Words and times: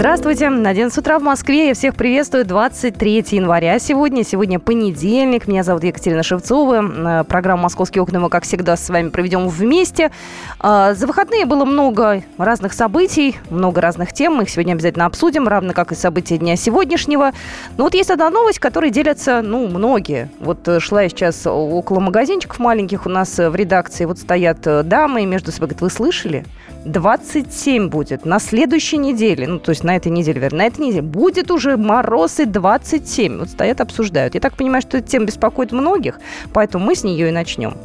Здравствуйте. 0.00 0.48
На 0.48 0.70
11 0.70 0.96
утра 0.96 1.18
в 1.18 1.22
Москве. 1.22 1.68
Я 1.68 1.74
всех 1.74 1.94
приветствую. 1.94 2.46
23 2.46 3.22
января 3.32 3.78
сегодня. 3.78 4.24
Сегодня 4.24 4.58
понедельник. 4.58 5.46
Меня 5.46 5.62
зовут 5.62 5.84
Екатерина 5.84 6.22
Шевцова. 6.22 7.20
Э, 7.20 7.24
программа 7.24 7.64
«Московские 7.64 8.00
окна» 8.00 8.18
мы, 8.18 8.30
как 8.30 8.44
всегда, 8.44 8.78
с 8.78 8.88
вами 8.88 9.10
проведем 9.10 9.46
вместе. 9.46 10.10
Э, 10.58 10.94
за 10.94 11.06
выходные 11.06 11.44
было 11.44 11.66
много 11.66 12.22
разных 12.38 12.72
событий, 12.72 13.36
много 13.50 13.82
разных 13.82 14.14
тем. 14.14 14.36
Мы 14.36 14.44
их 14.44 14.48
сегодня 14.48 14.72
обязательно 14.72 15.04
обсудим, 15.04 15.46
равно 15.46 15.74
как 15.74 15.92
и 15.92 15.94
события 15.94 16.38
дня 16.38 16.56
сегодняшнего. 16.56 17.32
Но 17.76 17.84
вот 17.84 17.92
есть 17.92 18.08
одна 18.08 18.30
новость, 18.30 18.58
которой 18.58 18.90
делятся, 18.90 19.42
ну, 19.42 19.68
многие. 19.68 20.30
Вот 20.40 20.66
э, 20.66 20.80
шла 20.80 21.02
я 21.02 21.10
сейчас 21.10 21.46
около 21.46 22.00
магазинчиков 22.00 22.58
маленьких 22.58 23.04
у 23.04 23.10
нас 23.10 23.36
в 23.36 23.54
редакции. 23.54 24.06
Вот 24.06 24.18
стоят 24.18 24.62
дамы 24.62 25.24
и 25.24 25.26
между 25.26 25.52
собой 25.52 25.68
говорят, 25.68 25.82
вы 25.82 25.90
слышали? 25.90 26.46
27 26.84 27.88
будет 27.88 28.24
на 28.24 28.38
следующей 28.38 28.96
неделе, 28.96 29.46
ну, 29.46 29.58
то 29.58 29.70
есть 29.70 29.84
на 29.84 29.96
этой 29.96 30.10
неделе, 30.10 30.40
вернее, 30.40 30.58
на 30.58 30.66
этой 30.66 30.80
неделе, 30.86 31.02
будет 31.02 31.50
уже 31.50 31.76
мороз 31.76 32.40
и 32.40 32.46
27. 32.46 33.38
Вот 33.38 33.50
стоят, 33.50 33.80
обсуждают. 33.80 34.34
Я 34.34 34.40
так 34.40 34.56
понимаю, 34.56 34.82
что 34.82 34.98
эта 34.98 35.08
тема 35.08 35.26
беспокоит 35.26 35.72
многих, 35.72 36.18
поэтому 36.52 36.86
мы 36.86 36.94
с 36.94 37.04
нее 37.04 37.28
и 37.28 37.32
начнем. 37.32 37.76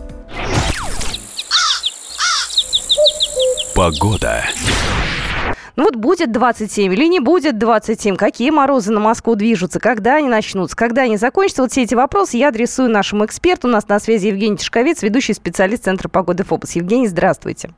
Погода. 3.75 4.43
Ну 5.75 5.83
вот 5.83 5.97
будет 5.97 6.31
27 6.31 6.93
или 6.93 7.05
не 7.05 7.19
будет 7.19 7.57
27, 7.57 8.15
какие 8.15 8.49
морозы 8.49 8.93
на 8.93 9.01
Москву 9.01 9.35
движутся, 9.35 9.81
когда 9.81 10.15
они 10.15 10.29
начнутся, 10.29 10.77
когда 10.77 11.01
они 11.01 11.17
закончатся. 11.17 11.63
Вот 11.63 11.71
все 11.71 11.83
эти 11.83 11.95
вопросы 11.95 12.37
я 12.37 12.47
адресую 12.47 12.89
нашему 12.89 13.25
эксперту. 13.25 13.67
У 13.67 13.71
нас 13.71 13.85
на 13.89 13.99
связи 13.99 14.27
Евгений 14.27 14.55
Тишковец, 14.55 15.03
ведущий 15.03 15.33
специалист 15.33 15.83
Центра 15.83 16.07
погоды 16.07 16.45
ФОБОС. 16.45 16.77
Евгений, 16.77 17.07
здравствуйте. 17.07 17.71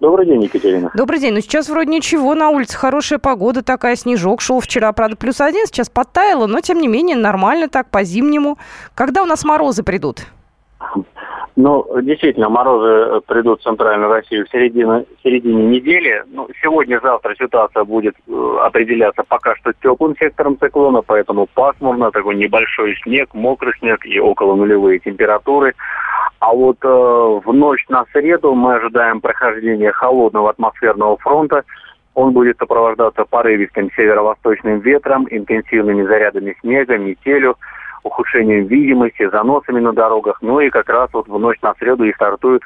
Добрый 0.00 0.24
день, 0.24 0.42
Екатерина. 0.42 0.90
Добрый 0.94 1.20
день. 1.20 1.34
Ну, 1.34 1.40
сейчас 1.40 1.68
вроде 1.68 1.90
ничего, 1.90 2.34
на 2.34 2.48
улице 2.48 2.76
хорошая 2.76 3.18
погода 3.18 3.62
такая, 3.62 3.96
снежок 3.96 4.40
шел 4.40 4.60
вчера, 4.60 4.90
правда, 4.92 5.14
плюс 5.16 5.42
один, 5.42 5.66
сейчас 5.66 5.90
подтаяло, 5.90 6.46
но, 6.46 6.60
тем 6.60 6.78
не 6.78 6.88
менее, 6.88 7.16
нормально 7.16 7.68
так, 7.68 7.90
по-зимнему. 7.90 8.56
Когда 8.94 9.22
у 9.22 9.26
нас 9.26 9.44
морозы 9.44 9.82
придут? 9.82 10.20
Ну, 11.56 11.86
действительно, 12.00 12.48
морозы 12.48 13.20
придут 13.26 13.60
в 13.60 13.64
Центральную 13.64 14.10
Россию 14.10 14.46
в 14.46 14.50
середине, 14.50 15.04
в 15.18 15.22
середине 15.22 15.64
недели. 15.66 16.24
Ну, 16.28 16.48
Сегодня-завтра 16.62 17.34
ситуация 17.38 17.84
будет 17.84 18.14
э, 18.26 18.56
определяться 18.62 19.22
пока 19.28 19.54
что 19.56 19.72
теплым 19.82 20.16
сектором 20.18 20.58
циклона, 20.58 21.02
поэтому 21.02 21.46
пасмурно, 21.52 22.10
такой 22.12 22.36
небольшой 22.36 22.96
снег, 23.02 23.34
мокрый 23.34 23.74
снег 23.78 24.06
и 24.06 24.18
около 24.18 24.54
нулевые 24.54 25.00
температуры. 25.00 25.74
А 26.40 26.54
вот 26.54 26.78
э, 26.82 26.88
в 26.88 27.52
ночь 27.52 27.84
на 27.88 28.06
среду 28.12 28.54
мы 28.54 28.76
ожидаем 28.76 29.20
прохождения 29.20 29.92
холодного 29.92 30.50
атмосферного 30.50 31.18
фронта. 31.18 31.64
Он 32.14 32.32
будет 32.32 32.56
сопровождаться 32.58 33.24
порывистым 33.26 33.90
северо-восточным 33.94 34.80
ветром, 34.80 35.26
интенсивными 35.30 36.02
зарядами 36.02 36.56
снега, 36.60 36.96
метелью, 36.96 37.56
ухудшением 38.04 38.66
видимости, 38.66 39.28
заносами 39.28 39.80
на 39.80 39.92
дорогах. 39.92 40.38
Ну 40.40 40.60
и 40.60 40.70
как 40.70 40.88
раз 40.88 41.10
вот 41.12 41.28
в 41.28 41.38
ночь 41.38 41.60
на 41.60 41.74
среду 41.74 42.04
и 42.04 42.14
стартует 42.14 42.62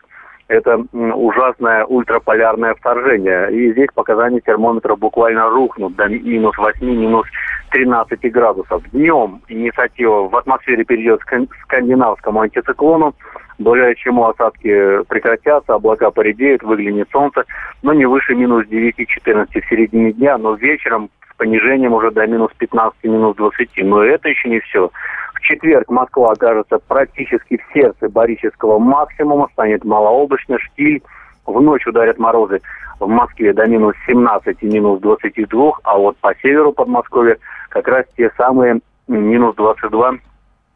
это 0.46 0.76
ужасное 0.92 1.84
ультраполярное 1.84 2.74
вторжение. 2.74 3.52
И 3.52 3.72
здесь 3.72 3.88
показания 3.92 4.40
термометра 4.40 4.94
буквально 4.94 5.48
рухнут 5.48 5.96
до 5.96 6.06
минус 6.06 6.56
8, 6.56 6.86
минус 6.86 7.26
13 7.70 8.30
градусов. 8.30 8.82
Днем 8.92 9.40
инициатива 9.48 10.28
в 10.28 10.36
атмосфере 10.36 10.84
перейдет 10.84 11.24
к 11.24 11.46
скандинавскому 11.64 12.42
антициклону, 12.42 13.14
благодаря 13.58 13.94
чему 13.94 14.26
осадки 14.26 15.02
прекратятся, 15.08 15.74
облака 15.74 16.10
поредеют, 16.10 16.62
выглянет 16.62 17.08
солнце, 17.10 17.44
но 17.82 17.92
не 17.92 18.06
выше 18.06 18.34
минус 18.34 18.66
9-14 18.66 19.46
в 19.48 19.68
середине 19.68 20.12
дня, 20.12 20.38
но 20.38 20.54
вечером 20.54 21.10
с 21.30 21.36
понижением 21.36 21.92
уже 21.92 22.10
до 22.10 22.26
минус 22.26 22.50
15, 22.58 23.04
минус 23.04 23.36
20. 23.36 23.70
Но 23.84 24.02
это 24.02 24.28
еще 24.28 24.48
не 24.48 24.60
все. 24.60 24.90
В 25.34 25.40
четверг 25.40 25.90
Москва 25.90 26.32
окажется 26.32 26.78
практически 26.78 27.58
в 27.58 27.72
сердце 27.72 28.08
барического 28.08 28.78
максимума, 28.78 29.48
станет 29.52 29.84
малооблачно, 29.84 30.58
штиль, 30.58 31.02
в 31.46 31.60
ночь 31.60 31.86
ударят 31.86 32.18
морозы 32.18 32.60
в 33.00 33.08
Москве 33.08 33.52
до 33.52 33.66
минус 33.66 33.94
17 34.06 34.56
и 34.62 34.66
минус 34.66 35.00
22, 35.00 35.72
а 35.82 35.98
вот 35.98 36.16
по 36.18 36.34
северу 36.36 36.72
Подмосковья 36.72 37.36
как 37.68 37.88
раз 37.88 38.06
те 38.16 38.30
самые 38.36 38.80
минус 39.08 39.54
22, 39.56 40.14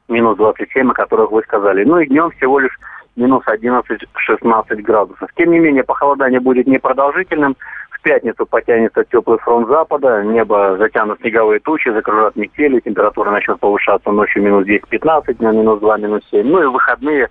минус 0.08 0.36
27, 0.36 0.90
о 0.90 0.94
которых 0.94 1.30
вы 1.30 1.42
сказали. 1.42 1.84
Ну 1.84 1.98
и 1.98 2.06
днем 2.06 2.30
всего 2.32 2.58
лишь 2.58 2.76
минус 3.16 3.42
11-16 3.46 4.82
градусов. 4.82 5.30
Тем 5.36 5.50
не 5.50 5.58
менее, 5.58 5.84
похолодание 5.84 6.40
будет 6.40 6.66
непродолжительным. 6.66 7.56
В 7.90 8.00
пятницу 8.02 8.46
потянется 8.46 9.04
теплый 9.04 9.38
фронт 9.38 9.68
запада, 9.68 10.22
небо 10.22 10.76
затянут 10.78 11.20
снеговые 11.20 11.58
тучи, 11.58 11.90
закружат 11.90 12.36
метели, 12.36 12.78
температура 12.78 13.30
начнет 13.32 13.58
повышаться 13.58 14.12
ночью 14.12 14.42
минус 14.42 14.66
10-15, 14.66 15.34
днем 15.34 15.56
минус 15.56 15.80
2, 15.80 15.96
минус 15.98 16.22
7. 16.30 16.46
Ну 16.46 16.62
и 16.62 16.66
в 16.66 16.72
выходные 16.72 17.28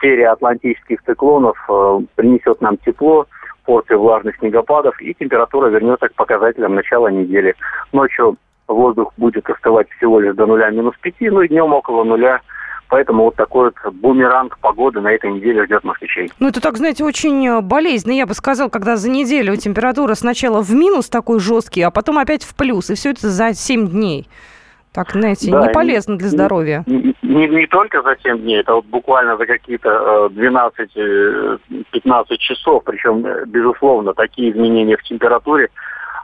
серия 0.00 0.30
атлантических 0.30 1.02
циклонов 1.02 1.58
э, 1.68 2.00
принесет 2.16 2.60
нам 2.62 2.78
тепло, 2.78 3.26
порцию 3.64 4.00
влажных 4.00 4.36
снегопадов, 4.38 4.98
и 5.02 5.12
температура 5.12 5.68
вернется 5.68 6.08
к 6.08 6.14
показателям 6.14 6.74
начала 6.74 7.08
недели. 7.08 7.54
Ночью 7.92 8.36
воздух 8.68 9.12
будет 9.16 9.48
остывать 9.48 9.88
всего 9.90 10.20
лишь 10.20 10.34
до 10.34 10.46
нуля 10.46 10.70
минус 10.70 10.94
пяти, 11.00 11.30
ну 11.30 11.42
и 11.42 11.48
днем 11.48 11.72
около 11.72 12.04
нуля 12.04 12.40
Поэтому 12.88 13.24
вот 13.24 13.36
такой 13.36 13.70
вот 13.84 13.94
бумеранг 13.94 14.58
погоды 14.58 15.00
на 15.00 15.08
этой 15.08 15.30
неделе 15.30 15.64
ждет 15.66 15.84
москвичей. 15.84 16.30
Ну, 16.38 16.48
это 16.48 16.60
так, 16.60 16.78
знаете, 16.78 17.04
очень 17.04 17.46
э, 17.46 17.60
болезненно. 17.60 18.14
Я 18.14 18.26
бы 18.26 18.32
сказал, 18.32 18.70
когда 18.70 18.96
за 18.96 19.10
неделю 19.10 19.56
температура 19.56 20.14
сначала 20.14 20.62
в 20.62 20.70
минус 20.72 21.10
такой 21.10 21.38
жесткий, 21.38 21.82
а 21.82 21.90
потом 21.90 22.18
опять 22.18 22.44
в 22.44 22.56
плюс. 22.56 22.88
И 22.88 22.94
все 22.94 23.10
это 23.10 23.28
за 23.28 23.52
7 23.52 23.88
дней. 23.88 24.26
Так, 24.92 25.10
знаете, 25.10 25.50
да, 25.50 25.66
не 25.66 25.72
полезно 25.72 26.16
для 26.16 26.28
здоровья. 26.28 26.82
Не, 26.86 27.14
не, 27.22 27.46
не 27.46 27.66
только 27.66 28.00
за 28.00 28.16
7 28.22 28.38
дней, 28.38 28.60
это 28.60 28.74
вот 28.74 28.86
буквально 28.86 29.36
за 29.36 29.44
какие-то 29.44 30.30
12-15 30.32 30.78
э, 30.96 32.36
часов. 32.38 32.84
Причем, 32.84 33.24
э, 33.26 33.44
безусловно, 33.44 34.14
такие 34.14 34.50
изменения 34.50 34.96
в 34.96 35.02
температуре 35.02 35.68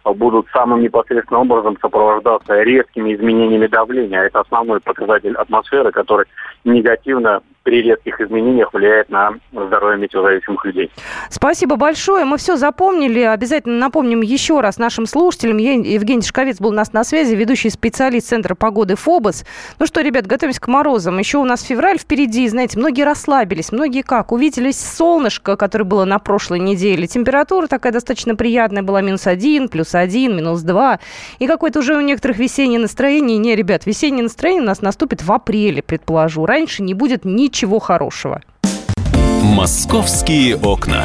будут 0.04 0.46
самым 0.52 0.82
непосредственным 0.82 1.42
образом 1.50 1.78
сопровождаться 1.80 2.62
резкими 2.62 3.14
изменениями 3.14 3.66
давления. 3.66 4.22
Это 4.22 4.40
основной 4.40 4.80
показатель 4.80 5.34
атмосферы, 5.34 5.92
который 5.92 6.26
негативно 6.64 7.40
при 7.62 7.80
резких 7.80 8.20
изменениях 8.20 8.74
влияет 8.74 9.08
на 9.08 9.32
здоровье 9.50 9.98
метеозависимых 9.98 10.66
людей. 10.66 10.90
Спасибо 11.30 11.76
большое. 11.76 12.26
Мы 12.26 12.36
все 12.36 12.56
запомнили. 12.56 13.20
Обязательно 13.20 13.78
напомним 13.78 14.20
еще 14.20 14.60
раз 14.60 14.76
нашим 14.76 15.06
слушателям. 15.06 15.56
Евгений 15.56 16.20
Шковец 16.20 16.60
был 16.60 16.68
у 16.68 16.74
нас 16.74 16.92
на 16.92 17.04
связи, 17.04 17.34
ведущий 17.34 17.70
специалист 17.70 18.28
Центра 18.28 18.54
погоды 18.54 18.96
ФОБОС. 18.96 19.46
Ну 19.78 19.86
что, 19.86 20.02
ребят, 20.02 20.26
готовимся 20.26 20.60
к 20.60 20.68
морозам. 20.68 21.18
Еще 21.18 21.38
у 21.38 21.44
нас 21.44 21.62
февраль 21.62 21.98
впереди. 21.98 22.46
Знаете, 22.48 22.78
многие 22.78 23.02
расслабились, 23.02 23.72
многие 23.72 24.02
как? 24.02 24.32
Увидели 24.32 24.70
солнышко, 24.70 25.56
которое 25.56 25.84
было 25.84 26.04
на 26.04 26.18
прошлой 26.18 26.58
неделе. 26.58 27.06
Температура 27.06 27.66
такая 27.66 27.94
достаточно 27.94 28.36
приятная 28.36 28.82
была. 28.82 29.00
Минус 29.00 29.26
один, 29.26 29.70
плюс 29.70 29.93
один, 30.00 30.36
минус 30.36 30.62
два. 30.62 31.00
И 31.38 31.46
какое-то 31.46 31.80
уже 31.80 31.96
у 31.96 32.00
некоторых 32.00 32.38
весеннее 32.38 32.80
настроение. 32.80 33.38
Не, 33.38 33.56
ребят, 33.56 33.86
весеннее 33.86 34.22
настроение 34.22 34.62
у 34.62 34.66
нас 34.66 34.82
наступит 34.82 35.22
в 35.22 35.32
апреле, 35.32 35.82
предположу. 35.82 36.46
Раньше 36.46 36.82
не 36.82 36.94
будет 36.94 37.24
ничего 37.24 37.78
хорошего. 37.78 38.42
Московские 39.42 40.56
окна. 40.56 41.04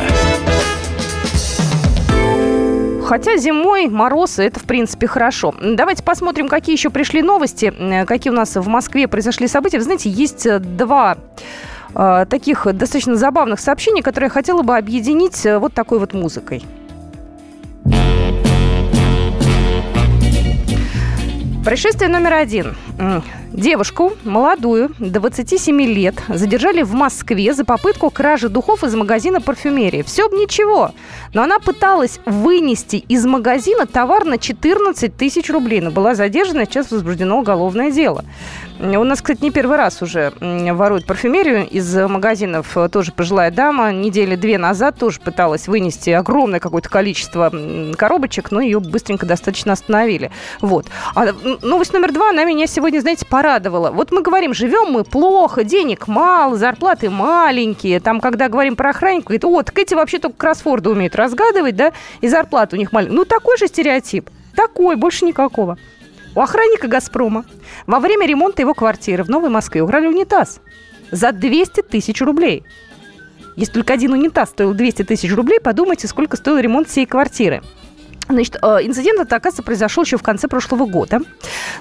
Хотя 3.10 3.38
зимой 3.38 3.88
мороз, 3.88 4.38
это, 4.38 4.60
в 4.60 4.66
принципе, 4.66 5.08
хорошо. 5.08 5.54
Давайте 5.60 6.04
посмотрим, 6.04 6.48
какие 6.48 6.76
еще 6.76 6.92
пришли 6.92 7.24
новости, 7.24 7.74
э, 7.76 8.06
какие 8.06 8.32
у 8.32 8.36
нас 8.36 8.56
в 8.56 8.68
Москве 8.68 9.08
произошли 9.08 9.48
события. 9.48 9.80
Вы 9.80 9.84
знаете, 9.84 10.12
есть 10.12 10.46
э, 10.46 10.60
два 10.60 11.18
э, 11.96 12.26
таких 12.30 12.68
достаточно 12.72 13.16
забавных 13.16 13.60
сообщений, 13.60 14.04
которые 14.04 14.28
я 14.28 14.32
хотела 14.32 14.62
бы 14.62 14.78
объединить 14.78 15.44
э, 15.44 15.58
вот 15.58 15.74
такой 15.74 15.98
вот 15.98 16.14
музыкой. 16.14 16.64
Происшествие 21.70 22.10
номер 22.10 22.34
один. 22.34 22.76
Девушку, 23.54 24.14
молодую, 24.24 24.90
27 24.98 25.80
лет, 25.84 26.16
задержали 26.28 26.82
в 26.82 26.94
Москве 26.94 27.54
за 27.54 27.64
попытку 27.64 28.10
кражи 28.10 28.50
духов 28.50 28.84
из 28.84 28.96
магазина 28.96 29.40
парфюмерии. 29.40 30.02
Все 30.02 30.28
бы 30.30 30.38
ничего, 30.38 30.94
но 31.32 31.44
она 31.44 31.60
пыталась 31.60 32.22
вынести 32.26 32.96
из 32.96 33.24
магазина 33.28 33.86
товар 33.86 34.26
на 34.26 34.40
14 34.40 35.16
тысяч 35.16 35.52
рублей. 35.52 35.80
Но 35.80 35.92
была 35.92 36.16
задержана, 36.16 36.66
сейчас 36.66 36.90
возбуждено 36.90 37.38
уголовное 37.38 37.92
дело. 37.92 38.26
У 38.82 39.04
нас, 39.04 39.22
кстати, 39.22 39.42
не 39.42 39.52
первый 39.52 39.76
раз 39.76 40.02
уже 40.02 40.32
воруют 40.40 41.06
парфюмерию 41.06 41.68
из 41.68 41.94
магазинов. 41.96 42.78
Тоже 42.90 43.12
пожилая 43.12 43.52
дама 43.52 43.92
недели 43.92 44.38
две 44.38 44.58
назад 44.58 44.98
тоже 44.98 45.20
пыталась 45.20 45.68
вынести 45.68 46.12
огромное 46.12 46.62
какое-то 46.62 46.88
количество 46.88 47.52
коробочек, 47.98 48.52
но 48.52 48.62
ее 48.62 48.80
быстренько 48.80 49.26
достаточно 49.26 49.74
остановили. 49.74 50.32
Вот. 50.62 50.86
А 51.14 51.26
новость 51.62 51.92
номер 51.92 52.14
два, 52.14 52.30
она 52.30 52.46
меня 52.46 52.68
сегодня, 52.68 53.02
знаете, 53.02 53.26
порадовала. 53.26 53.92
Вот 53.92 54.12
мы 54.12 54.22
говорим, 54.22 54.54
живем 54.54 54.94
мы 54.94 55.04
плохо, 55.04 55.66
денег 55.66 56.08
мало, 56.08 56.56
зарплаты 56.56 57.10
маленькие. 57.10 58.00
Там, 58.00 58.22
когда 58.22 58.48
говорим 58.48 58.78
про 58.78 58.92
охранников, 58.92 59.26
говорит, 59.26 59.44
о, 59.44 59.62
так 59.62 59.78
эти 59.78 59.94
вообще 59.94 60.20
только 60.20 60.38
кроссворды 60.38 60.90
умеют 60.90 61.18
разгадывать, 61.18 61.76
да, 61.76 61.92
и 62.22 62.30
зарплаты 62.30 62.78
у 62.78 62.80
них 62.80 62.94
маленькие. 62.94 63.18
Ну, 63.18 63.26
такой 63.26 63.58
же 63.58 63.68
стереотип. 63.68 64.30
Такой, 64.56 64.96
больше 64.96 65.26
никакого. 65.26 65.78
У 66.36 66.42
охранника 66.42 66.88
«Газпрома» 66.88 67.44
во 67.90 68.00
время 68.00 68.28
ремонта 68.28 68.62
его 68.62 68.76
квартиры 68.76 69.24
в 69.24 69.30
Новой 69.30 69.50
Москве 69.50 69.82
украли 69.82 70.06
унитаз 70.06 70.62
за 71.10 71.32
200 71.32 71.82
тысяч 71.82 72.22
рублей. 72.22 72.64
Если 73.56 73.74
только 73.74 73.94
один 73.94 74.14
унитаз 74.14 74.50
стоил 74.50 74.76
200 74.76 75.06
тысяч 75.06 75.34
рублей, 75.34 75.60
подумайте, 75.60 76.08
сколько 76.08 76.38
стоил 76.38 76.60
ремонт 76.60 76.88
всей 76.88 77.08
квартиры. 77.08 77.64
Значит, 78.28 78.58
э, 78.62 78.68
инцидент, 78.84 79.20
это, 79.20 79.36
оказывается, 79.36 79.64
произошел 79.64 80.04
еще 80.04 80.18
в 80.18 80.22
конце 80.22 80.48
прошлого 80.48 80.86
года. 80.86 81.22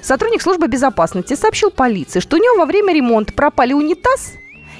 Сотрудник 0.00 0.40
службы 0.40 0.66
безопасности 0.66 1.34
сообщил 1.34 1.70
полиции, 1.70 2.20
что 2.20 2.38
у 2.38 2.40
него 2.40 2.56
во 2.56 2.64
время 2.64 2.94
ремонта 2.94 3.34
пропали 3.34 3.74
унитаз 3.74 4.32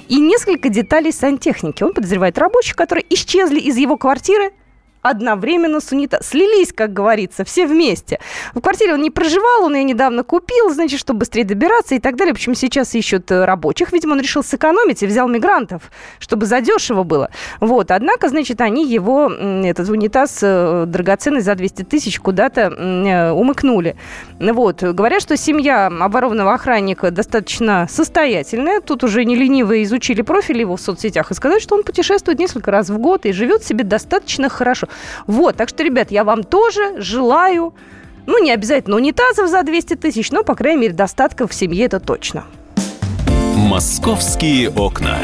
и 0.07 0.19
несколько 0.19 0.69
деталей 0.69 1.11
сантехники. 1.11 1.83
Он 1.83 1.93
подозревает 1.93 2.39
рабочих, 2.39 2.75
которые 2.75 3.05
исчезли 3.07 3.59
из 3.59 3.77
его 3.77 3.97
квартиры 3.97 4.51
одновременно 5.01 5.79
с 5.79 5.91
унитазом. 5.91 6.25
Слились, 6.25 6.73
как 6.73 6.93
говорится, 6.93 7.43
все 7.45 7.65
вместе. 7.65 8.19
В 8.53 8.61
квартире 8.61 8.93
он 8.93 9.01
не 9.01 9.09
проживал, 9.09 9.65
он 9.65 9.75
ее 9.75 9.83
недавно 9.83 10.23
купил, 10.23 10.69
значит, 10.71 10.99
чтобы 10.99 11.19
быстрее 11.19 11.45
добираться 11.45 11.95
и 11.95 11.99
так 11.99 12.15
далее. 12.15 12.33
Почему 12.33 12.55
сейчас 12.55 12.93
ищут 12.95 13.31
э, 13.31 13.45
рабочих? 13.45 13.93
Видимо, 13.93 14.13
он 14.13 14.21
решил 14.21 14.43
сэкономить 14.43 15.03
и 15.03 15.07
взял 15.07 15.27
мигрантов, 15.27 15.83
чтобы 16.19 16.45
задешево 16.45 17.03
было. 17.03 17.29
Вот. 17.59 17.91
Однако, 17.91 18.29
значит, 18.29 18.61
они 18.61 18.87
его, 18.87 19.31
этот 19.31 19.89
унитаз 19.89 20.39
э, 20.41 20.85
драгоценный 20.85 21.41
за 21.41 21.55
200 21.55 21.83
тысяч 21.83 22.19
куда-то 22.19 22.61
э, 22.61 23.31
умыкнули. 23.31 23.95
Вот. 24.39 24.83
Говорят, 24.83 25.21
что 25.21 25.37
семья 25.37 25.87
оборованного 25.87 26.53
охранника 26.53 27.11
достаточно 27.11 27.87
состоятельная. 27.89 28.81
Тут 28.81 29.03
уже 29.03 29.23
не 29.23 29.35
ленивые 29.35 29.83
изучили 29.83 30.21
профиль 30.21 30.59
его 30.59 30.75
в 30.75 30.81
соцсетях 30.81 31.31
и 31.31 31.33
сказали, 31.33 31.59
что 31.59 31.75
он 31.75 31.83
путешествует 31.83 32.39
несколько 32.39 32.71
раз 32.71 32.89
в 32.89 32.97
год 32.97 33.25
и 33.25 33.31
живет 33.31 33.63
себе 33.63 33.83
достаточно 33.83 34.49
хорошо. 34.49 34.88
Вот, 35.27 35.55
так 35.55 35.69
что, 35.69 35.83
ребят, 35.83 36.11
я 36.11 36.23
вам 36.23 36.43
тоже 36.43 37.01
желаю, 37.01 37.73
ну, 38.25 38.43
не 38.43 38.51
обязательно 38.51 38.95
унитазов 38.95 39.49
за 39.49 39.63
200 39.63 39.95
тысяч, 39.95 40.31
но, 40.31 40.43
по 40.43 40.55
крайней 40.55 40.81
мере, 40.81 40.93
достатка 40.93 41.47
в 41.47 41.53
семье 41.53 41.85
это 41.85 41.99
точно. 41.99 42.45
«Московские 43.55 44.69
окна». 44.69 45.17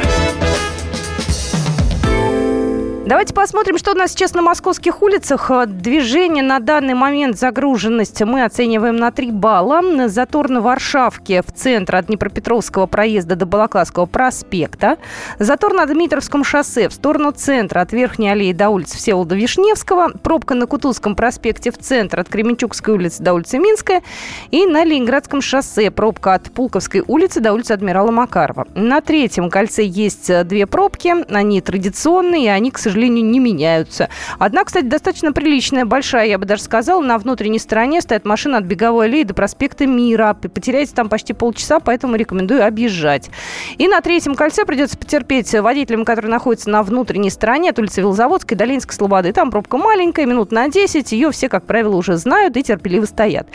Давайте 3.06 3.36
посмотрим, 3.36 3.78
что 3.78 3.92
у 3.92 3.94
нас 3.94 4.14
сейчас 4.14 4.34
на 4.34 4.42
московских 4.42 5.04
улицах. 5.04 5.52
Движение 5.68 6.44
на 6.44 6.58
данный 6.60 6.96
момент, 6.96 7.38
загруженность 7.38 8.20
мы 8.24 8.44
оцениваем 8.44 8.96
на 8.96 9.12
3 9.12 9.30
балла. 9.30 10.08
Затор 10.08 10.50
на 10.50 10.60
Варшавке 10.60 11.44
в 11.44 11.52
центр 11.54 11.98
от 11.98 12.08
Днепропетровского 12.08 12.88
проезда 12.88 13.36
до 13.36 13.46
Балаклавского 13.46 14.08
проспекта. 14.08 14.98
Затор 15.38 15.74
на 15.74 15.86
Дмитровском 15.86 16.44
шоссе 16.44 16.90
в 16.90 16.94
сторону 16.94 17.32
центра 17.32 17.82
от 17.82 17.94
Верхней 17.94 18.30
аллеи 18.30 18.54
до 18.54 18.70
улицы 18.70 18.98
Всеволода 18.98 19.36
Вишневского. 19.36 20.10
Пробка 20.24 20.56
на 20.56 20.66
Кутузском 20.66 21.16
проспекте 21.16 21.70
в 21.70 21.78
центр 21.78 22.22
от 22.22 22.28
Кременчугской 22.28 22.96
улицы 22.96 23.22
до 23.22 23.36
улицы 23.36 23.60
Минская. 23.60 24.02
И 24.50 24.66
на 24.66 24.84
Ленинградском 24.84 25.42
шоссе 25.42 25.92
пробка 25.92 26.34
от 26.34 26.52
Пулковской 26.52 27.04
улицы 27.06 27.40
до 27.40 27.54
улицы 27.54 27.74
Адмирала 27.74 28.10
Макарова. 28.10 28.66
На 28.74 29.02
третьем 29.02 29.52
кольце 29.52 29.84
есть 29.84 30.48
две 30.48 30.66
пробки. 30.66 31.14
Они 31.32 31.62
традиционные, 31.62 32.52
они, 32.52 32.72
к 32.72 32.80
сожалению, 32.80 32.95
сожалению, 32.96 33.26
не 33.26 33.40
меняются. 33.40 34.10
Одна, 34.40 34.64
кстати, 34.64 34.86
достаточно 34.86 35.34
приличная, 35.34 35.86
большая, 35.86 36.28
я 36.28 36.38
бы 36.38 36.46
даже 36.46 36.64
сказала, 36.64 37.02
на 37.02 37.18
внутренней 37.18 37.60
стороне 37.60 38.02
стоит 38.02 38.26
машина 38.26 38.60
от 38.60 38.64
Беговой 38.64 39.08
аллеи 39.08 39.24
до 39.24 39.34
проспекта 39.34 39.86
Мира. 39.86 40.34
Потеряете 40.34 40.94
там 40.96 41.10
почти 41.10 41.34
полчаса, 41.34 41.80
поэтому 41.80 42.16
рекомендую 42.16 42.66
объезжать. 42.66 43.30
И 43.78 43.88
на 43.88 44.00
третьем 44.00 44.36
кольце 44.36 44.66
придется 44.66 44.98
потерпеть 44.98 45.54
водителям, 45.54 46.06
которые 46.06 46.32
находятся 46.32 46.70
на 46.70 46.84
внутренней 46.84 47.30
стороне 47.30 47.72
от 47.72 47.80
улицы 47.80 48.00
Велозаводской 48.02 48.56
до 48.56 48.64
Ленинской 48.64 48.96
Слободы. 48.96 49.34
Там 49.34 49.52
пробка 49.52 49.78
маленькая, 49.78 50.26
минут 50.26 50.52
на 50.52 50.70
10. 50.70 51.12
Ее 51.12 51.32
все, 51.32 51.50
как 51.50 51.66
правило, 51.66 51.98
уже 51.98 52.16
знают 52.16 52.56
и 52.56 52.64
терпеливо 52.64 53.06
стоят. 53.06 53.48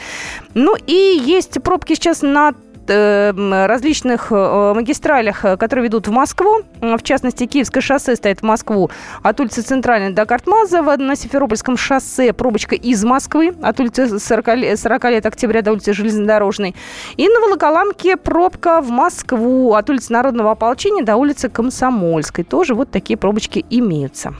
Ну 0.52 0.76
и 0.86 1.22
есть 1.24 1.62
пробки 1.62 1.94
сейчас 1.94 2.20
на 2.20 2.52
различных 2.90 4.28
э, 4.30 4.72
магистралях, 4.74 5.44
э, 5.44 5.56
которые 5.56 5.84
ведут 5.84 6.08
в 6.08 6.10
Москву. 6.10 6.62
В 6.80 7.02
частности, 7.02 7.46
Киевское 7.46 7.80
шоссе 7.80 8.16
стоит 8.16 8.40
в 8.40 8.42
Москву 8.42 8.90
от 9.22 9.40
улицы 9.40 9.62
Центральной 9.62 10.12
до 10.12 10.26
Картмазова. 10.26 10.96
На 10.96 11.16
Симферопольском 11.16 11.76
шоссе 11.76 12.32
пробочка 12.32 12.74
из 12.74 13.04
Москвы 13.04 13.54
от 13.62 13.80
улицы 13.80 14.18
40, 14.18 14.78
40 14.78 15.04
лет 15.04 15.26
октября 15.26 15.62
до 15.62 15.72
улицы 15.72 15.92
Железнодорожной. 15.92 16.74
И 17.16 17.28
на 17.28 17.40
Волоколамке 17.40 18.16
пробка 18.16 18.80
в 18.80 18.90
Москву 18.90 19.74
от 19.74 19.88
улицы 19.90 20.12
Народного 20.12 20.52
ополчения 20.52 21.04
до 21.04 21.16
улицы 21.16 21.48
Комсомольской. 21.48 22.44
Тоже 22.44 22.74
вот 22.74 22.90
такие 22.90 23.16
пробочки 23.16 23.64
имеются. 23.70 24.34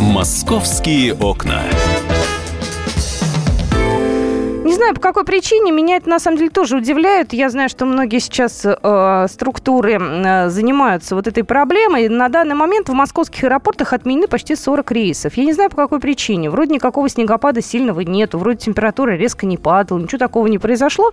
«Московские 0.00 1.14
окна». 1.14 1.62
Знаю, 4.86 4.94
по 4.94 5.02
какой 5.02 5.24
причине. 5.24 5.72
Меня 5.72 5.96
это 5.96 6.08
на 6.08 6.20
самом 6.20 6.38
деле 6.38 6.50
тоже 6.50 6.76
удивляет. 6.76 7.32
Я 7.32 7.50
знаю, 7.50 7.68
что 7.68 7.86
многие 7.86 8.20
сейчас 8.20 8.64
э, 8.64 9.26
структуры 9.28 9.98
э, 9.98 10.48
занимаются 10.48 11.16
вот 11.16 11.26
этой 11.26 11.42
проблемой. 11.42 12.08
На 12.08 12.28
данный 12.28 12.54
момент 12.54 12.88
в 12.88 12.92
московских 12.92 13.42
аэропортах 13.42 13.92
отменены 13.92 14.28
почти 14.28 14.54
40 14.54 14.92
рейсов. 14.92 15.34
Я 15.36 15.44
не 15.44 15.52
знаю, 15.54 15.70
по 15.70 15.76
какой 15.76 15.98
причине. 15.98 16.50
Вроде 16.50 16.74
никакого 16.74 17.08
снегопада 17.08 17.62
сильного 17.62 18.02
нету. 18.02 18.38
Вроде 18.38 18.58
температура 18.58 19.16
резко 19.16 19.44
не 19.44 19.56
падала. 19.56 19.98
Ничего 19.98 20.20
такого 20.20 20.46
не 20.46 20.58
произошло. 20.58 21.10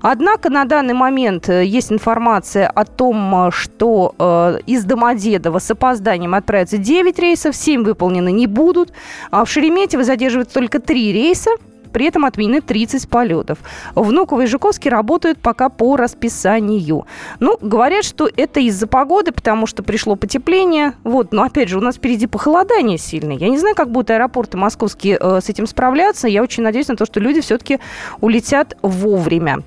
Однако 0.00 0.48
на 0.48 0.64
данный 0.64 0.94
момент 0.94 1.50
э, 1.50 1.66
есть 1.66 1.92
информация 1.92 2.70
о 2.70 2.86
том, 2.86 3.50
что 3.52 4.14
э, 4.18 4.60
из 4.64 4.84
Домодедова 4.84 5.58
с 5.58 5.70
опозданием 5.70 6.34
отправятся 6.34 6.78
9 6.78 7.18
рейсов, 7.18 7.54
7 7.54 7.84
выполнены 7.84 8.32
не 8.32 8.46
будут. 8.46 8.94
А 9.30 9.44
в 9.44 9.50
Шереметьево 9.50 10.04
задерживается 10.04 10.54
только 10.54 10.80
3 10.80 11.12
рейса. 11.12 11.50
При 11.92 12.06
этом 12.06 12.24
отменены 12.24 12.60
30 12.60 13.08
полетов. 13.08 13.58
Внуково 13.94 14.42
и 14.42 14.46
Жуковский 14.46 14.90
работают 14.90 15.38
пока 15.38 15.68
по 15.68 15.96
расписанию. 15.96 17.06
Ну, 17.40 17.58
говорят, 17.60 18.04
что 18.04 18.28
это 18.34 18.60
из-за 18.60 18.86
погоды, 18.86 19.32
потому 19.32 19.66
что 19.66 19.82
пришло 19.82 20.16
потепление. 20.16 20.94
Вот, 21.04 21.32
но 21.32 21.42
опять 21.42 21.68
же, 21.68 21.78
у 21.78 21.80
нас 21.80 21.96
впереди 21.96 22.26
похолодание 22.26 22.98
сильное. 22.98 23.36
Я 23.36 23.48
не 23.48 23.58
знаю, 23.58 23.74
как 23.74 23.90
будут 23.90 24.10
аэропорты 24.10 24.56
московские 24.56 25.18
э, 25.20 25.40
с 25.42 25.48
этим 25.48 25.66
справляться. 25.66 26.28
Я 26.28 26.42
очень 26.42 26.62
надеюсь 26.62 26.88
на 26.88 26.96
то, 26.96 27.06
что 27.06 27.20
люди 27.20 27.40
все-таки 27.40 27.78
улетят 28.20 28.76
вовремя. 28.82 29.62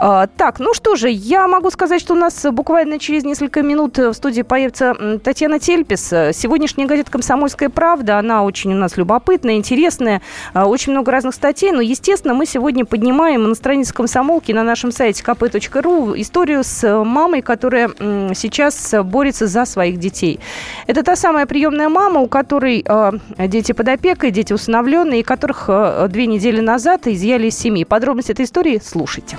Э, 0.00 0.26
так, 0.36 0.58
ну 0.58 0.74
что 0.74 0.96
же, 0.96 1.08
я 1.08 1.46
могу 1.48 1.70
сказать, 1.70 2.00
что 2.00 2.14
у 2.14 2.16
нас 2.16 2.46
буквально 2.50 2.98
через 2.98 3.24
несколько 3.24 3.62
минут 3.62 3.98
в 3.98 4.12
студии 4.12 4.42
появится 4.42 5.18
Татьяна 5.22 5.58
Тельпис. 5.58 6.08
Сегодняшняя 6.08 6.86
газета 6.86 7.10
«Комсомольская 7.10 7.68
правда», 7.68 8.18
она 8.18 8.42
очень 8.42 8.72
у 8.72 8.76
нас 8.76 8.96
любопытная, 8.96 9.56
интересная, 9.56 10.22
э, 10.54 10.62
очень 10.62 10.92
много 10.92 11.12
разных 11.12 11.34
статей. 11.34 11.72
Но, 11.72 11.80
естественно, 11.80 12.34
мы 12.34 12.46
сегодня 12.46 12.84
поднимаем 12.84 13.48
на 13.48 13.54
странице 13.54 13.94
комсомолки 13.94 14.52
на 14.52 14.62
нашем 14.62 14.92
сайте 14.92 15.22
kp.ru 15.22 16.20
историю 16.20 16.62
с 16.64 17.04
мамой, 17.04 17.42
которая 17.42 17.90
сейчас 18.34 18.94
борется 19.04 19.46
за 19.46 19.64
своих 19.64 19.98
детей. 19.98 20.40
Это 20.86 21.02
та 21.02 21.16
самая 21.16 21.46
приемная 21.46 21.88
мама, 21.88 22.20
у 22.20 22.28
которой 22.28 22.84
э, 22.86 23.12
дети 23.38 23.72
под 23.72 23.88
опекой, 23.88 24.30
дети 24.30 24.52
усыновленные, 24.52 25.20
и 25.20 25.22
которых 25.22 25.64
э, 25.68 26.08
две 26.10 26.26
недели 26.26 26.60
назад 26.60 27.06
изъяли 27.06 27.48
из 27.48 27.58
семьи. 27.58 27.84
Подробности 27.84 28.32
этой 28.32 28.44
истории 28.44 28.80
слушайте. 28.84 29.36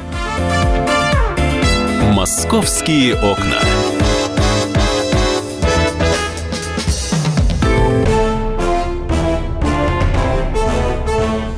«Московские 2.08 3.16
окна». 3.16 3.60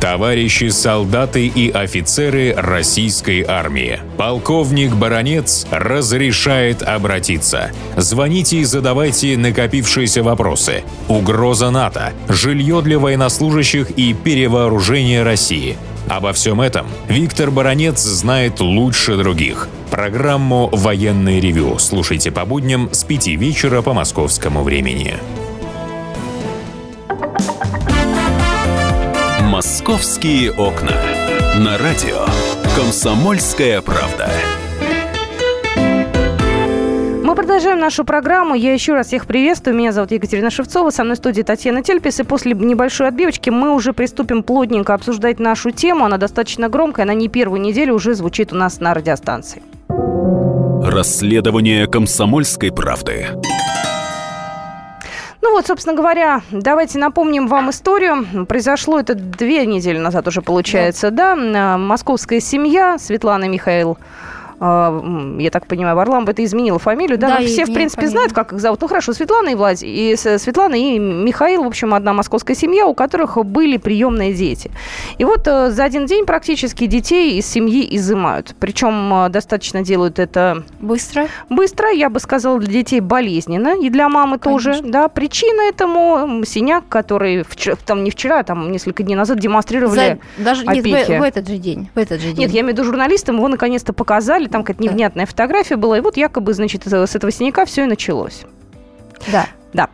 Товарищи 0.01 0.69
солдаты 0.69 1.45
и 1.45 1.69
офицеры 1.69 2.55
российской 2.57 3.45
армии. 3.47 3.99
Полковник 4.17 4.95
Баронец 4.95 5.67
разрешает 5.69 6.81
обратиться. 6.81 7.71
Звоните 7.95 8.57
и 8.57 8.63
задавайте 8.63 9.37
накопившиеся 9.37 10.23
вопросы. 10.23 10.83
Угроза 11.07 11.69
НАТО, 11.69 12.13
жилье 12.27 12.81
для 12.81 12.97
военнослужащих 12.97 13.91
и 13.91 14.13
перевооружение 14.15 15.21
России– 15.21 15.77
Обо 16.09 16.33
всем 16.33 16.59
этом 16.59 16.87
Виктор 17.07 17.51
Баранец 17.51 18.01
знает 18.01 18.59
лучше 18.61 19.15
других. 19.15 19.69
Программу 19.91 20.67
«Военный 20.71 21.39
ревю» 21.39 21.77
слушайте 21.77 22.31
по 22.31 22.45
будням 22.45 22.89
с 22.91 23.03
5 23.03 23.27
вечера 23.27 23.83
по 23.83 23.93
московскому 23.93 24.63
времени. 24.63 25.17
«Московские 29.41 30.51
окна». 30.51 30.95
На 31.57 31.77
радио 31.77 32.25
«Комсомольская 32.75 33.81
правда». 33.81 34.31
Продолжаем 37.49 37.79
нашу 37.79 38.05
программу. 38.05 38.53
Я 38.53 38.73
еще 38.73 38.93
раз 38.93 39.07
всех 39.07 39.25
приветствую. 39.25 39.75
Меня 39.75 39.91
зовут 39.91 40.11
Екатерина 40.11 40.51
Шевцова. 40.51 40.91
Со 40.91 41.03
мной 41.03 41.15
в 41.15 41.17
студии 41.17 41.41
Татьяна 41.41 41.81
Тельпис. 41.81 42.19
И 42.19 42.23
после 42.23 42.53
небольшой 42.53 43.07
отбивочки 43.07 43.49
мы 43.49 43.73
уже 43.73 43.91
приступим 43.91 44.43
плотненько 44.43 44.93
обсуждать 44.93 45.39
нашу 45.39 45.71
тему. 45.71 46.05
Она 46.05 46.17
достаточно 46.17 46.69
громкая. 46.69 47.05
Она 47.05 47.15
не 47.15 47.27
первую 47.27 47.59
неделю 47.59 47.95
уже 47.95 48.13
звучит 48.13 48.53
у 48.53 48.55
нас 48.55 48.79
на 48.79 48.93
радиостанции. 48.93 49.63
Расследование 50.83 51.87
комсомольской 51.87 52.71
правды. 52.71 53.25
Ну 55.41 55.51
вот, 55.53 55.65
собственно 55.65 55.95
говоря, 55.95 56.41
давайте 56.51 56.99
напомним 56.99 57.47
вам 57.47 57.71
историю. 57.71 58.45
Произошло 58.45 58.99
это 58.99 59.15
две 59.15 59.65
недели 59.65 59.97
назад 59.97 60.27
уже 60.27 60.43
получается, 60.43 61.09
да. 61.09 61.35
да? 61.35 61.79
Московская 61.79 62.41
семья, 62.41 62.99
Светлана 62.99 63.45
Михаил 63.45 63.97
я 64.61 65.49
так 65.51 65.67
понимаю, 65.67 65.95
Варламов 65.95 66.29
это 66.29 66.43
изменила 66.43 66.79
фамилию, 66.79 67.17
да? 67.17 67.39
да 67.39 67.45
все, 67.45 67.65
в 67.65 67.73
принципе, 67.73 68.01
фамилию. 68.01 68.11
знают, 68.11 68.33
как 68.33 68.53
их 68.53 68.59
зовут. 68.59 68.81
Ну, 68.81 68.87
хорошо, 68.87 69.13
Светлана 69.13 69.49
и 69.49 69.55
Влад, 69.55 69.77
и 69.81 70.15
Светлана 70.17 70.75
и 70.75 70.99
Михаил, 70.99 71.63
в 71.63 71.67
общем, 71.67 71.93
одна 71.93 72.13
московская 72.13 72.55
семья, 72.55 72.85
у 72.85 72.93
которых 72.93 73.37
были 73.45 73.77
приемные 73.77 74.33
дети. 74.33 74.69
И 75.17 75.23
вот 75.23 75.47
э, 75.47 75.71
за 75.71 75.83
один 75.85 76.05
день 76.05 76.25
практически 76.25 76.87
детей 76.87 77.37
из 77.37 77.45
семьи 77.45 77.87
изымают. 77.95 78.55
Причем 78.59 79.13
э, 79.13 79.29
достаточно 79.29 79.81
делают 79.81 80.19
это... 80.19 80.63
Быстро? 80.81 81.27
Быстро, 81.49 81.89
я 81.91 82.09
бы 82.09 82.19
сказала, 82.19 82.59
для 82.59 82.73
детей 82.73 82.99
болезненно, 82.99 83.79
и 83.79 83.89
для 83.89 84.09
мамы 84.09 84.39
Конечно. 84.39 84.73
тоже. 84.73 84.83
Да, 84.83 85.07
причина 85.07 85.69
этому 85.69 86.43
синяк, 86.45 86.83
который 86.89 87.43
вчера, 87.43 87.77
там 87.85 88.03
не 88.03 88.11
вчера, 88.11 88.39
а 88.39 88.43
там 88.43 88.71
несколько 88.71 89.03
дней 89.03 89.15
назад 89.15 89.39
демонстрировали 89.39 90.19
за, 90.37 90.43
Даже 90.43 90.63
опеки. 90.65 90.87
нет, 90.87 91.07
в, 91.07 91.19
в 91.19 91.23
этот 91.23 91.47
же 91.47 91.57
день. 91.57 91.89
В 91.95 91.97
этот 91.97 92.19
же 92.19 92.27
день. 92.27 92.39
Нет, 92.39 92.51
я 92.51 92.61
имею 92.61 92.73
в 92.75 92.77
виду 92.77 92.83
журналистам, 92.83 93.37
его 93.37 93.47
наконец-то 93.47 93.93
показали, 93.93 94.48
там 94.49 94.63
какая-то 94.63 94.83
невнятная 94.83 95.25
фотография 95.25 95.75
была, 95.75 95.97
и 95.97 96.01
вот 96.01 96.17
якобы, 96.17 96.53
значит, 96.53 96.85
с 96.85 97.15
этого 97.15 97.31
синяка 97.31 97.65
все 97.65 97.83
и 97.83 97.85
началось. 97.85 98.43
Да. 99.31 99.47
Да. 99.73 99.89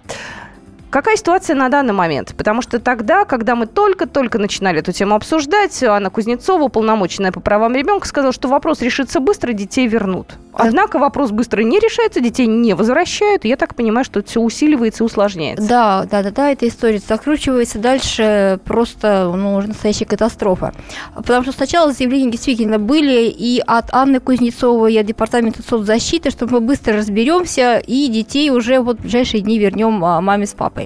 Какая 0.89 1.17
ситуация 1.17 1.55
на 1.55 1.69
данный 1.69 1.93
момент? 1.93 2.33
Потому 2.37 2.61
что 2.61 2.79
тогда, 2.79 3.25
когда 3.25 3.55
мы 3.55 3.65
только-только 3.65 4.39
начинали 4.39 4.79
эту 4.79 4.91
тему 4.91 5.15
обсуждать, 5.15 5.83
Анна 5.83 6.09
Кузнецова, 6.09 6.63
уполномоченная 6.63 7.31
по 7.31 7.39
правам 7.39 7.75
ребенка, 7.75 8.07
сказала, 8.07 8.33
что 8.33 8.47
вопрос 8.47 8.81
решится 8.81 9.19
быстро, 9.19 9.53
детей 9.53 9.87
вернут. 9.87 10.35
Однако 10.57 10.99
вопрос 10.99 11.31
быстро 11.31 11.61
не 11.61 11.79
решается, 11.79 12.21
детей 12.21 12.47
не 12.47 12.73
возвращают. 12.73 13.45
И 13.45 13.49
я 13.49 13.57
так 13.57 13.75
понимаю, 13.75 14.05
что 14.05 14.19
это 14.21 14.29
все 14.29 14.39
усиливается 14.39 15.03
и 15.03 15.05
усложняется. 15.05 15.67
Да, 15.67 16.07
да, 16.09 16.23
да, 16.23 16.31
да, 16.31 16.51
эта 16.51 16.67
история 16.67 16.99
закручивается 16.99 17.79
дальше 17.79 18.59
просто, 18.63 19.31
ну, 19.35 19.61
настоящая 19.61 20.05
катастрофа. 20.05 20.73
Потому 21.13 21.43
что 21.43 21.51
сначала 21.51 21.91
заявления 21.91 22.31
действительно 22.31 22.79
были 22.79 23.27
и 23.27 23.61
от 23.65 23.93
Анны 23.93 24.19
Кузнецовой, 24.19 24.93
и 24.93 24.97
от 24.97 25.05
Департамента 25.05 25.61
соцзащиты, 25.61 26.29
что 26.29 26.47
мы 26.47 26.61
быстро 26.61 26.97
разберемся 26.97 27.77
и 27.79 28.07
детей 28.07 28.49
уже 28.49 28.79
вот 28.79 28.99
в 28.99 29.01
ближайшие 29.01 29.41
дни 29.41 29.59
вернем 29.59 30.03
а, 30.05 30.21
маме 30.21 30.45
с 30.45 30.53
папой. 30.53 30.84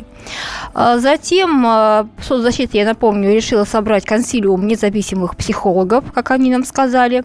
А 0.74 1.00
затем 1.00 1.64
а, 1.66 2.08
соцзащита, 2.22 2.78
я 2.78 2.86
напомню, 2.86 3.34
решила 3.34 3.64
собрать 3.64 4.06
консилиум 4.06 4.68
независимых 4.68 5.36
психологов, 5.36 6.12
как 6.14 6.32
они 6.32 6.52
нам 6.52 6.64
сказали, 6.64 7.24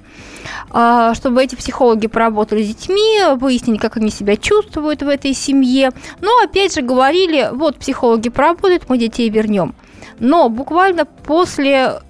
чтобы 1.14 1.42
эти 1.42 1.54
психологи 1.54 2.06
поработали 2.06 2.34
работали 2.34 2.62
с 2.62 2.68
детьми, 2.68 3.20
выяснили, 3.36 3.78
как 3.78 3.96
они 3.96 4.10
себя 4.10 4.36
чувствуют 4.36 5.02
в 5.02 5.08
этой 5.08 5.34
семье. 5.34 5.90
Но 6.20 6.30
опять 6.42 6.74
же 6.74 6.82
говорили, 6.82 7.50
вот 7.52 7.76
психологи 7.76 8.28
поработают, 8.28 8.88
мы 8.88 8.98
детей 8.98 9.30
вернем. 9.30 9.74
Но 10.18 10.48
буквально 10.48 11.04
после 11.04 12.00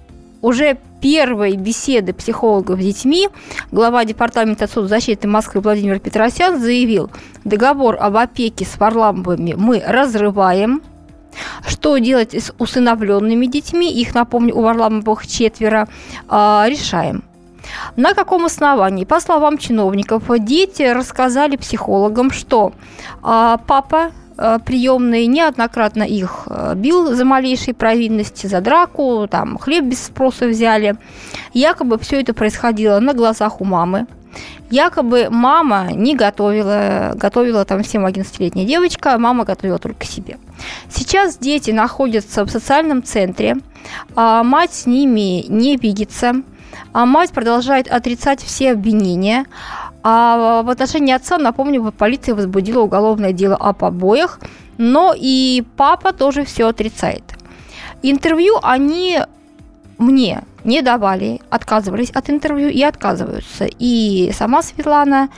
уже 0.41 0.77
первой 1.05 1.55
беседы 1.55 2.13
психологов 2.13 2.81
с 2.81 2.83
детьми 2.83 3.29
глава 3.71 4.05
Департамента 4.05 4.65
соцзащиты 4.65 5.27
Москвы 5.27 5.61
Владимир 5.61 5.99
Петросян 5.99 6.59
заявил, 6.59 7.11
договор 7.43 7.95
об 7.99 8.17
опеке 8.17 8.65
с 8.65 8.79
Варламовыми 8.79 9.53
мы 9.55 9.83
разрываем, 9.85 10.81
что 11.67 11.99
делать 11.99 12.33
с 12.33 12.51
усыновленными 12.57 13.45
детьми, 13.45 13.93
их, 13.93 14.15
напомню, 14.15 14.55
у 14.55 14.61
Варламовых 14.61 15.27
четверо, 15.27 15.87
а, 16.27 16.65
решаем. 16.67 17.23
На 17.95 18.15
каком 18.15 18.45
основании? 18.45 19.05
По 19.05 19.19
словам 19.19 19.59
чиновников, 19.59 20.23
дети 20.39 20.81
рассказали 20.81 21.55
психологам, 21.55 22.31
что 22.31 22.73
а, 23.21 23.57
папа 23.67 24.09
а, 24.37 24.59
приемный 24.59 25.27
неоднократно 25.27 26.03
их 26.03 26.43
а, 26.47 26.75
бил 26.75 27.13
за 27.13 27.25
малейшие 27.25 27.73
провинности, 27.73 28.47
за 28.47 28.61
драку, 28.61 29.27
там 29.29 29.57
хлеб 29.57 29.85
без 29.85 30.03
спроса 30.03 30.47
взяли. 30.47 30.95
Якобы 31.53 31.97
все 31.99 32.21
это 32.21 32.33
происходило 32.33 32.99
на 32.99 33.13
глазах 33.13 33.61
у 33.61 33.65
мамы. 33.65 34.07
Якобы 34.69 35.27
мама 35.29 35.91
не 35.93 36.15
готовила, 36.15 37.13
готовила 37.15 37.63
там 37.65 37.83
всем 37.83 38.05
11-летняя 38.05 38.65
девочка, 38.65 39.13
а 39.13 39.17
мама 39.17 39.45
готовила 39.45 39.77
только 39.77 40.05
себе. 40.05 40.37
Сейчас 40.89 41.37
дети 41.37 41.71
находятся 41.71 42.43
в 42.43 42.49
социальном 42.49 43.03
центре, 43.03 43.57
а 44.15 44.43
мать 44.43 44.73
с 44.73 44.85
ними 44.85 45.45
не 45.47 45.77
видится, 45.77 46.33
а 46.93 47.05
мать 47.05 47.31
продолжает 47.31 47.87
отрицать 47.87 48.41
все 48.41 48.71
обвинения. 48.71 49.45
А 50.07 50.61
в 50.61 50.69
отношении 50.69 51.15
отца, 51.15 51.39
напомню, 51.39 51.91
полиция 51.91 52.35
возбудила 52.35 52.81
уголовное 52.81 53.31
дело 53.31 53.55
о 53.55 53.73
побоях, 53.73 54.39
но 54.77 55.15
и 55.17 55.63
папа 55.77 56.13
тоже 56.13 56.45
все 56.45 56.67
отрицает. 56.67 57.23
Интервью 58.03 58.59
они 58.61 59.19
мне 59.97 60.43
не 60.63 60.83
давали, 60.83 61.41
отказывались 61.49 62.11
от 62.11 62.29
интервью 62.29 62.69
и 62.69 62.83
отказываются. 62.83 63.65
И 63.79 64.31
сама 64.31 64.61
Светлана, 64.61 65.29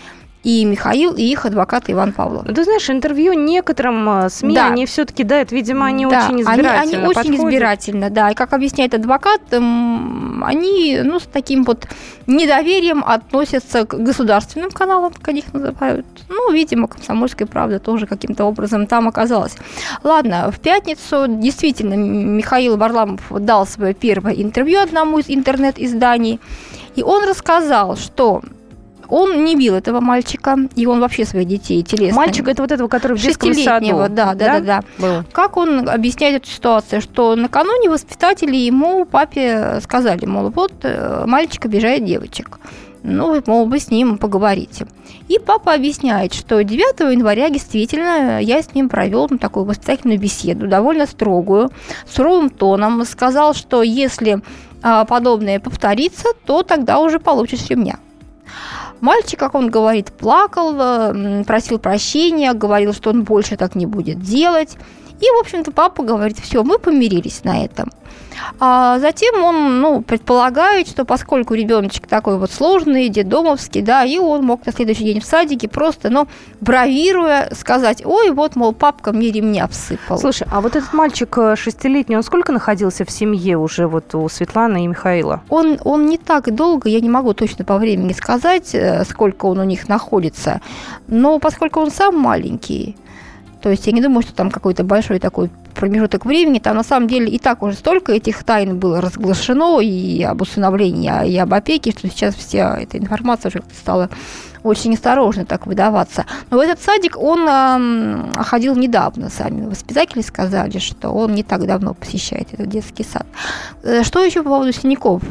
и 0.48 0.64
Михаил, 0.64 1.14
и 1.14 1.24
их 1.24 1.46
адвокат 1.46 1.90
Иван 1.90 2.14
Павлов. 2.14 2.46
Ты 2.46 2.64
знаешь, 2.64 2.90
интервью 2.90 3.34
некоторым 3.34 4.10
э, 4.10 4.30
СМИ, 4.30 4.56
да. 4.56 4.68
они 4.68 4.86
все-таки 4.86 5.26
дают, 5.26 5.52
видимо, 5.52 5.88
они 5.88 6.06
да, 6.06 6.24
очень 6.24 6.40
избирательно 6.42 6.82
они, 6.82 6.96
они 6.96 7.06
очень 7.06 7.36
избирательно, 7.36 8.10
да. 8.10 8.32
И 8.32 8.34
как 8.34 8.54
объясняет 8.54 8.94
адвокат, 8.94 9.42
они 9.52 11.02
ну, 11.04 11.20
с 11.20 11.24
таким 11.24 11.66
вот 11.66 11.86
недоверием 12.28 13.04
относятся 13.06 13.86
к 13.86 13.94
государственным 13.96 14.72
каналам, 14.72 15.12
как 15.22 15.36
их 15.36 15.54
называют. 15.54 16.06
Ну, 16.30 16.54
видимо, 16.54 16.88
комсомольская 16.88 17.46
правда 17.46 17.80
тоже 17.80 18.08
каким-то 18.08 18.46
образом 18.46 18.88
там 18.88 19.10
оказалась. 19.10 19.58
Ладно, 20.04 20.50
в 20.50 20.62
пятницу 20.62 21.26
действительно 21.28 21.96
Михаил 21.96 22.78
Варламов 22.78 23.22
дал 23.30 23.68
свое 23.68 23.94
первое 23.94 24.32
интервью 24.32 24.80
одному 24.80 25.20
из 25.20 25.26
интернет-изданий, 25.28 26.40
и 26.96 27.04
он 27.04 27.28
рассказал, 27.28 27.98
что 27.98 28.44
он 29.10 29.44
не 29.44 29.56
бил 29.56 29.76
этого 29.76 30.00
мальчика, 30.00 30.58
и 30.76 30.86
он 30.86 31.00
вообще 31.00 31.26
своих 31.26 31.48
детей 31.48 31.84
телесно. 31.84 32.18
Мальчик 32.18 32.48
это 32.48 32.62
вот 32.62 32.72
этого, 32.72 32.88
который 32.88 33.18
в 33.18 33.22
детском 33.22 33.54
саду. 33.54 34.06
Да, 34.10 34.34
да, 34.34 34.34
да, 34.34 34.60
да. 34.60 34.84
да. 34.98 35.26
Как 35.32 35.58
он 35.58 35.90
объясняет 35.90 36.44
эту 36.44 36.50
ситуацию, 36.50 37.02
что 37.02 37.36
накануне 37.36 37.90
воспитатели 37.90 38.56
ему, 38.56 39.06
папе, 39.06 39.80
сказали, 39.82 40.26
мол, 40.26 40.50
вот 40.50 40.74
э, 40.84 41.24
мальчик 41.26 41.66
обижает 41.66 42.06
девочек. 42.06 42.60
Ну, 43.04 43.42
мол, 43.46 43.68
вы 43.68 43.80
с 43.80 43.90
ним 43.90 44.18
поговорите. 44.18 44.88
И 45.28 45.40
папа 45.40 45.74
объясняет, 45.74 46.34
что 46.34 46.64
9 46.64 47.12
января 47.12 47.50
действительно 47.50 48.42
я 48.42 48.62
с 48.62 48.74
ним 48.74 48.90
провел 48.90 49.28
ну, 49.30 49.38
такую 49.38 49.66
воспитательную 49.66 50.20
беседу, 50.20 50.68
довольно 50.68 51.06
строгую, 51.06 51.70
суровым 52.06 52.50
тоном. 52.50 53.06
Сказал, 53.06 53.54
что 53.54 53.84
если 53.84 54.42
а, 54.82 55.06
подобное 55.06 55.60
повторится, 55.60 56.30
то 56.46 56.64
тогда 56.64 57.00
уже 57.00 57.20
получишь 57.20 57.68
ремня. 57.70 58.00
Мальчик, 59.02 59.40
как 59.40 59.56
он 59.56 59.70
говорит, 59.70 60.12
плакал, 60.12 60.76
э, 60.78 61.44
просил 61.46 61.80
прощения, 61.80 62.54
говорил, 62.54 62.94
что 62.94 63.12
он 63.12 63.24
больше 63.24 63.56
так 63.58 63.76
не 63.76 63.86
будет 63.86 64.20
делать. 64.22 64.78
И, 65.20 65.26
в 65.26 65.40
общем-то, 65.40 65.72
папа 65.72 66.04
говорит, 66.04 66.38
все, 66.40 66.64
мы 66.64 66.80
помирились 66.80 67.44
на 67.44 67.64
этом. 67.64 67.90
А 68.60 69.00
затем 69.00 69.44
он 69.44 69.82
ну, 69.82 70.02
предполагает, 70.02 70.88
что 70.88 71.06
поскольку 71.06 71.54
ребеночек 71.54 72.08
такой 72.08 72.38
вот 72.38 72.52
сложный, 72.52 73.10
детдомовский, 73.10 73.82
да, 73.82 74.04
и 74.04 74.18
он 74.18 74.46
мог 74.46 74.66
на 74.66 74.72
следующий 74.72 75.04
день 75.04 75.20
в 75.20 75.26
садике 75.26 75.68
просто, 75.68 76.10
ну, 76.10 76.28
бравируя, 76.62 77.50
сказать, 77.54 78.06
ой, 78.06 78.32
вот, 78.32 78.56
мол, 78.56 78.74
папка 78.74 79.12
мне 79.12 79.32
ремня 79.32 79.68
всыпал. 79.68 80.18
Слушай, 80.18 80.48
а 80.52 80.62
вот 80.62 80.76
этот 80.76 80.94
мальчик 80.94 81.38
э, 81.38 81.56
шестилетний, 81.56 82.16
он 82.16 82.24
сколько 82.24 82.52
находился 82.52 83.06
в 83.06 83.12
семье 83.12 83.58
уже 83.58 83.88
вот 83.88 84.14
у 84.16 84.28
Светланы 84.30 84.84
и 84.84 84.88
Михаила? 84.88 85.42
Он, 85.50 85.80
он 85.84 86.06
не 86.06 86.18
так 86.18 86.54
долго, 86.54 86.90
я 86.90 87.00
не 87.00 87.10
могу 87.10 87.34
точно 87.34 87.66
по 87.66 87.78
времени 87.78 88.14
сказать, 88.14 88.74
э, 88.74 89.04
сколько 89.06 89.46
он 89.46 89.60
у 89.60 89.64
них 89.64 89.88
находится, 89.88 90.62
но 91.08 91.40
поскольку 91.40 91.80
он 91.80 91.92
сам 91.92 92.18
маленький, 92.18 92.96
То 93.62 93.70
есть 93.70 93.88
я 93.88 93.94
не 93.94 94.02
думаю, 94.02 94.22
что 94.22 94.34
там 94.34 94.52
какой-то 94.52 94.84
большой 94.84 95.20
такой 95.20 95.50
промежуток 95.76 96.26
времени. 96.26 96.60
Там 96.60 96.76
на 96.76 96.84
самом 96.84 97.08
деле 97.08 97.28
и 97.30 97.40
так 97.40 97.62
уже 97.64 97.76
столько 97.76 98.14
этих 98.14 98.44
тайн 98.44 98.78
было 98.78 99.02
разглашено 99.02 99.80
и 99.80 100.24
об 100.24 100.42
усыновлении, 100.42 101.30
и 101.30 101.38
об 101.38 101.54
опеке, 101.54 101.92
что 101.92 102.08
сейчас 102.10 102.36
вся 102.36 102.78
эта 102.80 102.98
информация 102.98 103.50
уже 103.50 103.64
стала 103.80 104.10
очень 104.64 104.94
осторожно 104.94 105.46
так 105.46 105.66
выдаваться. 105.66 106.26
Но 106.50 106.62
этот 106.62 106.82
садик, 106.82 107.18
он 107.18 107.48
э, 107.48 108.44
ходил 108.44 108.76
недавно, 108.76 109.30
сами 109.30 109.66
воспитатели 109.66 110.22
сказали, 110.22 110.78
что 110.80 111.10
он 111.10 111.36
не 111.36 111.44
так 111.44 111.66
давно 111.66 111.94
посещает 111.94 112.54
этот 112.54 112.68
детский 112.68 113.04
сад. 113.04 113.26
Э, 113.84 114.04
что 114.04 114.24
еще 114.24 114.44
по 114.44 114.50
поводу 114.50 114.74
синяков? 114.74 115.24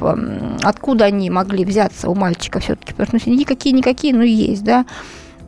Откуда 0.62 1.06
они 1.06 1.28
могли 1.30 1.64
взяться 1.64 2.08
у 2.08 2.14
мальчика 2.14 2.60
все-таки? 2.60 2.92
Потому 2.92 3.18
что 3.18 3.26
синяки 3.26 3.44
какие-никакие, 3.44 4.14
но 4.14 4.22
есть, 4.22 4.64
да? 4.64 4.86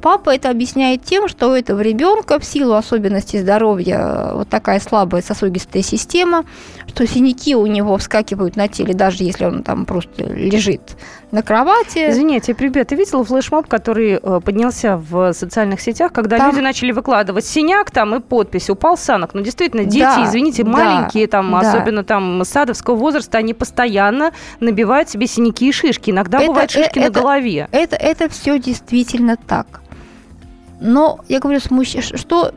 Папа 0.00 0.34
это 0.34 0.50
объясняет 0.50 1.02
тем, 1.04 1.28
что 1.28 1.48
у 1.48 1.54
этого 1.54 1.80
ребенка 1.80 2.38
в 2.38 2.44
силу 2.44 2.74
особенностей 2.74 3.38
здоровья 3.38 3.98
э, 3.98 4.34
вот 4.34 4.48
такая 4.48 4.80
слабая 4.80 5.22
сосудистая 5.22 5.82
система, 5.82 6.44
что 6.86 7.06
синяки 7.06 7.56
у 7.56 7.66
него 7.66 7.96
вскакивают 7.96 8.56
на 8.56 8.68
теле, 8.68 8.94
даже 8.94 9.24
если 9.24 9.44
он 9.44 9.62
там 9.62 9.86
просто 9.86 10.24
лежит 10.24 10.96
на 11.30 11.42
кровати. 11.42 12.08
Извините, 12.10 12.54
ребят, 12.58 12.88
ты 12.88 12.94
видела 12.96 13.24
флешмоб, 13.24 13.66
который 13.66 14.18
э, 14.22 14.40
поднялся 14.40 14.96
в 14.96 15.32
социальных 15.32 15.80
сетях, 15.80 16.12
когда 16.12 16.38
там... 16.38 16.50
люди 16.50 16.60
начали 16.60 16.92
выкладывать 16.92 17.44
синяк 17.44 17.90
там 17.90 18.14
и 18.14 18.20
подпись 18.20 18.70
«Упал 18.70 18.96
санок». 18.96 19.34
Ну, 19.34 19.42
действительно, 19.42 19.84
дети, 19.84 20.04
да, 20.04 20.24
извините, 20.24 20.64
да, 20.64 20.70
маленькие, 20.70 21.26
там, 21.26 21.50
да. 21.50 21.58
особенно 21.58 22.04
там 22.04 22.44
садовского 22.44 22.96
возраста, 22.96 23.38
они 23.38 23.52
постоянно 23.54 24.32
набивают 24.60 25.10
себе 25.10 25.26
синяки 25.26 25.68
и 25.68 25.72
шишки. 25.72 26.10
Иногда 26.10 26.38
это, 26.38 26.46
бывают 26.48 26.70
шишки 26.70 26.98
это, 26.98 27.00
на 27.00 27.10
голове. 27.10 27.68
Это, 27.72 27.96
это 27.96 28.28
все 28.28 28.58
действительно 28.58 29.36
так. 29.36 29.82
Но 30.80 31.20
я 31.28 31.40
говорю, 31.40 31.60
смущ... 31.60 31.96
что 32.14 32.52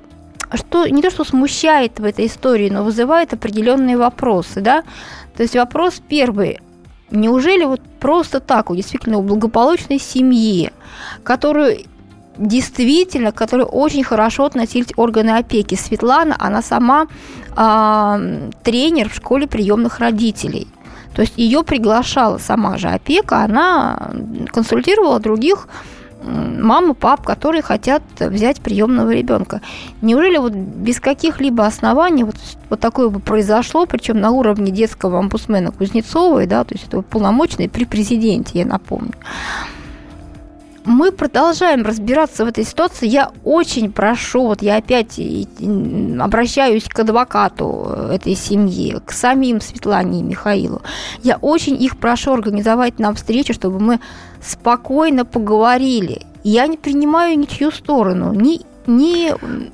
что 0.54 0.86
не 0.86 1.02
то, 1.02 1.10
что 1.10 1.24
смущает 1.24 2.00
в 2.00 2.04
этой 2.04 2.26
истории, 2.26 2.70
но 2.70 2.84
вызывает 2.84 3.34
определенные 3.34 3.98
вопросы, 3.98 4.60
да. 4.60 4.84
То 5.36 5.44
есть 5.44 5.56
вопрос 5.56 6.02
первый. 6.06 6.60
Неужели 7.10 7.64
вот 7.64 7.82
просто 8.02 8.40
так, 8.40 8.70
у 8.70 8.76
действительно 8.76 9.20
у 9.20 9.22
благополучной 9.22 10.00
семьи, 10.00 10.72
которую 11.24 11.78
действительно, 12.38 13.32
которой 13.32 13.66
очень 13.66 14.04
хорошо 14.04 14.46
относились 14.46 14.94
органы 14.96 15.38
опеки. 15.38 15.76
Светлана, 15.76 16.36
она 16.40 16.62
сама 16.62 17.08
э, 17.56 18.50
тренер 18.64 19.10
в 19.10 19.16
школе 19.16 19.48
приемных 19.48 20.00
родителей. 20.00 20.68
То 21.16 21.22
есть 21.22 21.34
ее 21.38 21.64
приглашала 21.64 22.38
сама 22.40 22.78
же 22.78 22.88
опека, 22.88 23.44
она 23.44 24.12
консультировала 24.52 25.20
других 25.20 25.68
маму, 26.24 26.94
пап, 26.94 27.26
которые 27.26 27.62
хотят 27.62 28.04
взять 28.20 28.62
приемного 28.62 29.12
ребенка. 29.12 29.62
Неужели 30.02 30.38
вот 30.38 30.54
без 30.54 31.00
каких-либо 31.00 31.66
оснований 31.66 32.24
вот, 32.24 32.36
вот 32.70 32.80
такое 32.80 33.10
бы 33.10 33.20
произошло, 33.20 33.86
причем 33.86 34.20
на 34.20 34.32
уровне 34.32 34.72
детского 34.72 35.20
омбудсмена 35.20 35.72
Кузнецовой, 35.72 36.46
да, 36.48 36.64
то 36.64 36.76
есть 36.76 36.88
это 36.88 37.02
полномочный 37.02 37.70
при 37.70 37.86
президенте, 37.86 38.60
я 38.60 38.66
напомню. 38.66 39.14
Мы 40.84 41.12
продолжаем 41.12 41.84
разбираться 41.86 42.44
в 42.44 42.48
этой 42.48 42.66
ситуации. 42.66 43.08
Я 43.08 43.32
очень 43.44 43.92
прошу, 43.92 44.48
вот 44.48 44.64
я 44.64 44.78
опять 44.78 45.20
обращаюсь 46.20 46.86
к 46.86 47.00
адвокату 47.00 47.96
этой 48.12 48.36
семьи, 48.36 49.00
к 49.06 49.12
самим 49.12 49.62
Светлане 49.62 50.22
и 50.22 50.24
Михаилу. 50.24 50.82
Я 51.22 51.38
очень 51.38 51.82
их 51.82 51.98
прошу 51.98 52.34
организовать 52.34 52.98
нам 52.98 53.14
встречу, 53.14 53.54
чтобы 53.54 53.80
мы 53.80 54.00
спокойно 54.42 55.24
поговорили. 55.24 56.24
Я 56.44 56.66
не 56.66 56.78
принимаю 56.78 57.38
ничью 57.38 57.72
сторону, 57.72 58.34
ни 58.34 58.62
не... 58.88 59.34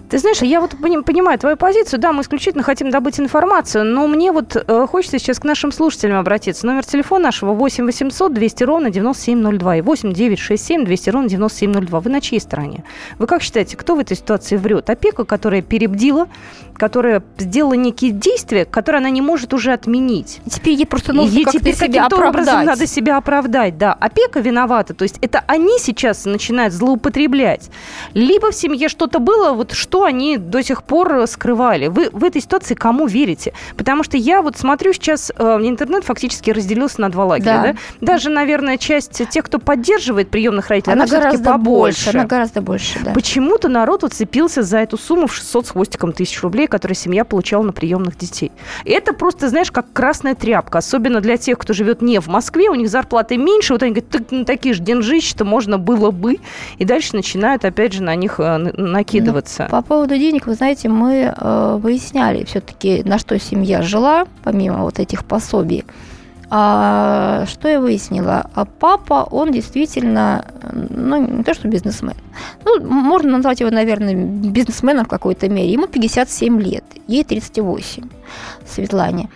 Ты 0.09 0.17
знаешь, 0.19 0.41
я 0.41 0.61
вот 0.61 0.75
понимаю 0.81 1.39
твою 1.39 1.57
позицию. 1.57 1.99
Да, 1.99 2.11
мы 2.13 2.21
исключительно 2.21 2.63
хотим 2.63 2.89
добыть 2.89 3.19
информацию, 3.19 3.85
но 3.85 4.07
мне 4.07 4.31
вот 4.31 4.55
э, 4.55 4.87
хочется 4.87 5.19
сейчас 5.19 5.39
к 5.39 5.43
нашим 5.43 5.71
слушателям 5.71 6.17
обратиться. 6.17 6.65
Номер 6.65 6.85
телефона 6.85 7.25
нашего 7.25 7.53
8 7.53 7.85
800 7.85 8.33
200 8.33 8.63
ровно 8.63 8.89
9702 8.89 9.77
и 9.77 9.81
8 9.81 10.13
967 10.13 10.85
200 10.85 11.09
ровно 11.09 11.29
9702. 11.29 11.99
Вы 11.99 12.09
на 12.09 12.21
чьей 12.21 12.39
стороне? 12.39 12.83
Вы 13.17 13.27
как 13.27 13.41
считаете, 13.41 13.77
кто 13.77 13.95
в 13.95 13.99
этой 13.99 14.17
ситуации 14.17 14.57
врет? 14.57 14.89
Опека, 14.89 15.25
которая 15.25 15.61
перебдила, 15.61 16.27
которая 16.77 17.23
сделала 17.37 17.73
некие 17.73 18.11
действия, 18.11 18.65
которые 18.65 18.99
она 18.99 19.09
не 19.09 19.21
может 19.21 19.53
уже 19.53 19.73
отменить. 19.73 20.39
И 20.45 20.49
теперь 20.49 20.73
ей 20.73 20.85
просто 20.85 21.13
нужно 21.13 21.43
как-то 21.43 21.59
теперь 21.59 21.75
себя 21.75 22.05
оправдать. 22.05 22.29
образом 22.29 22.65
надо 22.65 22.87
себя 22.87 23.17
оправдать, 23.17 23.77
да. 23.77 23.93
Опека 23.93 24.39
виновата, 24.39 24.93
то 24.93 25.03
есть 25.03 25.17
это 25.21 25.43
они 25.47 25.79
сейчас 25.79 26.25
начинают 26.25 26.73
злоупотреблять. 26.73 27.69
Либо 28.13 28.51
в 28.51 28.55
семье 28.55 28.89
что-то 28.89 29.19
было, 29.19 29.53
вот 29.53 29.73
что 29.73 30.03
они 30.03 30.37
до 30.37 30.63
сих 30.63 30.83
пор 30.83 31.27
скрывали. 31.27 31.87
Вы 31.87 32.09
в 32.11 32.23
этой 32.23 32.41
ситуации 32.41 32.75
кому 32.75 33.07
верите? 33.07 33.53
Потому 33.75 34.03
что 34.03 34.17
я 34.17 34.41
вот 34.41 34.57
смотрю 34.57 34.93
сейчас, 34.93 35.31
э, 35.35 35.43
интернет 35.63 36.03
фактически 36.03 36.51
разделился 36.51 37.01
на 37.01 37.09
два 37.09 37.25
лагеря. 37.25 37.45
Да. 37.45 37.73
Да? 37.73 37.77
Даже, 38.01 38.29
наверное, 38.29 38.77
часть 38.77 39.27
тех, 39.29 39.45
кто 39.45 39.59
поддерживает 39.59 40.29
приемных 40.29 40.69
родителей, 40.69 40.93
она, 40.93 41.03
она 41.03 41.11
гораздо 41.11 41.51
побольше. 41.51 42.05
Больше, 42.05 42.17
она 42.17 42.27
гораздо 42.27 42.61
больше, 42.61 42.99
да. 43.03 43.11
Почему-то 43.13 43.67
народ 43.67 44.03
уцепился 44.03 44.61
за 44.61 44.77
эту 44.77 44.97
сумму 44.97 45.27
в 45.27 45.33
600 45.33 45.67
с 45.67 45.69
хвостиком 45.71 46.13
тысяч 46.13 46.41
рублей, 46.41 46.66
которые 46.69 46.95
семья 46.95 47.25
получала 47.25 47.63
на 47.63 47.71
приемных 47.71 48.17
детей. 48.17 48.51
Это 48.85 49.13
просто, 49.13 49.49
знаешь, 49.49 49.71
как 49.71 49.91
красная 49.93 50.35
тряпка. 50.35 50.79
Особенно 50.79 51.21
для 51.21 51.37
тех, 51.37 51.57
кто 51.57 51.73
живет 51.73 52.01
не 52.01 52.19
в 52.19 52.27
Москве, 52.27 52.69
у 52.69 52.75
них 52.75 52.89
зарплаты 52.89 53.37
меньше. 53.37 53.73
Вот 53.73 53.83
они 53.83 53.93
говорят, 53.93 54.31
ну, 54.31 54.45
такие 54.45 54.73
же 54.73 54.81
деньжища-то 54.81 55.45
можно 55.45 55.77
было 55.77 56.11
бы. 56.11 56.37
И 56.77 56.85
дальше 56.85 57.15
начинают, 57.15 57.65
опять 57.65 57.93
же, 57.93 58.03
на 58.03 58.15
них 58.15 58.39
э, 58.39 58.57
накидываться. 58.57 59.63
Ну, 59.63 59.69
по 59.69 59.81
поводу 59.81 60.17
денег, 60.17 60.47
вы 60.47 60.53
знаете, 60.53 60.89
мы 60.89 61.33
э, 61.35 61.77
выясняли 61.81 62.43
все-таки, 62.45 63.03
на 63.03 63.19
что 63.19 63.39
семья 63.39 63.81
жила, 63.81 64.25
помимо 64.43 64.83
вот 64.83 64.99
этих 64.99 65.25
пособий. 65.25 65.85
А, 66.49 67.45
что 67.47 67.67
я 67.67 67.79
выяснила? 67.79 68.49
А 68.53 68.65
папа, 68.65 69.27
он 69.29 69.51
действительно, 69.51 70.45
ну, 70.71 71.37
не 71.37 71.43
то 71.43 71.53
что 71.53 71.67
бизнесмен, 71.67 72.15
ну, 72.63 72.79
можно 72.81 73.31
назвать 73.31 73.59
его, 73.59 73.69
наверное, 73.69 74.15
бизнесменом 74.15 75.05
в 75.05 75.09
какой-то 75.09 75.49
мере. 75.49 75.71
Ему 75.71 75.87
57 75.87 76.61
лет, 76.61 76.85
ей 77.07 77.23
38, 77.23 78.03
Светлане 78.65 79.29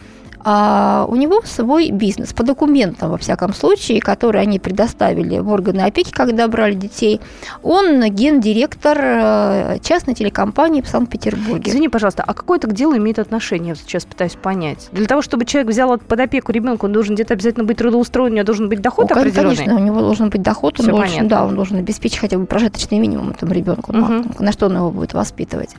а 0.43 1.05
у 1.07 1.15
него 1.15 1.41
свой 1.43 1.91
бизнес 1.91 2.33
по 2.33 2.43
документам, 2.43 3.11
во 3.11 3.17
всяком 3.17 3.53
случае, 3.53 4.01
которые 4.01 4.41
они 4.41 4.59
предоставили 4.59 5.39
в 5.39 5.49
органы 5.49 5.81
опеки, 5.81 6.11
когда 6.11 6.47
брали 6.47 6.73
детей. 6.73 7.21
Он 7.63 8.03
гендиректор 8.09 8.97
э, 8.99 9.77
частной 9.83 10.13
телекомпании 10.13 10.81
в 10.81 10.87
Санкт-Петербурге. 10.87 11.71
Извини, 11.71 11.89
пожалуйста, 11.89 12.23
а 12.25 12.33
какое 12.33 12.57
это 12.57 12.67
к 12.67 12.73
делу 12.73 12.97
имеет 12.97 13.19
отношение? 13.19 13.69
Я 13.69 13.75
сейчас 13.75 14.05
пытаюсь 14.05 14.35
понять. 14.35 14.89
Для 14.91 15.05
того, 15.05 15.21
чтобы 15.21 15.45
человек 15.45 15.71
взял 15.71 15.97
под 15.97 16.19
опеку 16.19 16.51
ребенка, 16.51 16.85
он 16.85 16.93
должен 16.93 17.15
где-то 17.15 17.33
обязательно 17.33 17.65
быть 17.65 17.77
трудоустроен, 17.77 18.33
у 18.33 18.35
него 18.35 18.45
должен 18.45 18.69
быть 18.69 18.81
доход 18.81 19.09
ну, 19.09 19.15
определенный? 19.15 19.55
Конечно, 19.55 19.75
у 19.75 19.83
него 19.83 20.01
должен 20.01 20.29
быть 20.29 20.41
доход, 20.41 20.79
он 20.79 20.87
должен, 20.87 21.27
да, 21.27 21.45
он 21.45 21.55
должен 21.55 21.77
обеспечить 21.77 22.19
хотя 22.19 22.37
бы 22.37 22.45
прожиточный 22.45 22.99
минимум 22.99 23.31
этому 23.31 23.53
ребенку, 23.53 23.91
угу. 23.91 24.23
на 24.39 24.51
что 24.51 24.67
он 24.67 24.75
его 24.75 24.91
будет 24.91 25.13
воспитывать. 25.13 25.75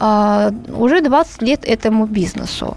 А, 0.00 0.50
уже 0.76 1.00
20 1.00 1.42
лет 1.42 1.64
этому 1.64 2.06
бизнесу. 2.06 2.76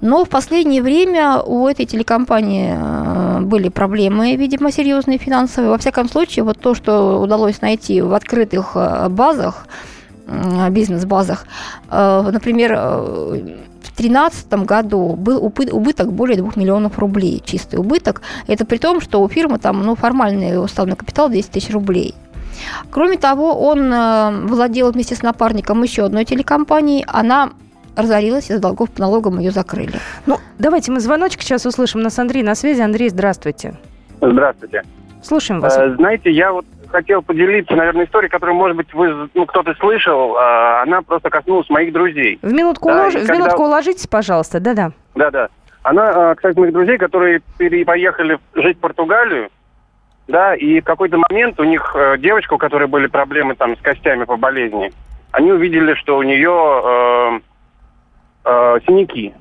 Но 0.00 0.24
в 0.24 0.28
последнее 0.28 0.82
время 0.82 1.40
у 1.40 1.68
этой 1.68 1.84
телекомпании 1.84 2.74
э, 2.74 3.40
были 3.40 3.68
проблемы, 3.68 4.34
видимо, 4.36 4.72
серьезные 4.72 5.18
финансовые. 5.18 5.70
Во 5.70 5.78
всяком 5.78 6.08
случае, 6.08 6.44
вот 6.44 6.58
то, 6.58 6.74
что 6.74 7.20
удалось 7.20 7.60
найти 7.60 8.00
в 8.00 8.14
открытых 8.14 8.72
э, 8.74 9.08
базах, 9.10 9.66
бизнес-базах, 10.70 11.46
э, 11.90 12.30
например, 12.32 12.74
в 12.76 13.96
2013 13.96 14.52
году 14.64 15.16
был 15.16 15.44
убыток 15.44 16.12
более 16.12 16.38
2 16.38 16.52
миллионов 16.56 16.98
рублей, 16.98 17.42
чистый 17.44 17.76
убыток. 17.76 18.22
Это 18.46 18.64
при 18.64 18.78
том, 18.78 19.02
что 19.02 19.20
у 19.20 19.28
фирмы 19.28 19.58
там 19.58 19.82
ну, 19.82 19.96
формальный 19.96 20.62
уставный 20.62 20.96
капитал 20.96 21.28
10 21.28 21.50
тысяч 21.50 21.70
рублей. 21.70 22.14
Кроме 22.90 23.16
того, 23.16 23.54
он 23.54 24.46
владел 24.46 24.92
вместе 24.92 25.14
с 25.14 25.22
напарником 25.22 25.82
еще 25.82 26.04
одной 26.04 26.24
телекомпанией. 26.24 27.04
Она 27.06 27.50
разорилась, 27.96 28.50
из 28.50 28.60
долгов 28.60 28.90
по 28.90 29.00
налогам 29.00 29.38
ее 29.38 29.50
закрыли. 29.50 29.94
Ну, 30.26 30.38
давайте 30.58 30.92
мы 30.92 31.00
звоночек 31.00 31.42
сейчас 31.42 31.66
услышим. 31.66 32.00
Нас 32.00 32.18
Андрей 32.18 32.42
на 32.42 32.54
связи. 32.54 32.80
Андрей, 32.80 33.08
здравствуйте. 33.08 33.74
Здравствуйте. 34.20 34.82
Слушаем 35.22 35.60
вас. 35.60 35.76
Э, 35.76 35.94
знаете, 35.96 36.30
я 36.30 36.52
вот 36.52 36.64
хотел 36.90 37.22
поделиться, 37.22 37.74
наверное, 37.74 38.06
историей, 38.06 38.30
которую, 38.30 38.56
может 38.56 38.76
быть, 38.76 38.92
вы, 38.92 39.28
ну, 39.34 39.46
кто-то 39.46 39.74
слышал. 39.74 40.36
Э, 40.36 40.82
она 40.82 41.02
просто 41.02 41.30
коснулась 41.30 41.68
моих 41.70 41.92
друзей. 41.92 42.38
В 42.42 42.52
минутку, 42.52 42.88
да, 42.88 43.02
улож... 43.02 43.14
в 43.14 43.18
когда... 43.18 43.34
минутку 43.34 43.62
уложитесь, 43.64 44.06
пожалуйста. 44.06 44.60
Да-да. 44.60 44.92
Да-да. 45.14 45.48
Она, 45.82 46.32
э, 46.32 46.34
кстати, 46.34 46.58
моих 46.58 46.72
друзей, 46.72 46.98
которые 46.98 47.40
поехали 47.86 48.38
жить 48.54 48.76
в 48.76 48.80
Португалию, 48.80 49.50
да, 50.28 50.54
и 50.54 50.80
в 50.80 50.84
какой-то 50.84 51.18
момент 51.18 51.58
у 51.58 51.64
них 51.64 51.94
э, 51.94 52.18
девочка, 52.18 52.54
у 52.54 52.58
которой 52.58 52.86
были 52.86 53.06
проблемы 53.06 53.54
там 53.54 53.76
с 53.76 53.80
костями 53.80 54.24
по 54.24 54.36
болезни, 54.36 54.92
они 55.32 55.52
увидели, 55.52 55.94
что 55.94 56.18
у 56.18 56.22
нее 56.22 57.40
э, 58.44 58.78
синяки. 58.86 59.34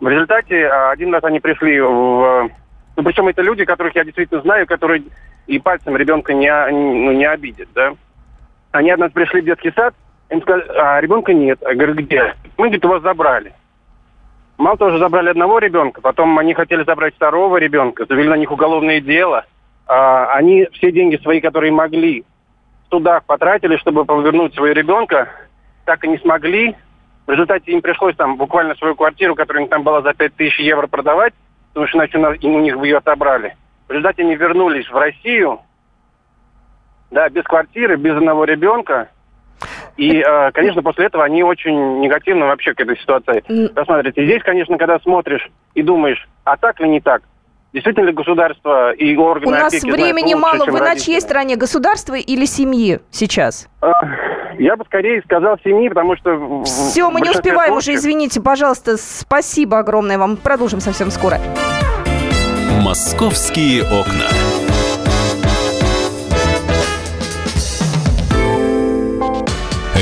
В 0.00 0.08
результате 0.08 0.56
э, 0.56 0.90
один 0.90 1.12
раз 1.12 1.24
они 1.24 1.40
пришли 1.40 1.80
в... 1.80 2.50
Ну, 2.96 3.02
причем 3.02 3.28
это 3.28 3.42
люди, 3.42 3.64
которых 3.64 3.94
я 3.94 4.04
действительно 4.04 4.40
знаю, 4.42 4.66
которые 4.66 5.04
и 5.46 5.58
пальцем 5.58 5.96
ребенка 5.96 6.34
не, 6.34 6.50
ну, 6.70 7.12
не 7.12 7.24
обидят, 7.24 7.68
да. 7.74 7.94
Они 8.72 8.92
раз 8.92 9.12
пришли 9.12 9.40
в 9.40 9.44
детский 9.44 9.72
сад, 9.72 9.94
Им 10.30 10.42
сказали, 10.42 10.68
а 10.76 11.00
ребенка 11.00 11.32
нет. 11.32 11.58
Я 11.62 11.74
говорю, 11.74 11.94
где? 11.94 12.34
Мы, 12.56 12.66
говорит, 12.66 12.84
его 12.84 13.00
забрали. 13.00 13.54
Мало 14.58 14.76
того, 14.76 14.98
забрали 14.98 15.30
одного 15.30 15.58
ребенка, 15.58 16.00
потом 16.00 16.36
они 16.38 16.52
хотели 16.52 16.82
забрать 16.84 17.14
второго 17.14 17.56
ребенка, 17.58 18.06
завели 18.06 18.28
на 18.28 18.36
них 18.36 18.50
уголовное 18.50 19.00
дело. 19.00 19.44
А, 19.86 20.32
они 20.34 20.66
все 20.72 20.90
деньги 20.90 21.16
свои, 21.16 21.40
которые 21.40 21.72
могли, 21.72 22.24
в 22.86 22.90
судах 22.90 23.24
потратили, 23.24 23.76
чтобы 23.76 24.04
повернуть 24.04 24.54
своего 24.54 24.74
ребенка, 24.74 25.28
так 25.84 26.04
и 26.04 26.08
не 26.08 26.18
смогли. 26.18 26.76
В 27.28 27.30
результате 27.30 27.72
им 27.72 27.82
пришлось 27.82 28.16
там 28.16 28.38
буквально 28.38 28.74
свою 28.76 28.94
квартиру, 28.94 29.34
которая 29.34 29.60
у 29.60 29.64
них 29.64 29.70
там 29.70 29.82
была 29.82 30.00
за 30.00 30.14
5000 30.14 30.60
евро 30.60 30.86
продавать, 30.86 31.34
потому 31.74 31.86
что 31.86 31.98
иначе 31.98 32.16
у 32.18 32.58
них 32.58 32.78
бы 32.78 32.86
ее 32.86 32.96
отобрали. 32.96 33.54
В 33.86 33.90
результате 33.90 34.22
они 34.22 34.34
вернулись 34.34 34.88
в 34.88 34.96
Россию, 34.96 35.60
да, 37.10 37.28
без 37.28 37.44
квартиры, 37.44 37.96
без 37.96 38.16
одного 38.16 38.44
ребенка, 38.44 39.10
и, 39.98 40.20
э, 40.20 40.52
конечно, 40.52 40.82
после 40.82 41.06
этого 41.06 41.22
они 41.22 41.42
очень 41.42 42.00
негативно 42.00 42.46
вообще 42.46 42.72
к 42.72 42.80
этой 42.80 42.96
ситуации. 42.96 43.44
И 44.16 44.24
здесь, 44.24 44.42
конечно, 44.42 44.78
когда 44.78 44.98
смотришь 45.00 45.50
и 45.74 45.82
думаешь, 45.82 46.26
а 46.44 46.56
так 46.56 46.80
ли 46.80 46.88
не 46.88 47.00
так, 47.00 47.22
Действительно 47.72 48.06
ли 48.06 48.12
государство 48.12 48.92
и 48.92 49.14
органы 49.16 49.46
У 49.46 49.50
нас 49.50 49.72
опеки 49.74 49.90
времени 49.90 50.34
лучше, 50.34 50.36
мало. 50.38 50.64
Вы 50.64 50.78
родители? 50.78 50.84
на 50.88 50.96
чьей 50.98 51.20
стороне? 51.20 51.56
Государства 51.56 52.14
или 52.14 52.44
семьи 52.46 53.00
сейчас? 53.10 53.68
Э, 53.82 53.90
Я 54.58 54.76
бы 54.76 54.84
скорее 54.86 55.20
сказал 55.22 55.56
семьи, 55.62 55.88
потому 55.88 56.16
что... 56.16 56.64
Все, 56.64 57.10
мы 57.10 57.20
не 57.20 57.30
успеваем 57.30 57.74
уже, 57.74 57.92
случаев- 57.92 57.98
извините, 57.98 58.40
пожалуйста. 58.40 58.96
Спасибо 58.96 59.78
огромное 59.78 60.16
вам. 60.18 60.36
Продолжим 60.36 60.80
совсем 60.80 61.10
скоро. 61.10 61.38
«Московские 62.80 63.82
окна». 63.82 64.57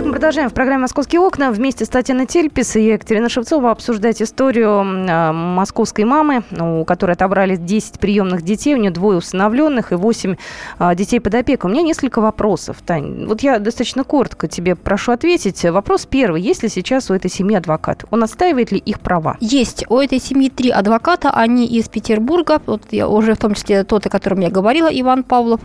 Итак, 0.00 0.06
мы 0.06 0.12
продолжаем 0.12 0.48
в 0.48 0.54
программе 0.54 0.80
«Московские 0.80 1.20
окна». 1.20 1.50
Вместе 1.50 1.84
с 1.84 1.88
Татьяной 1.90 2.24
Тельпис 2.24 2.74
и 2.74 2.86
Екатериной 2.86 3.28
Шевцова 3.28 3.70
обсуждать 3.70 4.22
историю 4.22 4.80
э, 4.80 5.32
московской 5.32 6.04
мамы, 6.04 6.42
у 6.58 6.86
которой 6.86 7.10
отобрали 7.10 7.56
10 7.56 8.00
приемных 8.00 8.40
детей. 8.40 8.74
У 8.74 8.78
нее 8.78 8.90
двое 8.92 9.18
усыновленных 9.18 9.92
и 9.92 9.96
8 9.96 10.36
э, 10.78 10.94
детей 10.94 11.20
под 11.20 11.34
опекой. 11.34 11.70
У 11.70 11.74
меня 11.74 11.82
несколько 11.82 12.22
вопросов, 12.22 12.78
Тань. 12.80 13.26
Вот 13.26 13.42
я 13.42 13.58
достаточно 13.58 14.02
коротко 14.02 14.48
тебе 14.48 14.74
прошу 14.74 15.12
ответить. 15.12 15.62
Вопрос 15.66 16.06
первый. 16.06 16.40
Есть 16.40 16.62
ли 16.62 16.70
сейчас 16.70 17.10
у 17.10 17.14
этой 17.14 17.30
семьи 17.30 17.54
адвокат? 17.54 18.06
Он 18.08 18.24
отстаивает 18.24 18.72
ли 18.72 18.78
их 18.78 19.00
права? 19.00 19.36
Есть. 19.40 19.84
У 19.90 19.98
этой 19.98 20.18
семьи 20.18 20.48
три 20.48 20.70
адвоката, 20.70 21.28
они 21.28 21.66
из 21.66 21.90
Петербурга, 21.90 22.62
вот 22.64 22.84
я 22.90 23.06
уже 23.06 23.34
в 23.34 23.38
том 23.38 23.52
числе 23.52 23.84
тот, 23.84 24.06
о 24.06 24.08
котором 24.08 24.40
я 24.40 24.48
говорила, 24.48 24.88
Иван 24.90 25.24
Павлов. 25.24 25.60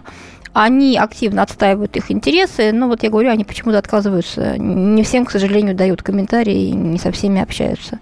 Они 0.55 0.95
активно 0.97 1.43
отстаивают 1.43 1.97
их 1.97 2.09
интересы, 2.09 2.71
но 2.71 2.87
вот 2.87 3.03
я 3.03 3.09
говорю, 3.09 3.29
они 3.29 3.43
почему-то 3.43 3.77
отказываются. 3.77 4.24
Не 4.57 5.03
всем, 5.03 5.25
к 5.25 5.31
сожалению, 5.31 5.75
дают 5.75 6.01
комментарии, 6.01 6.69
не 6.71 6.97
со 6.97 7.11
всеми 7.11 7.41
общаются. 7.41 7.99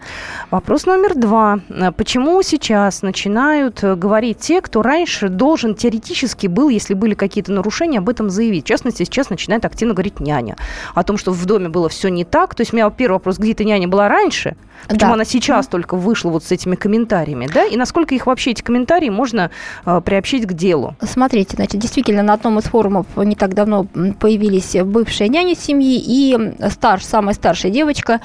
Вопрос 0.52 0.86
номер 0.86 1.16
два. 1.16 1.60
Э, 1.70 1.92
Почему 1.92 2.42
сейчас 2.42 3.02
начинают 3.02 3.84
э, 3.84 3.96
говорить 3.96 4.40
те, 4.40 4.62
кто 4.62 4.82
раньше 4.82 5.30
должен 5.30 5.76
теоретически 5.76 6.48
был, 6.48 6.70
если 6.70 6.94
были 6.94 7.14
какие-то 7.14 7.52
нарушения, 7.52 8.00
об 8.00 8.10
этом 8.10 8.30
заявить? 8.30 8.66
В 8.66 8.68
частности, 8.68 9.04
сейчас 9.04 9.30
начинает 9.30 9.66
активно 9.66 9.94
говорить 9.94 10.20
няня. 10.20 10.56
О 10.96 11.04
том, 11.04 11.18
что 11.18 11.32
в 11.32 11.46
доме 11.46 11.70
было 11.70 11.90
все 11.90 12.10
не 12.10 12.24
так. 12.26 12.56
То 12.56 12.62
есть 12.62 12.74
у 12.74 12.76
меня 12.76 12.90
первый 12.90 13.16
вопрос, 13.16 13.38
где 13.38 13.52
эта 13.52 13.64
няня 13.64 13.88
была 13.88 14.08
раньше? 14.08 14.56
Почему 14.88 15.12
Да. 15.12 15.14
она 15.14 15.26
сейчас 15.26 15.68
только 15.68 15.96
вышла 15.96 16.30
вот 16.30 16.44
с 16.44 16.52
этими 16.52 16.76
комментариями? 16.76 17.48
Да? 17.54 17.64
И 17.66 17.78
насколько 17.78 18.14
их 18.16 18.26
вообще, 18.28 18.52
эти 18.52 18.62
комментарии, 18.62 19.10
можно 19.10 19.50
э, 19.86 20.02
приобщить 20.04 20.46
к 20.46 20.54
делу? 20.54 20.96
Смотрите, 21.02 21.56
значит, 21.56 21.80
действительно, 21.80 22.22
на 22.24 22.34
одном 22.34 22.60
из 22.60 22.66
форумов 22.66 23.06
не 23.16 23.36
так 23.36 23.54
давно 23.54 23.86
появились 24.20 24.76
бывшие 24.84 25.30
няни 25.30 25.54
семьи 25.54 25.98
и 26.14 26.38
старш, 26.70 27.04
самая 27.06 27.34
старшая 27.34 27.72
девочка 27.72 28.22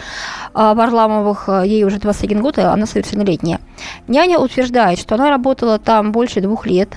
а, 0.53 0.75
Варламовых, 0.75 1.49
а, 1.49 1.63
ей 1.63 1.85
уже 1.85 1.99
21 1.99 2.43
год, 2.43 2.59
и 2.59 2.61
она 2.61 2.85
совершеннолетняя. 2.87 3.61
Няня 4.09 4.39
утверждает, 4.39 4.99
что 4.99 5.15
она 5.15 5.31
работала 5.31 5.79
там 5.79 6.13
больше 6.13 6.41
двух 6.43 6.67
лет. 6.67 6.91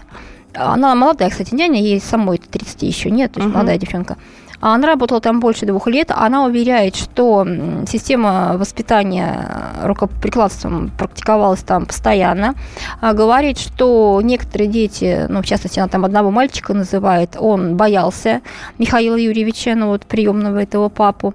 Она 0.54 0.94
молодая, 0.96 1.30
кстати, 1.30 1.56
няня, 1.56 1.82
ей 1.82 2.02
самой 2.02 2.38
30 2.38 2.84
еще 2.84 3.10
нет, 3.10 3.32
то 3.32 3.40
есть 3.40 3.48
Мгм. 3.48 3.58
молодая 3.58 3.78
девчонка. 3.78 4.18
А 4.62 4.76
Она 4.76 4.88
работала 4.88 5.19
там 5.19 5.39
больше 5.39 5.65
двух 5.65 5.88
лет. 5.88 6.12
Она 6.12 6.45
уверяет, 6.45 6.95
что 6.95 7.45
система 7.88 8.54
воспитания 8.58 9.47
э, 9.50 9.88
рукоприкладством 9.88 10.91
практиковалась 10.97 11.62
там 11.62 11.86
постоянно. 11.86 12.56
А, 13.02 13.13
Говорит, 13.13 13.58
что 13.58 14.21
некоторые 14.24 14.69
дети, 14.69 15.26
ну, 15.30 15.41
в 15.41 15.45
частности, 15.45 15.80
она 15.80 15.89
там 15.89 16.06
одного 16.06 16.32
мальчика 16.32 16.74
называет, 16.74 17.36
он 17.39 17.76
боялся 17.76 18.41
Михаила 18.78 19.15
Юрьевича, 19.15 19.74
ну, 19.76 19.88
вот 19.88 20.06
приемного 20.06 20.60
этого 20.60 20.89
папу. 20.89 21.34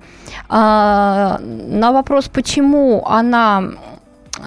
А, 0.48 1.40
на 1.40 1.92
вопрос, 1.92 2.28
почему 2.28 3.04
она 3.06 3.72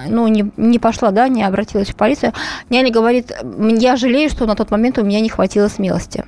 ну, 0.08 0.28
не, 0.28 0.52
не 0.56 0.80
пошла, 0.80 1.12
да, 1.12 1.28
не 1.28 1.44
обратилась 1.44 1.90
в 1.90 1.96
полицию. 1.96 2.34
Няня 2.70 2.92
говорит, 2.92 3.32
«М, 3.42 3.76
я 3.76 3.96
жалею, 3.96 4.30
что 4.30 4.46
на 4.46 4.56
тот 4.56 4.72
момент 4.72 4.98
у 4.98 5.04
меня 5.04 5.20
не 5.20 5.30
хватило 5.30 5.68
смелости. 5.68 6.26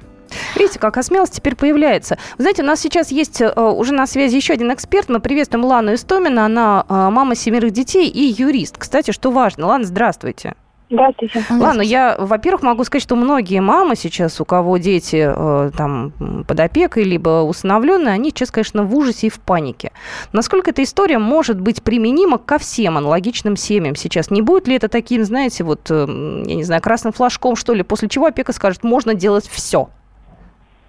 Видите, 0.56 0.80
как 0.80 0.98
а 0.98 1.04
смелость 1.04 1.36
теперь 1.36 1.56
появляется. 1.56 2.18
Вы 2.38 2.44
знаете, 2.44 2.64
у 2.64 2.66
нас 2.66 2.80
сейчас 2.80 3.12
есть 3.12 3.42
э, 3.42 3.50
уже 3.50 3.94
на 3.94 4.08
связи 4.08 4.36
еще 4.36 4.54
один 4.54 4.74
эксперт. 4.74 5.10
Мы 5.10 5.20
приветствуем 5.20 5.66
Лану 5.66 5.94
Истомина. 5.94 6.46
Она 6.46 6.86
э, 6.88 6.94
мама 7.10 7.36
семерых 7.36 7.72
детей 7.72 8.08
и 8.08 8.36
юрист. 8.38 8.78
Кстати, 8.78 9.12
что 9.12 9.32
важно. 9.32 9.68
Лана, 9.68 9.84
здравствуйте. 9.84 10.56
Здравствуйте. 10.92 11.46
Ладно, 11.50 11.82
я, 11.82 12.18
во-первых, 12.20 12.64
могу 12.64 12.84
сказать, 12.84 13.02
что 13.02 13.16
многие 13.16 13.62
мамы 13.62 13.96
сейчас, 13.96 14.42
у 14.42 14.46
кого 14.46 14.78
дети 14.78 15.26
э, 15.34 15.72
там 15.76 16.12
под 16.46 16.60
опекой, 16.60 17.04
либо 17.04 17.44
усыновленные, 17.44 18.14
они 18.14 18.32
сейчас, 18.32 18.52
конечно, 18.52 18.84
в 18.84 18.94
ужасе 18.94 19.28
и 19.28 19.30
в 19.30 19.40
панике. 19.40 19.94
Насколько 20.34 20.72
эта 20.72 20.84
история 20.84 21.18
может 21.18 21.62
быть 21.62 21.82
применима 21.82 22.38
ко 22.38 22.58
всем 22.60 22.98
аналогичным 22.98 23.56
семьям 23.56 23.96
сейчас? 23.96 24.32
Не 24.32 24.42
будет 24.42 24.68
ли 24.68 24.76
это 24.76 24.90
таким, 24.90 25.24
знаете, 25.24 25.64
вот, 25.64 25.90
э, 25.90 25.94
м, 25.94 26.44
я 26.44 26.56
не 26.56 26.64
знаю, 26.66 26.82
красным 26.82 27.14
флажком, 27.14 27.56
что 27.56 27.74
ли, 27.74 27.84
после 27.84 28.10
чего 28.10 28.26
опека 28.26 28.52
скажет, 28.52 28.84
можно 28.84 29.14
делать 29.14 29.48
все? 29.50 29.90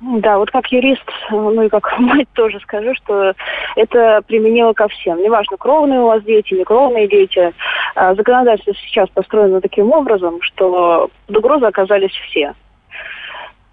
Да, 0.05 0.39
вот 0.39 0.51
как 0.51 0.67
юрист, 0.73 1.05
ну 1.31 1.63
и 1.63 1.69
как 1.69 1.97
мать 1.99 2.29
тоже 2.33 2.59
скажу, 2.61 2.93
что 2.95 3.35
это 3.77 4.21
применимо 4.27 4.75
ко 4.75 4.89
всем. 4.89 5.23
Неважно, 5.23 5.57
кровные 5.57 6.01
у 6.01 6.07
вас 6.07 6.25
дети, 6.25 6.55
не 6.55 6.65
кровные 6.65 7.07
дети. 7.07 7.55
А, 7.95 8.15
Законодательство 8.17 8.75
сейчас 8.75 9.09
построено 9.11 9.61
таким 9.61 9.93
образом, 9.93 10.43
что 10.43 11.09
под 11.27 11.37
угрозой 11.37 11.69
оказались 11.69 12.13
все. 12.29 12.55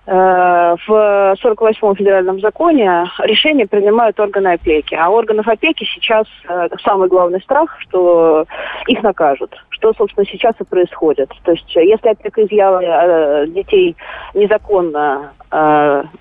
Э, 0.06 0.76
В 0.88 1.36
48-м 1.44 1.96
федеральном 1.96 2.40
законе 2.40 3.06
решения 3.20 3.68
принимают 3.68 4.20
органы 4.20 4.54
опеки. 4.54 4.96
А 4.96 5.10
органов 5.10 5.48
опеки 5.48 5.84
сейчас 5.84 6.26
э, 6.48 6.70
самый 6.84 7.10
главный 7.10 7.42
страх, 7.42 7.76
что 7.82 8.46
их 8.88 9.04
накажут. 9.04 9.56
Что, 9.70 9.94
собственно, 9.94 10.26
сейчас 10.26 10.56
и 10.60 10.64
происходит. 10.64 11.32
То 11.44 11.52
есть, 11.52 11.78
э, 11.78 11.86
если 11.86 12.10
опека 12.10 12.44
изъяла 12.44 13.46
детей 13.48 13.96
незаконно, 14.34 15.32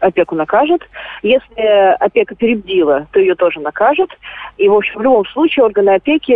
опеку 0.00 0.34
накажет. 0.34 0.80
Если 1.22 1.94
опека 2.00 2.34
перебдила, 2.34 3.06
то 3.12 3.20
ее 3.20 3.34
тоже 3.34 3.60
накажет. 3.60 4.08
И, 4.56 4.66
в 4.70 4.74
общем, 4.74 4.98
в 4.98 5.02
любом 5.02 5.26
случае 5.26 5.66
органы 5.66 5.90
опеки 5.90 6.34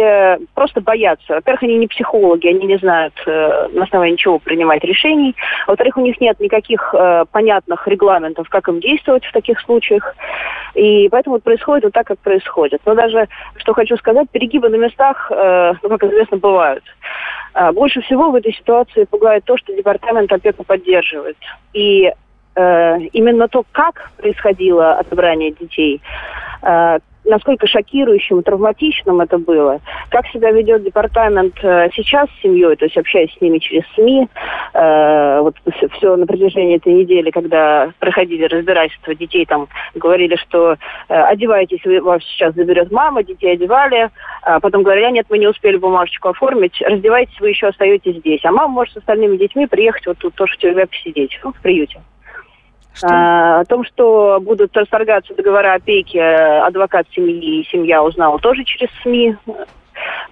просто 0.54 0.82
боятся. 0.82 1.36
Во-первых, 1.36 1.62
они 1.62 1.78
не 1.78 1.86
психологи, 1.86 2.48
они 2.48 2.66
не 2.66 2.76
знают 2.76 3.14
на 3.24 3.84
основании 3.84 4.16
чего 4.16 4.38
принимать 4.38 4.84
решений. 4.84 5.34
Во-вторых, 5.66 5.96
у 5.96 6.02
них 6.02 6.20
нет 6.20 6.38
никаких 6.38 6.94
понятных 7.32 7.88
регламентов, 7.88 8.48
как 8.48 8.68
им 8.68 8.80
действовать 8.80 9.24
в 9.24 9.32
таких 9.32 9.60
случаях. 9.60 10.14
И 10.74 11.08
поэтому 11.10 11.40
происходит 11.40 11.84
вот 11.84 11.92
так, 11.92 12.06
как 12.06 12.18
происходит. 12.18 12.80
Но 12.86 12.94
даже, 12.94 13.28
что 13.56 13.74
хочу 13.74 13.96
сказать, 13.96 14.30
перегибы 14.30 14.68
на 14.68 14.76
местах, 14.76 15.30
э, 15.30 15.72
ну, 15.82 15.88
как 15.88 16.04
известно, 16.04 16.36
бывают. 16.36 16.84
А, 17.54 17.72
Больше 17.72 18.00
всего 18.02 18.30
в 18.30 18.34
этой 18.34 18.52
ситуации 18.52 19.04
пугает 19.04 19.44
то, 19.44 19.56
что 19.56 19.74
департамент 19.74 20.32
опеку 20.32 20.64
поддерживает. 20.64 21.36
И 21.72 22.12
э, 22.54 22.98
именно 23.12 23.48
то, 23.48 23.64
как 23.72 24.10
происходило 24.16 24.94
отобрание 24.94 25.50
детей, 25.50 26.00
э, 26.62 26.98
насколько 27.24 27.66
шокирующим 27.66 28.40
и 28.40 28.42
травматичным 28.42 29.20
это 29.20 29.38
было, 29.38 29.80
как 30.10 30.26
себя 30.28 30.50
ведет 30.50 30.82
департамент 30.82 31.54
э, 31.62 31.88
сейчас 31.94 32.28
с 32.28 32.42
семьей, 32.42 32.76
то 32.76 32.84
есть 32.84 32.96
общаясь 32.96 33.32
с 33.34 33.40
ними 33.40 33.58
через 33.58 33.84
СМИ, 33.94 34.28
э, 34.74 35.40
вот 35.40 35.56
все 35.92 36.16
на 36.16 36.26
протяжении 36.26 36.76
этой 36.76 36.92
недели, 36.92 37.30
когда 37.30 37.90
проходили 37.98 38.44
разбирательства 38.44 39.14
детей, 39.14 39.46
там 39.46 39.68
говорили, 39.94 40.36
что 40.36 40.72
э, 40.72 40.76
одевайтесь, 41.08 41.80
вас 42.02 42.22
сейчас 42.24 42.54
заберет 42.54 42.90
мама, 42.90 43.22
детей 43.22 43.52
одевали, 43.52 44.10
а 44.42 44.60
потом 44.60 44.82
говорили, 44.82 45.04
«А 45.06 45.10
нет, 45.10 45.26
мы 45.30 45.38
не 45.38 45.46
успели 45.46 45.76
бумажечку 45.76 46.28
оформить, 46.28 46.80
раздевайтесь, 46.82 47.38
вы 47.40 47.50
еще 47.50 47.68
остаетесь 47.68 48.16
здесь, 48.16 48.44
а 48.44 48.52
мама 48.52 48.68
может 48.68 48.94
с 48.94 48.98
остальными 48.98 49.36
детьми 49.36 49.66
приехать 49.66 50.06
вот 50.06 50.18
тут 50.18 50.34
тоже 50.34 50.54
в 50.54 50.58
тюрьме 50.58 50.86
посидеть, 50.86 51.38
ну, 51.44 51.52
в 51.52 51.60
приюте. 51.60 52.00
А, 53.02 53.60
о 53.60 53.64
том, 53.64 53.84
что 53.84 54.38
будут 54.40 54.76
расторгаться 54.76 55.34
договора 55.34 55.74
опеки, 55.74 56.18
адвокат 56.18 57.06
семьи 57.14 57.60
и 57.60 57.68
семья 57.70 58.02
узнала 58.02 58.38
тоже 58.38 58.64
через 58.64 58.90
СМИ. 59.02 59.36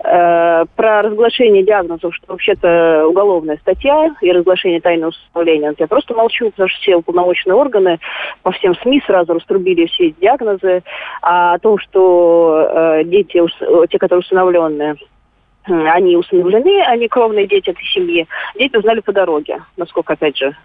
Э, 0.02 0.64
про 0.76 1.02
разглашение 1.02 1.62
диагнозов, 1.62 2.14
что 2.14 2.32
вообще-то 2.32 3.06
уголовная 3.06 3.58
статья 3.58 4.10
и 4.22 4.32
разглашение 4.32 4.80
тайного 4.80 5.10
составления. 5.10 5.74
Я 5.78 5.86
просто 5.86 6.14
молчу, 6.14 6.50
потому 6.50 6.68
что 6.68 6.80
все 6.80 6.96
уполномоченные 6.96 7.54
органы 7.54 7.98
по 8.42 8.50
всем 8.50 8.74
СМИ 8.76 9.02
сразу 9.06 9.34
раструбили 9.34 9.86
все 9.86 10.08
эти 10.08 10.20
диагнозы. 10.20 10.82
А 11.20 11.54
о 11.54 11.58
том, 11.58 11.78
что 11.78 12.66
э, 12.70 13.04
дети, 13.04 13.42
те, 13.90 13.98
которые 13.98 14.20
установленные, 14.20 14.96
они 15.64 16.16
усыновлены, 16.16 16.82
они 16.86 17.08
кровные 17.08 17.46
дети 17.46 17.70
этой 17.70 17.84
семьи. 17.92 18.26
Дети 18.58 18.76
узнали 18.76 19.00
по 19.00 19.12
дороге, 19.12 19.62
насколько, 19.76 20.14
опять 20.14 20.36
же, 20.36 20.56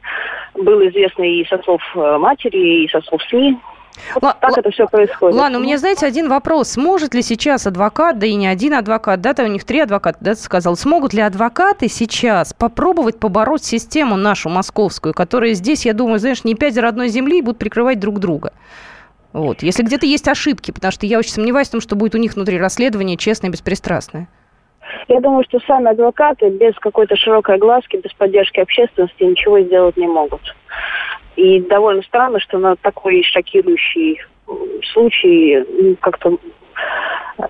было 0.54 0.88
известно 0.88 1.24
и 1.24 1.46
со 1.46 1.58
слов 1.64 1.82
э, 1.96 2.18
матери, 2.18 2.86
и 2.86 2.90
со 2.90 3.02
слов 3.02 3.22
СМИ. 3.30 3.58
Вот 4.16 4.24
Л- 4.24 4.34
так 4.42 4.52
Л- 4.52 4.58
это 4.58 4.72
все 4.72 4.88
происходит. 4.88 5.38
Ладно, 5.38 5.60
у 5.60 5.62
меня, 5.62 5.78
знаете, 5.78 6.06
один 6.06 6.28
вопрос. 6.30 6.72
Сможет 6.72 7.14
ли 7.14 7.22
сейчас 7.22 7.66
адвокат, 7.66 8.20
да 8.20 8.28
и 8.28 8.36
не 8.36 8.48
один 8.48 8.74
адвокат, 8.74 9.22
да, 9.22 9.34
там 9.34 9.46
у 9.46 9.50
них 9.50 9.64
три 9.64 9.80
адвоката, 9.80 10.18
да, 10.22 10.36
ты 10.36 10.40
сказал, 10.42 10.76
смогут 10.76 11.14
ли 11.14 11.22
адвокаты 11.22 11.88
сейчас 11.88 12.54
попробовать 12.54 13.20
побороть 13.20 13.64
систему 13.64 14.18
нашу 14.18 14.50
московскую, 14.50 15.14
которая 15.14 15.54
здесь, 15.54 15.86
я 15.86 15.94
думаю, 15.94 16.20
знаешь, 16.20 16.44
не 16.44 16.56
пять 16.56 16.78
родной 16.78 17.08
земли 17.08 17.42
будут 17.42 17.58
прикрывать 17.58 18.00
друг 18.00 18.20
друга? 18.20 18.54
Вот. 19.34 19.64
Если 19.64 19.84
где-то 19.84 20.06
есть 20.06 20.28
ошибки, 20.28 20.72
потому 20.72 20.92
что 20.92 21.06
я 21.06 21.20
очень 21.20 21.32
сомневаюсь 21.32 21.68
в 21.68 21.72
том, 21.72 21.82
что 21.82 21.96
будет 21.96 22.16
у 22.16 22.18
них 22.18 22.36
внутри 22.36 22.58
расследование 22.58 23.18
честное 23.18 23.50
и 23.50 23.52
беспристрастное. 23.52 24.30
Я 25.08 25.20
думаю, 25.20 25.44
что 25.46 25.60
сами 25.62 25.90
адвокаты 25.90 26.50
без 26.50 26.76
какой-то 26.76 27.16
широкой 27.16 27.56
огласки, 27.56 27.98
без 27.98 28.14
поддержки 28.14 28.60
общественности 28.60 29.24
ничего 29.24 29.60
сделать 29.62 29.98
не 29.98 30.08
могут. 30.08 30.42
И 31.36 31.60
довольно 31.62 32.02
странно, 32.04 32.40
что 32.40 32.58
на 32.58 32.76
такой 32.76 33.24
шокирующий 33.24 34.22
случай 34.94 35.96
как-то 36.02 36.38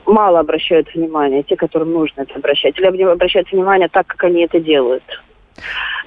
мало 0.06 0.40
обращают 0.40 0.94
внимание, 0.94 1.44
те, 1.44 1.56
которым 1.56 1.92
нужно 1.92 2.22
это 2.22 2.36
обращать. 2.36 2.78
Или 2.80 3.04
обращают 3.04 3.52
внимание 3.52 3.88
так, 3.88 4.08
как 4.08 4.24
они 4.24 4.44
это 4.44 4.60
делают. 4.60 5.04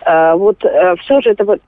А, 0.02 0.34
вот 0.36 0.64
э, 0.64 0.96
все 0.96 1.20
же 1.20 1.30
это 1.30 1.44
вот 1.44 1.60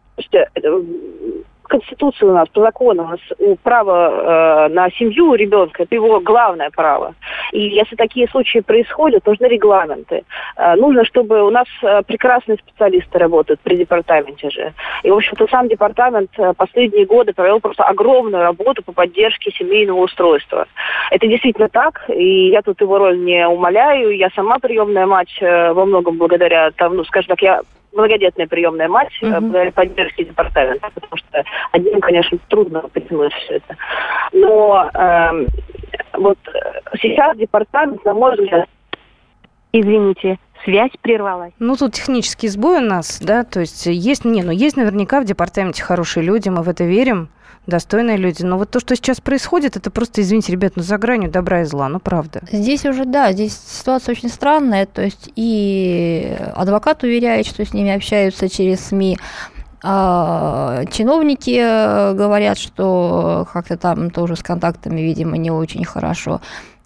Конституции 1.71 2.27
у 2.27 2.33
нас, 2.33 2.49
по 2.49 2.61
закону, 2.61 3.05
у 3.05 3.07
нас 3.07 3.21
право 3.63 4.67
э, 4.67 4.69
на 4.71 4.91
семью 4.91 5.31
у 5.31 5.35
ребенка, 5.35 5.85
это 5.85 5.95
его 5.95 6.19
главное 6.21 6.71
право. 6.71 7.15
И 7.53 7.61
если 7.61 7.95
такие 7.95 8.27
случаи 8.29 8.59
происходят, 8.59 9.25
нужны 9.25 9.47
регламенты. 9.47 10.25
Э, 10.57 10.75
нужно, 10.75 11.05
чтобы 11.05 11.43
у 11.43 11.51
нас 11.51 11.69
э, 11.83 12.03
прекрасные 12.07 12.59
специалисты 12.59 13.19
работают 13.19 13.61
при 13.61 13.77
департаменте 13.77 14.51
же. 14.51 14.73
И, 15.05 15.11
в 15.11 15.15
общем-то, 15.15 15.47
сам 15.49 15.69
департамент 15.69 16.31
э, 16.39 16.53
последние 16.57 17.07
годы 17.07 17.33
провел 17.33 17.61
просто 17.61 17.85
огромную 17.85 18.43
работу 18.43 18.83
по 18.83 18.93
поддержке 18.93 19.53
семейного 19.53 20.01
устройства. 20.01 20.67
Это 21.13 21.29
действительно 21.29 21.69
так, 21.69 22.03
и 22.09 22.49
я 22.49 22.63
тут 22.63 22.81
его 22.81 22.99
роль 22.99 23.19
не 23.25 23.47
умоляю. 23.47 24.17
Я 24.17 24.31
сама 24.35 24.59
приемная 24.59 25.07
мать 25.07 25.39
э, 25.41 25.73
во 25.73 25.85
многом 25.85 26.19
благодаря 26.19 26.73
тому, 26.73 26.97
ну, 26.97 27.05
скажем 27.05 27.29
так, 27.29 27.43
я 27.43 27.61
многодетная 27.93 28.47
приемная 28.47 28.89
мать, 28.89 29.09
mm-hmm. 29.23 29.41
благодаря 29.41 29.73
поддержке 29.73 30.25
департамента, 30.25 30.91
потому 30.95 31.17
что 31.17 31.45
одним, 31.73 32.01
конечно, 32.01 32.39
трудно 32.49 32.83
придумать 32.89 33.33
все 33.33 33.57
это. 33.57 33.77
Но 34.33 34.91
э, 34.95 35.47
вот 36.15 36.39
сейчас 37.01 37.37
департамент, 37.37 38.05
на 38.05 38.15
мой 38.15 38.37
взгляд, 38.37 38.69
извините, 39.73 40.39
связь 40.65 40.93
прервалась. 41.01 41.53
Ну, 41.59 41.77
тут 41.77 41.95
технический 41.95 42.49
сбой 42.49 42.79
у 42.79 42.85
нас, 42.85 43.21
да, 43.21 43.45
то 43.45 43.61
есть 43.61 43.87
есть, 43.87 44.25
не, 44.25 44.43
ну, 44.43 44.53
есть 44.53 44.77
наверняка 44.77 45.21
в 45.21 45.25
департаменте 45.25 45.83
хорошие 45.83 46.25
люди, 46.25 46.49
мы 46.49 46.63
в 46.63 46.69
это 46.69 46.85
верим, 46.85 47.29
достойные 47.67 48.17
люди. 48.17 48.43
Но 48.43 48.59
вот 48.59 48.71
то, 48.71 48.81
что 48.81 48.97
сейчас 48.97 49.21
происходит, 49.21 49.77
это 49.77 49.91
просто, 49.91 50.23
извините, 50.23 50.53
ребят, 50.53 50.73
ну 50.77 50.83
за 50.83 50.99
гранью 50.99 51.31
добра 51.31 51.63
и 51.63 51.65
зла, 51.65 51.89
ну 51.89 52.01
правда. 52.01 52.43
Здесь 52.51 52.85
уже, 52.85 53.05
да, 53.05 53.33
здесь 53.33 53.57
ситуация 53.57 54.13
очень 54.13 54.29
странная, 54.29 54.87
то 54.87 55.03
есть 55.03 55.31
и 55.37 56.37
адвокат 56.55 57.03
уверяет, 57.03 57.47
что 57.47 57.65
с 57.65 57.73
ними 57.73 57.93
общаются 57.95 58.49
через 58.49 58.81
СМИ, 58.87 59.19
а 59.83 60.85
чиновники 60.93 61.59
э, 61.59 62.13
говорят, 62.15 62.59
что 62.59 63.47
как-то 63.51 63.79
там 63.79 64.11
тоже 64.11 64.37
с 64.37 64.43
контактами, 64.43 65.01
видимо, 65.01 65.39
не 65.39 65.51
очень 65.51 65.85
хорошо. 65.85 66.41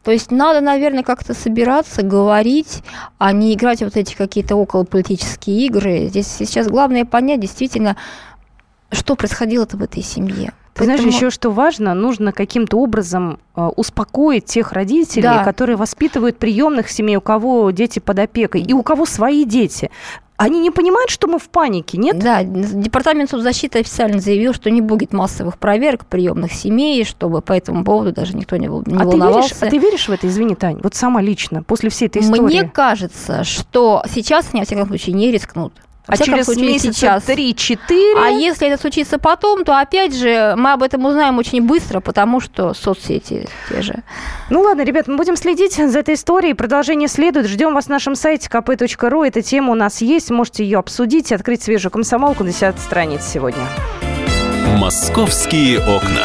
То 0.04 0.12
есть 0.12 0.30
надо, 0.30 0.60
наверное, 0.60 1.02
как-то 1.02 1.34
собираться, 1.34 2.02
говорить, 2.02 2.82
а 3.18 3.32
не 3.32 3.54
играть 3.54 3.80
вот 3.80 3.96
эти 3.96 4.14
какие-то 4.14 4.54
околополитические 4.54 5.66
игры. 5.66 6.06
Здесь 6.08 6.28
сейчас 6.28 6.68
главное 6.68 7.06
понять 7.06 7.40
действительно, 7.40 7.96
что 8.92 9.16
происходило-то 9.16 9.76
в 9.78 9.82
этой 9.82 10.02
семье. 10.02 10.52
Ты 10.74 10.80
Поэтому... 10.80 10.98
знаешь, 10.98 11.14
еще 11.14 11.30
что 11.30 11.50
важно, 11.50 11.94
нужно 11.94 12.32
каким-то 12.32 12.78
образом 12.78 13.38
э, 13.54 13.64
успокоить 13.76 14.46
тех 14.46 14.72
родителей, 14.72 15.22
да. 15.22 15.44
которые 15.44 15.76
воспитывают 15.76 16.36
приемных 16.36 16.90
семей, 16.90 17.16
у 17.16 17.20
кого 17.20 17.70
дети 17.70 18.00
под 18.00 18.18
опекой, 18.18 18.62
и 18.62 18.72
у 18.72 18.82
кого 18.82 19.06
свои 19.06 19.44
дети. 19.44 19.92
Они 20.36 20.58
не 20.58 20.72
понимают, 20.72 21.10
что 21.10 21.28
мы 21.28 21.38
в 21.38 21.48
панике, 21.48 21.96
нет? 21.96 22.18
Да, 22.18 22.42
Департамент 22.42 23.30
соцзащиты 23.30 23.78
официально 23.78 24.18
заявил, 24.18 24.52
что 24.52 24.68
не 24.68 24.80
будет 24.80 25.12
массовых 25.12 25.58
проверок 25.58 26.06
приемных 26.06 26.52
семей, 26.52 27.04
чтобы 27.04 27.40
по 27.40 27.52
этому 27.52 27.84
поводу 27.84 28.12
даже 28.12 28.36
никто 28.36 28.56
не, 28.56 28.66
не 28.66 29.00
а 29.00 29.04
волновался. 29.04 29.54
Ты 29.54 29.54
веришь, 29.54 29.62
а 29.62 29.66
ты 29.70 29.78
веришь 29.78 30.08
в 30.08 30.12
это, 30.12 30.26
извини, 30.26 30.56
Тань, 30.56 30.80
вот 30.82 30.96
сама 30.96 31.22
лично, 31.22 31.62
после 31.62 31.88
всей 31.88 32.06
этой 32.06 32.22
истории? 32.22 32.42
Мне 32.42 32.64
кажется, 32.64 33.44
что 33.44 34.02
сейчас 34.12 34.48
они, 34.52 34.62
во 34.62 34.66
всяком 34.66 34.88
случае, 34.88 35.14
не 35.14 35.30
рискнут. 35.30 35.72
А 36.06 36.16
через 36.18 36.48
месяца 36.56 36.92
сейчас. 36.92 37.24
3-4? 37.28 37.78
А 38.18 38.28
если 38.28 38.68
это 38.68 38.80
случится 38.80 39.18
потом, 39.18 39.64
то 39.64 39.78
опять 39.78 40.14
же 40.14 40.54
мы 40.56 40.72
об 40.72 40.82
этом 40.82 41.04
узнаем 41.06 41.38
очень 41.38 41.62
быстро, 41.62 42.00
потому 42.00 42.40
что 42.40 42.74
соцсети 42.74 43.48
те 43.70 43.82
же. 43.82 44.02
Ну 44.50 44.60
ладно, 44.60 44.82
ребят, 44.82 45.06
мы 45.06 45.16
будем 45.16 45.36
следить 45.36 45.76
за 45.76 45.98
этой 45.98 46.14
историей. 46.14 46.54
Продолжение 46.54 47.08
следует. 47.08 47.46
Ждем 47.46 47.72
вас 47.74 47.88
на 47.88 47.94
нашем 47.94 48.14
сайте 48.16 48.48
kp.ru. 48.48 49.26
Эта 49.26 49.40
тема 49.40 49.72
у 49.72 49.74
нас 49.74 50.02
есть. 50.02 50.30
Можете 50.30 50.64
ее 50.64 50.78
обсудить 50.78 51.30
и 51.30 51.34
открыть 51.34 51.62
свежую 51.62 51.90
комсомолку 51.90 52.44
на 52.44 52.50
10 52.50 52.78
страниц 52.78 53.22
сегодня. 53.24 53.64
Московские 54.76 55.78
окна. 55.78 56.24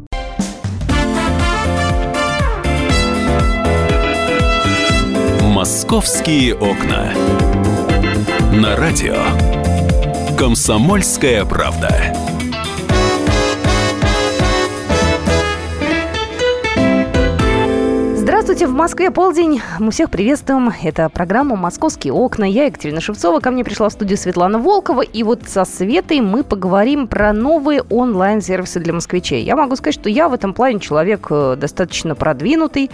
«Московские 5.91 6.55
окна». 6.55 7.11
На 8.53 8.77
радио 8.77 9.17
«Комсомольская 10.37 11.43
правда». 11.43 11.89
Здравствуйте, 18.15 18.67
в 18.67 18.71
Москве 18.71 19.11
полдень. 19.11 19.61
Мы 19.79 19.91
всех 19.91 20.09
приветствуем. 20.09 20.71
Это 20.81 21.09
программа 21.09 21.57
«Московские 21.57 22.13
окна». 22.13 22.45
Я 22.45 22.67
Екатерина 22.67 23.01
Шевцова. 23.01 23.41
Ко 23.41 23.51
мне 23.51 23.65
пришла 23.65 23.89
в 23.89 23.91
студию 23.91 24.17
Светлана 24.17 24.59
Волкова. 24.59 25.01
И 25.01 25.23
вот 25.23 25.41
со 25.49 25.65
Светой 25.65 26.21
мы 26.21 26.45
поговорим 26.45 27.07
про 27.07 27.33
новые 27.33 27.81
онлайн-сервисы 27.81 28.79
для 28.79 28.93
москвичей. 28.93 29.43
Я 29.43 29.57
могу 29.57 29.75
сказать, 29.75 29.95
что 29.95 30.09
я 30.09 30.29
в 30.29 30.33
этом 30.33 30.53
плане 30.53 30.79
человек 30.79 31.27
э, 31.29 31.57
достаточно 31.59 32.15
продвинутый. 32.15 32.89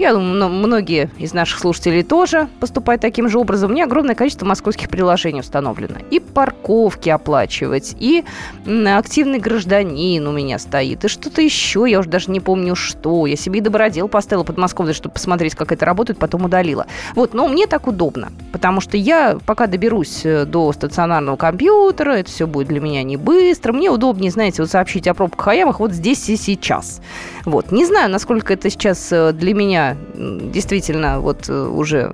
Я 0.00 0.14
думаю, 0.14 0.48
многие 0.48 1.10
из 1.18 1.34
наших 1.34 1.58
слушателей 1.58 2.02
тоже 2.02 2.48
поступают 2.58 3.02
таким 3.02 3.28
же 3.28 3.38
образом. 3.38 3.70
У 3.70 3.74
меня 3.74 3.84
огромное 3.84 4.14
количество 4.14 4.46
московских 4.46 4.88
приложений 4.88 5.40
установлено. 5.40 5.96
И 6.10 6.20
парковки 6.20 7.10
оплачивать, 7.10 7.94
и 8.00 8.24
активный 8.64 9.38
гражданин 9.38 10.26
у 10.26 10.32
меня 10.32 10.58
стоит, 10.58 11.04
и 11.04 11.08
что-то 11.08 11.42
еще, 11.42 11.84
я 11.86 11.98
уже 11.98 12.08
даже 12.08 12.30
не 12.30 12.40
помню 12.40 12.76
что. 12.76 13.26
Я 13.26 13.36
себе 13.36 13.58
и 13.58 13.62
добродел 13.62 14.08
поставила 14.08 14.42
подмосковный, 14.42 14.94
чтобы 14.94 15.12
посмотреть, 15.12 15.54
как 15.54 15.70
это 15.70 15.84
работает, 15.84 16.18
потом 16.18 16.46
удалила. 16.46 16.86
Вот, 17.14 17.34
но 17.34 17.46
мне 17.46 17.66
так 17.66 17.86
удобно, 17.86 18.32
потому 18.52 18.80
что 18.80 18.96
я 18.96 19.38
пока 19.44 19.66
доберусь 19.66 20.24
э, 20.24 20.46
до 20.46 20.72
стационарного 20.72 21.36
компьютера, 21.36 22.12
это 22.12 22.30
все 22.30 22.46
будет 22.46 22.68
для 22.68 22.80
меня 22.80 23.02
не 23.02 23.18
быстро. 23.18 23.74
Мне 23.74 23.90
удобнее, 23.90 24.30
знаете, 24.30 24.62
вот 24.62 24.70
сообщить 24.70 25.06
о 25.08 25.12
пробках 25.12 25.48
о 25.48 25.54
ямах 25.54 25.78
вот 25.78 25.92
здесь 25.92 26.26
и 26.30 26.36
сейчас. 26.38 27.02
Вот, 27.44 27.70
не 27.70 27.84
знаю, 27.84 28.10
насколько 28.10 28.54
это 28.54 28.70
сейчас 28.70 29.12
э, 29.12 29.34
для 29.34 29.52
меня 29.52 29.89
действительно 30.14 31.20
вот 31.20 31.48
э, 31.48 31.66
уже 31.66 32.12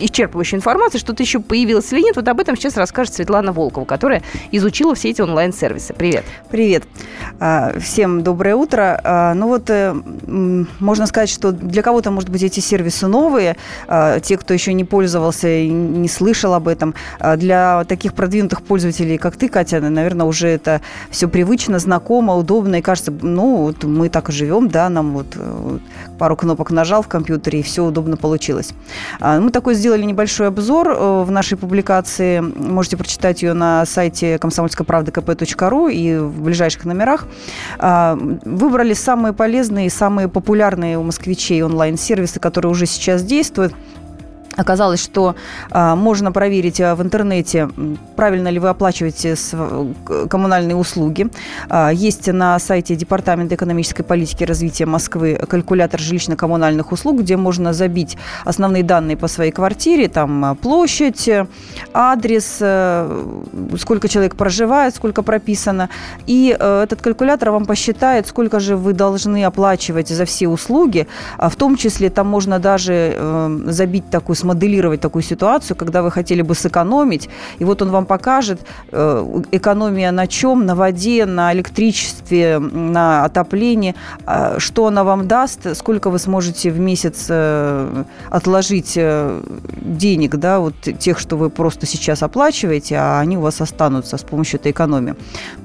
исчерпывающей 0.00 0.56
информации, 0.56 0.98
что-то 0.98 1.22
еще 1.22 1.40
появилось 1.40 1.92
или 1.92 2.00
нет, 2.00 2.16
вот 2.16 2.26
об 2.28 2.40
этом 2.40 2.56
сейчас 2.56 2.76
расскажет 2.76 3.14
Светлана 3.14 3.52
Волкова, 3.52 3.84
которая 3.84 4.22
изучила 4.52 4.94
все 4.94 5.10
эти 5.10 5.20
онлайн-сервисы. 5.20 5.94
Привет. 5.94 6.24
Привет. 6.50 6.84
А, 7.38 7.78
всем 7.78 8.22
доброе 8.22 8.54
утро. 8.56 9.00
А, 9.02 9.34
ну 9.34 9.48
вот, 9.48 9.70
э, 9.70 9.94
можно 10.26 11.06
сказать, 11.06 11.30
что 11.30 11.52
для 11.52 11.82
кого-то, 11.82 12.10
может 12.10 12.30
быть, 12.30 12.42
эти 12.42 12.60
сервисы 12.60 13.06
новые, 13.06 13.56
а, 13.88 14.20
те, 14.20 14.36
кто 14.36 14.54
еще 14.54 14.72
не 14.72 14.84
пользовался 14.84 15.48
и 15.48 15.68
не 15.68 16.08
слышал 16.08 16.54
об 16.54 16.68
этом. 16.68 16.94
Для 17.36 17.84
таких 17.84 18.14
продвинутых 18.14 18.62
пользователей, 18.62 19.18
как 19.18 19.36
ты, 19.36 19.48
Катя, 19.48 19.80
наверное, 19.80 20.26
уже 20.26 20.48
это 20.48 20.80
все 21.10 21.28
привычно, 21.28 21.78
знакомо, 21.78 22.34
удобно, 22.36 22.76
и 22.76 22.82
кажется, 22.82 23.12
ну, 23.22 23.56
вот 23.56 23.84
мы 23.84 24.08
так 24.08 24.28
и 24.28 24.32
живем, 24.32 24.68
да, 24.68 24.88
нам 24.88 25.12
вот 25.12 25.26
э, 25.36 25.78
пару 26.18 26.36
кнопок 26.36 26.70
нажал 26.70 27.02
в 27.02 27.08
компьютере, 27.08 27.60
и 27.60 27.62
все 27.62 27.84
удобно 27.84 28.16
получилось. 28.16 28.70
Мы 29.20 29.50
такой 29.50 29.74
сделали 29.74 29.89
сделали 29.90 30.04
небольшой 30.04 30.46
обзор 30.46 30.88
э, 30.90 31.22
в 31.24 31.32
нашей 31.32 31.58
публикации. 31.58 32.38
Можете 32.38 32.96
прочитать 32.96 33.42
ее 33.42 33.54
на 33.54 33.84
сайте 33.86 34.38
комсомольской 34.38 34.86
правды 34.86 35.10
kp.ру 35.10 35.88
и 35.88 36.16
в 36.16 36.42
ближайших 36.42 36.84
номерах. 36.84 37.26
А, 37.78 38.16
выбрали 38.44 38.94
самые 38.94 39.32
полезные 39.32 39.86
и 39.86 39.90
самые 39.90 40.28
популярные 40.28 40.96
у 40.96 41.02
москвичей 41.02 41.60
онлайн-сервисы, 41.62 42.38
которые 42.38 42.70
уже 42.70 42.86
сейчас 42.86 43.24
действуют. 43.24 43.74
Оказалось, 44.56 45.02
что 45.02 45.36
а, 45.70 45.94
можно 45.94 46.32
проверить 46.32 46.80
а, 46.80 46.96
в 46.96 47.02
интернете, 47.02 47.68
правильно 48.16 48.48
ли 48.48 48.58
вы 48.58 48.68
оплачиваете 48.68 49.36
коммунальные 50.28 50.76
услуги. 50.76 51.28
А, 51.68 51.90
есть 51.90 52.26
на 52.26 52.58
сайте 52.58 52.96
Департамента 52.96 53.54
экономической 53.54 54.02
политики 54.02 54.42
и 54.42 54.46
развития 54.46 54.86
Москвы 54.86 55.40
калькулятор 55.48 56.00
жилищно-коммунальных 56.00 56.92
услуг, 56.92 57.20
где 57.20 57.36
можно 57.36 57.72
забить 57.72 58.18
основные 58.44 58.82
данные 58.82 59.16
по 59.16 59.28
своей 59.28 59.52
квартире, 59.52 60.08
там 60.08 60.56
площадь, 60.60 61.30
адрес, 61.94 62.58
а, 62.60 63.46
сколько 63.78 64.08
человек 64.08 64.34
проживает, 64.34 64.96
сколько 64.96 65.22
прописано. 65.22 65.90
И 66.26 66.56
а, 66.58 66.82
этот 66.82 67.02
калькулятор 67.02 67.50
вам 67.50 67.66
посчитает, 67.66 68.26
сколько 68.26 68.58
же 68.58 68.76
вы 68.76 68.94
должны 68.94 69.44
оплачивать 69.44 70.08
за 70.08 70.24
все 70.24 70.48
услуги. 70.48 71.06
В 71.38 71.54
том 71.54 71.76
числе 71.76 72.10
там 72.10 72.26
можно 72.26 72.58
даже 72.58 73.14
а, 73.16 73.60
забить 73.66 74.10
такую 74.10 74.39
смоделировать 74.40 75.00
такую 75.00 75.22
ситуацию, 75.22 75.76
когда 75.76 76.02
вы 76.02 76.10
хотели 76.10 76.42
бы 76.42 76.54
сэкономить, 76.54 77.28
и 77.58 77.64
вот 77.64 77.82
он 77.82 77.90
вам 77.90 78.06
покажет 78.06 78.60
э, 78.92 79.42
экономия 79.52 80.10
на 80.12 80.26
чем, 80.26 80.66
на 80.66 80.74
воде, 80.74 81.26
на 81.26 81.52
электричестве, 81.52 82.58
на 82.58 83.24
отоплении, 83.24 83.94
а, 84.26 84.58
что 84.58 84.86
она 84.86 85.04
вам 85.04 85.28
даст, 85.28 85.76
сколько 85.76 86.10
вы 86.10 86.18
сможете 86.18 86.70
в 86.70 86.80
месяц 86.80 87.26
э, 87.28 88.04
отложить 88.30 88.94
э, 88.96 89.42
денег, 89.80 90.36
да, 90.36 90.58
вот 90.58 90.74
тех, 90.98 91.18
что 91.18 91.36
вы 91.36 91.50
просто 91.50 91.86
сейчас 91.86 92.22
оплачиваете, 92.22 92.96
а 92.96 93.20
они 93.20 93.36
у 93.36 93.40
вас 93.40 93.60
останутся 93.60 94.16
с 94.16 94.22
помощью 94.22 94.60
этой 94.60 94.72
экономии. 94.72 95.14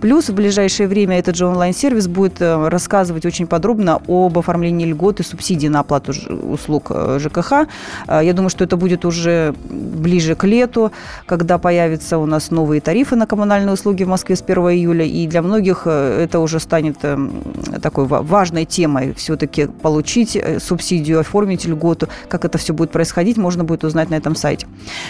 Плюс 0.02 0.30
в 0.30 0.34
ближайшее 0.34 0.88
время 0.88 1.18
этот 1.18 1.36
же 1.36 1.46
онлайн-сервис 1.46 2.08
будет 2.08 2.42
рассказывать 2.42 3.26
очень 3.26 3.48
подробно 3.48 4.02
об 4.08 4.38
оформлении 4.38 4.86
льгот 4.86 5.20
и 5.20 5.24
субсидий 5.24 5.70
на 5.70 5.80
оплату 5.80 6.14
услуг 6.30 6.92
ЖКХ. 7.20 7.68
Я 8.08 8.34
думаю, 8.34 8.50
что 8.50 8.65
это 8.66 8.78
будет 8.78 9.06
уже 9.06 9.54
ближе 9.70 10.36
к 10.36 10.44
лету, 10.44 10.92
когда 11.26 11.58
появятся 11.58 12.18
у 12.18 12.26
нас 12.26 12.52
новые 12.52 12.82
тарифы 12.82 13.16
на 13.16 13.26
коммунальные 13.26 13.74
услуги 13.74 14.04
в 14.04 14.08
Москве 14.08 14.36
с 14.36 14.42
1 14.42 14.58
июля. 14.58 15.06
И 15.06 15.28
для 15.28 15.42
многих 15.42 15.84
э, 15.86 16.24
это 16.24 16.40
уже 16.40 16.60
станет 16.60 16.98
эм, 17.04 17.44
такой 17.82 18.06
важной 18.06 18.66
темой. 18.66 19.14
Все-таки 19.14 19.68
получить 19.68 20.36
э, 20.36 20.60
субсидию, 20.60 21.20
оформить 21.20 21.66
льготу. 21.66 22.08
Как 22.28 22.46
это 22.46 22.58
все 22.58 22.74
будет 22.74 22.92
происходить, 22.92 23.38
можно 23.38 23.64
будет 23.64 23.84
узнать 23.84 24.10
на 24.10 24.16
этом 24.16 24.36
сайте. 24.36 24.68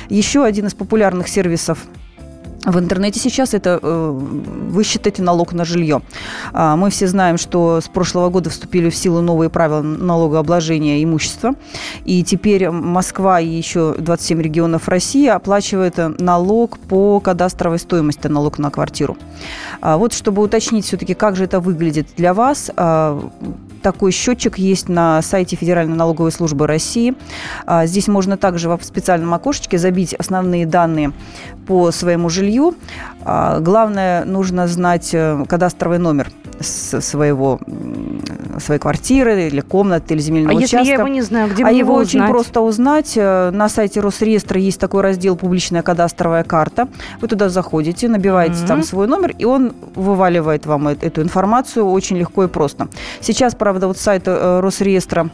Еще 0.10 0.44
один 0.44 0.68
из 0.68 0.74
популярных 0.74 1.28
сервисов 1.28 1.80
в 2.66 2.80
интернете 2.80 3.20
сейчас 3.20 3.54
это 3.54 3.80
э, 3.82 4.10
вы 4.12 4.84
считаете 4.84 5.22
налог 5.22 5.54
на 5.54 5.66
жилье. 5.66 6.02
А, 6.52 6.76
мы 6.76 6.90
все 6.90 7.08
знаем, 7.08 7.38
что 7.38 7.80
с 7.82 7.88
прошлого 7.88 8.30
года 8.30 8.50
вступили 8.50 8.90
в 8.90 8.96
силу 8.96 9.22
новые 9.22 9.50
правила 9.50 9.82
налогообложения 9.82 11.04
имущества. 11.04 11.54
И 12.06 12.24
теперь 12.24 12.70
Москва 12.70 13.40
и 13.40 13.48
еще 13.48 13.96
27 13.98 14.42
регионов 14.42 14.88
России 14.90 15.28
оплачивают 15.28 15.96
налог 16.20 16.80
по 16.80 17.20
кадастровой 17.20 17.80
стоимости, 17.80 18.28
налог 18.28 18.58
на 18.58 18.72
квартиру. 18.72 19.18
А 19.82 19.98
вот 19.98 20.14
чтобы 20.14 20.42
уточнить 20.42 20.86
все-таки, 20.86 21.14
как 21.14 21.36
же 21.36 21.44
это 21.44 21.60
выглядит 21.60 22.08
для 22.18 22.34
вас, 22.34 22.72
а, 22.76 23.22
такой 23.86 24.12
счетчик 24.12 24.58
есть 24.58 24.90
на 24.90 25.22
сайте 25.22 25.56
Федеральной 25.56 25.96
налоговой 25.96 26.32
службы 26.32 26.66
России. 26.66 27.14
А, 27.68 27.86
здесь 27.86 28.08
можно 28.08 28.36
также 28.36 28.68
в 28.68 28.80
специальном 28.82 29.32
окошечке 29.36 29.78
забить 29.78 30.16
основные 30.16 30.66
данные 30.66 31.12
по 31.68 31.92
своему 31.92 32.30
жилью. 32.30 32.74
А, 33.24 33.60
главное, 33.60 34.26
нужно 34.26 34.68
знать 34.68 35.12
э, 35.14 35.46
кадастровый 35.48 36.00
номер 36.00 36.32
своего, 36.60 37.60
своей 38.60 38.80
квартиры 38.80 39.48
или 39.48 39.62
комнаты 39.62 40.14
или 40.14 40.22
земельного 40.22 40.54
а 40.54 40.58
участка. 40.58 40.78
если 40.78 40.92
я 40.92 40.98
его 40.98 41.08
не 41.08 41.22
знаю, 41.22 41.50
где 41.50 41.64
а 41.64 41.68
мне 41.68 41.80
его 41.80 41.94
узнать? 41.94 42.08
очень 42.08 42.28
просто 42.28 42.62
узнать. 42.62 43.14
Э, 43.16 43.52
на 43.52 43.70
сайте 43.70 44.00
Росреестра 44.00 44.60
есть 44.60 44.80
такой 44.80 45.02
раздел 45.02 45.36
«Публичная 45.36 45.82
кадастровая 45.82 46.44
карта». 46.44 46.88
Вы 47.22 47.28
туда 47.28 47.50
заходите, 47.50 48.08
набиваете 48.08 48.56
mm-hmm. 48.56 48.68
там 48.68 48.84
свой 48.84 49.08
номер, 49.08 49.34
и 49.38 49.46
он 49.46 49.74
вываливает 49.96 50.66
вам 50.66 50.88
эту 50.88 51.22
информацию 51.22 51.86
очень 51.86 52.18
легко 52.18 52.44
и 52.44 52.48
просто. 52.48 52.88
Сейчас, 53.22 53.56
правда, 53.56 53.88
вот 53.88 53.98
сайт 53.98 54.24
э, 54.26 54.60
Росреестра 54.60 55.30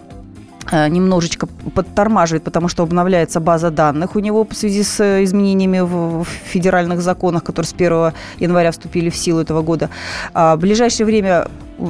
Э, 0.70 0.88
немножечко 0.88 1.48
подтормаживает, 1.48 2.44
потому 2.44 2.68
что 2.68 2.84
обновляется 2.84 3.40
база 3.40 3.72
данных 3.72 4.16
у 4.16 4.20
него 4.20 4.46
в 4.46 4.54
связи 4.54 4.84
с 4.84 5.00
э, 5.00 5.24
изменениями 5.24 5.80
в 5.80 6.24
федеральных 6.24 7.02
законах, 7.02 7.44
которые 7.44 7.68
с 7.68 7.74
1 7.74 8.14
января 8.40 8.72
вступили 8.72 9.10
в 9.10 9.16
силу 9.16 9.42
этого 9.42 9.64
года. 9.64 9.90
А 10.34 10.56
в 10.56 10.60
ближайшее 10.60 11.06
время 11.06 11.48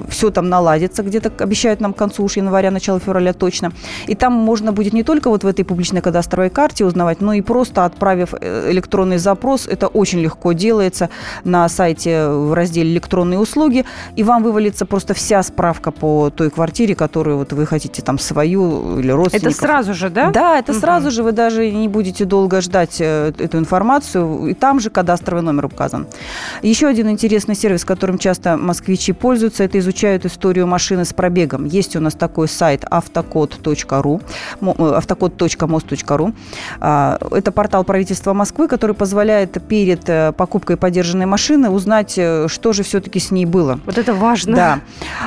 все 0.09 0.31
там 0.31 0.49
наладится, 0.49 1.03
где-то 1.03 1.31
обещают 1.43 1.79
нам 1.79 1.93
к 1.93 1.97
концу 1.97 2.23
уж 2.23 2.37
января, 2.37 2.71
начало 2.71 2.99
февраля 2.99 3.33
точно. 3.33 3.71
И 4.07 4.15
там 4.15 4.33
можно 4.33 4.71
будет 4.71 4.93
не 4.93 5.03
только 5.03 5.29
вот 5.29 5.43
в 5.43 5.47
этой 5.47 5.65
публичной 5.65 6.01
кадастровой 6.01 6.49
карте 6.49 6.85
узнавать, 6.85 7.21
но 7.21 7.33
и 7.33 7.41
просто 7.41 7.85
отправив 7.85 8.33
э, 8.39 8.71
электронный 8.71 9.17
запрос, 9.17 9.67
это 9.67 9.87
очень 9.87 10.19
легко 10.19 10.53
делается 10.53 11.09
на 11.43 11.67
сайте 11.69 12.27
в 12.27 12.53
разделе 12.53 12.91
«Электронные 12.91 13.39
услуги», 13.39 13.85
и 14.15 14.23
вам 14.23 14.43
вывалится 14.43 14.85
просто 14.85 15.13
вся 15.13 15.43
справка 15.43 15.91
по 15.91 16.29
той 16.29 16.49
квартире, 16.49 16.95
которую 16.95 17.37
вот 17.37 17.53
вы 17.53 17.65
хотите 17.65 18.01
там 18.01 18.19
свою 18.19 18.99
или 18.99 19.11
родственников. 19.11 19.53
Это 19.53 19.61
сразу 19.61 19.93
же, 19.93 20.09
да? 20.09 20.31
Да, 20.31 20.59
это 20.59 20.71
угу. 20.71 20.79
сразу 20.79 21.11
же, 21.11 21.23
вы 21.23 21.31
даже 21.31 21.69
не 21.71 21.87
будете 21.87 22.25
долго 22.25 22.61
ждать 22.61 22.97
э, 22.99 23.33
эту 23.37 23.57
информацию, 23.57 24.47
и 24.47 24.53
там 24.53 24.79
же 24.79 24.89
кадастровый 24.89 25.43
номер 25.43 25.65
указан. 25.65 26.07
Еще 26.61 26.87
один 26.87 27.09
интересный 27.09 27.55
сервис, 27.55 27.85
которым 27.85 28.17
часто 28.17 28.57
москвичи 28.57 29.13
пользуются, 29.13 29.63
это 29.63 29.79
изучают 29.81 30.25
историю 30.25 30.65
машины 30.67 31.05
с 31.05 31.13
пробегом. 31.13 31.65
Есть 31.65 31.95
у 31.95 31.99
нас 31.99 32.13
такой 32.13 32.47
сайт 32.47 32.85
автокод.ру, 32.89 34.21
автокод.мост.ру. 34.61 36.33
А, 36.79 37.19
это 37.31 37.51
портал 37.51 37.83
правительства 37.83 38.33
Москвы, 38.33 38.67
который 38.67 38.95
позволяет 38.95 39.61
перед 39.67 40.07
э, 40.09 40.31
покупкой 40.31 40.77
подержанной 40.77 41.25
машины 41.25 41.69
узнать, 41.69 42.13
э, 42.17 42.47
что 42.47 42.73
же 42.73 42.83
все-таки 42.83 43.19
с 43.19 43.31
ней 43.31 43.45
было. 43.45 43.79
Вот 43.85 43.97
это 43.97 44.13
важно. 44.13 44.55
Да. 44.55 44.79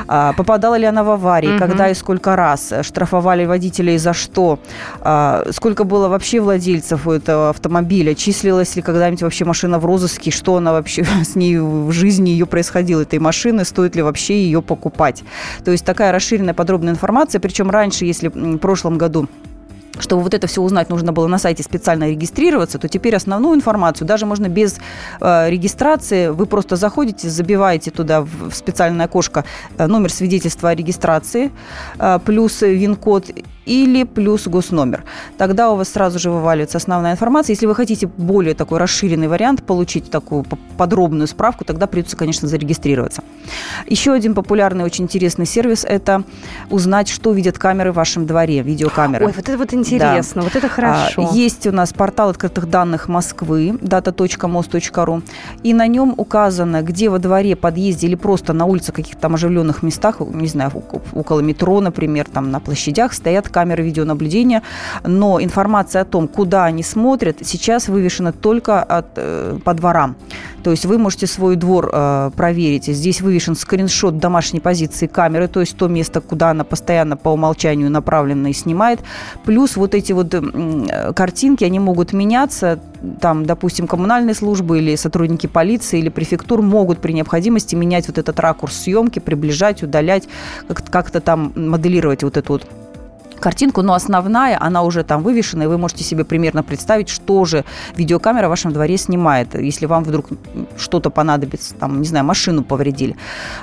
А, 0.07 0.33
попадала 0.33 0.75
ли 0.75 0.85
она 0.85 1.03
в 1.03 1.09
аварии, 1.11 1.51
угу. 1.51 1.59
когда 1.59 1.89
и 1.89 1.93
сколько 1.93 2.35
раз, 2.35 2.73
штрафовали 2.81 3.45
водителей 3.45 3.97
за 3.97 4.13
что, 4.13 4.59
а, 5.01 5.45
сколько 5.51 5.83
было 5.83 6.07
вообще 6.07 6.39
владельцев 6.39 7.07
у 7.07 7.11
этого 7.11 7.49
автомобиля, 7.49 8.15
числилась 8.15 8.75
ли 8.75 8.81
когда-нибудь 8.81 9.23
вообще 9.23 9.45
машина 9.45 9.79
в 9.79 9.85
розыске, 9.85 10.31
что 10.31 10.55
она 10.55 10.71
вообще 10.71 11.05
с 11.23 11.35
ней 11.35 11.57
в 11.57 11.91
жизни 11.91 12.29
ее 12.29 12.45
происходило, 12.45 13.01
этой 13.01 13.19
машины, 13.19 13.65
стоит 13.65 13.95
ли 13.95 14.01
вообще 14.01 14.43
ее 14.45 14.61
покупать. 14.61 15.23
То 15.63 15.71
есть 15.71 15.85
такая 15.85 16.11
расширенная 16.11 16.53
подробная 16.53 16.93
информация, 16.93 17.39
причем 17.39 17.69
раньше, 17.69 18.05
если 18.05 18.29
в 18.29 18.57
прошлом 18.57 18.97
году 18.97 19.27
чтобы 19.99 20.23
вот 20.23 20.33
это 20.33 20.47
все 20.47 20.61
узнать, 20.61 20.89
нужно 20.89 21.13
было 21.13 21.27
на 21.27 21.37
сайте 21.37 21.63
специально 21.63 22.09
регистрироваться, 22.09 22.77
то 22.79 22.87
теперь 22.87 23.15
основную 23.15 23.55
информацию, 23.55 24.07
даже 24.07 24.25
можно 24.25 24.49
без 24.49 24.77
э, 25.21 25.49
регистрации, 25.49 26.29
вы 26.29 26.45
просто 26.45 26.75
заходите, 26.75 27.29
забиваете 27.29 27.91
туда 27.91 28.21
в 28.21 28.51
специальное 28.51 29.05
окошко 29.05 29.45
э, 29.77 29.87
номер 29.87 30.11
свидетельства 30.11 30.69
о 30.69 30.75
регистрации, 30.75 31.51
э, 31.97 32.19
плюс 32.25 32.61
ВИН-код 32.61 33.31
или 33.65 34.03
плюс 34.03 34.47
госномер. 34.47 35.03
Тогда 35.37 35.71
у 35.71 35.75
вас 35.75 35.89
сразу 35.89 36.19
же 36.19 36.29
вываливается 36.29 36.77
основная 36.77 37.13
информация. 37.13 37.53
Если 37.53 37.65
вы 37.65 37.75
хотите 37.75 38.07
более 38.07 38.53
такой 38.53 38.79
расширенный 38.79 39.27
вариант, 39.27 39.63
получить 39.63 40.09
такую 40.09 40.45
подробную 40.77 41.27
справку, 41.27 41.65
тогда 41.65 41.87
придется, 41.87 42.17
конечно, 42.17 42.47
зарегистрироваться. 42.47 43.23
Еще 43.87 44.13
один 44.13 44.33
популярный, 44.33 44.83
очень 44.83 45.05
интересный 45.05 45.45
сервис– 45.45 45.85
это 45.87 46.23
узнать, 46.69 47.09
что 47.09 47.31
видят 47.31 47.57
камеры 47.57 47.91
в 47.91 47.95
вашем 47.95 48.25
дворе, 48.25 48.61
видеокамеры. 48.61 49.25
Ой, 49.25 49.33
вот 49.35 49.49
это 49.49 49.57
вот 49.57 49.73
интересно, 49.73 50.41
да. 50.41 50.47
вот 50.47 50.55
это 50.55 50.69
хорошо. 50.69 51.29
А, 51.29 51.35
есть 51.35 51.67
у 51.67 51.71
нас 51.71 51.93
портал 51.93 52.29
открытых 52.29 52.69
данных 52.69 53.07
Москвы, 53.07 53.77
data.mos.ru, 53.81 55.23
и 55.63 55.73
на 55.73 55.87
нем 55.87 56.13
указано, 56.17 56.81
где 56.81 57.09
во 57.09 57.19
дворе, 57.19 57.55
подъезде 57.55 58.07
или 58.07 58.15
просто 58.15 58.53
на 58.53 58.65
улице 58.65 58.91
каких-то 58.91 59.21
там 59.21 59.35
оживленных 59.35 59.83
местах, 59.83 60.19
не 60.19 60.47
знаю, 60.47 60.71
около 61.13 61.39
метро, 61.39 61.79
например, 61.81 62.27
там 62.31 62.51
на 62.51 62.59
площадях 62.59 63.13
стоят 63.13 63.49
камеры 63.55 63.83
видеонаблюдения, 63.83 64.63
но 65.05 65.41
информация 65.41 66.01
о 66.01 66.05
том, 66.05 66.27
куда 66.27 66.65
они 66.65 66.83
смотрят, 66.83 67.37
сейчас 67.41 67.87
вывешена 67.87 68.33
только 68.33 68.83
от, 68.83 69.05
э, 69.15 69.57
по 69.63 69.73
дворам. 69.73 70.17
То 70.65 70.71
есть 70.71 70.85
вы 70.85 70.97
можете 70.97 71.27
свой 71.27 71.55
двор 71.55 71.89
э, 71.93 72.31
проверить. 72.35 72.87
Здесь 72.87 73.21
вывешен 73.21 73.55
скриншот 73.55 74.17
домашней 74.17 74.59
позиции 74.59 75.07
камеры, 75.07 75.47
то 75.47 75.61
есть 75.61 75.77
то 75.77 75.87
место, 75.87 76.19
куда 76.21 76.49
она 76.49 76.63
постоянно 76.63 77.15
по 77.15 77.29
умолчанию 77.29 77.89
направлена 77.89 78.49
и 78.49 78.53
снимает. 78.53 78.99
Плюс 79.45 79.77
вот 79.77 79.95
эти 79.95 80.11
вот 80.11 80.33
э, 80.33 81.13
картинки, 81.13 81.63
они 81.63 81.79
могут 81.79 82.13
меняться. 82.13 82.79
Там, 83.21 83.45
допустим, 83.45 83.87
коммунальные 83.87 84.35
службы 84.35 84.79
или 84.79 84.97
сотрудники 84.97 85.47
полиции 85.47 85.99
или 85.99 86.09
префектур 86.09 86.61
могут 86.61 86.99
при 86.99 87.13
необходимости 87.13 87.75
менять 87.75 88.07
вот 88.07 88.17
этот 88.17 88.39
ракурс 88.39 88.75
съемки, 88.75 89.19
приближать, 89.19 89.83
удалять, 89.83 90.27
как-то 90.89 91.21
там 91.21 91.53
моделировать 91.55 92.23
вот 92.23 92.37
эту 92.37 92.53
вот 92.53 92.67
картинку, 93.45 93.83
но 93.83 93.93
основная, 93.93 94.57
она 94.59 94.81
уже 94.81 95.03
там 95.03 95.21
вывешена, 95.21 95.65
и 95.65 95.67
вы 95.67 95.77
можете 95.77 96.03
себе 96.03 96.23
примерно 96.23 96.63
представить, 96.63 97.09
что 97.09 97.45
же 97.45 97.63
видеокамера 97.95 98.47
в 98.47 98.49
вашем 98.49 98.73
дворе 98.73 98.97
снимает. 98.97 99.53
Если 99.53 99.85
вам 99.85 100.03
вдруг 100.03 100.25
что-то 100.77 101.11
понадобится, 101.11 101.75
там, 101.75 102.01
не 102.01 102.07
знаю, 102.07 102.25
машину 102.25 102.63
повредили 102.63 103.15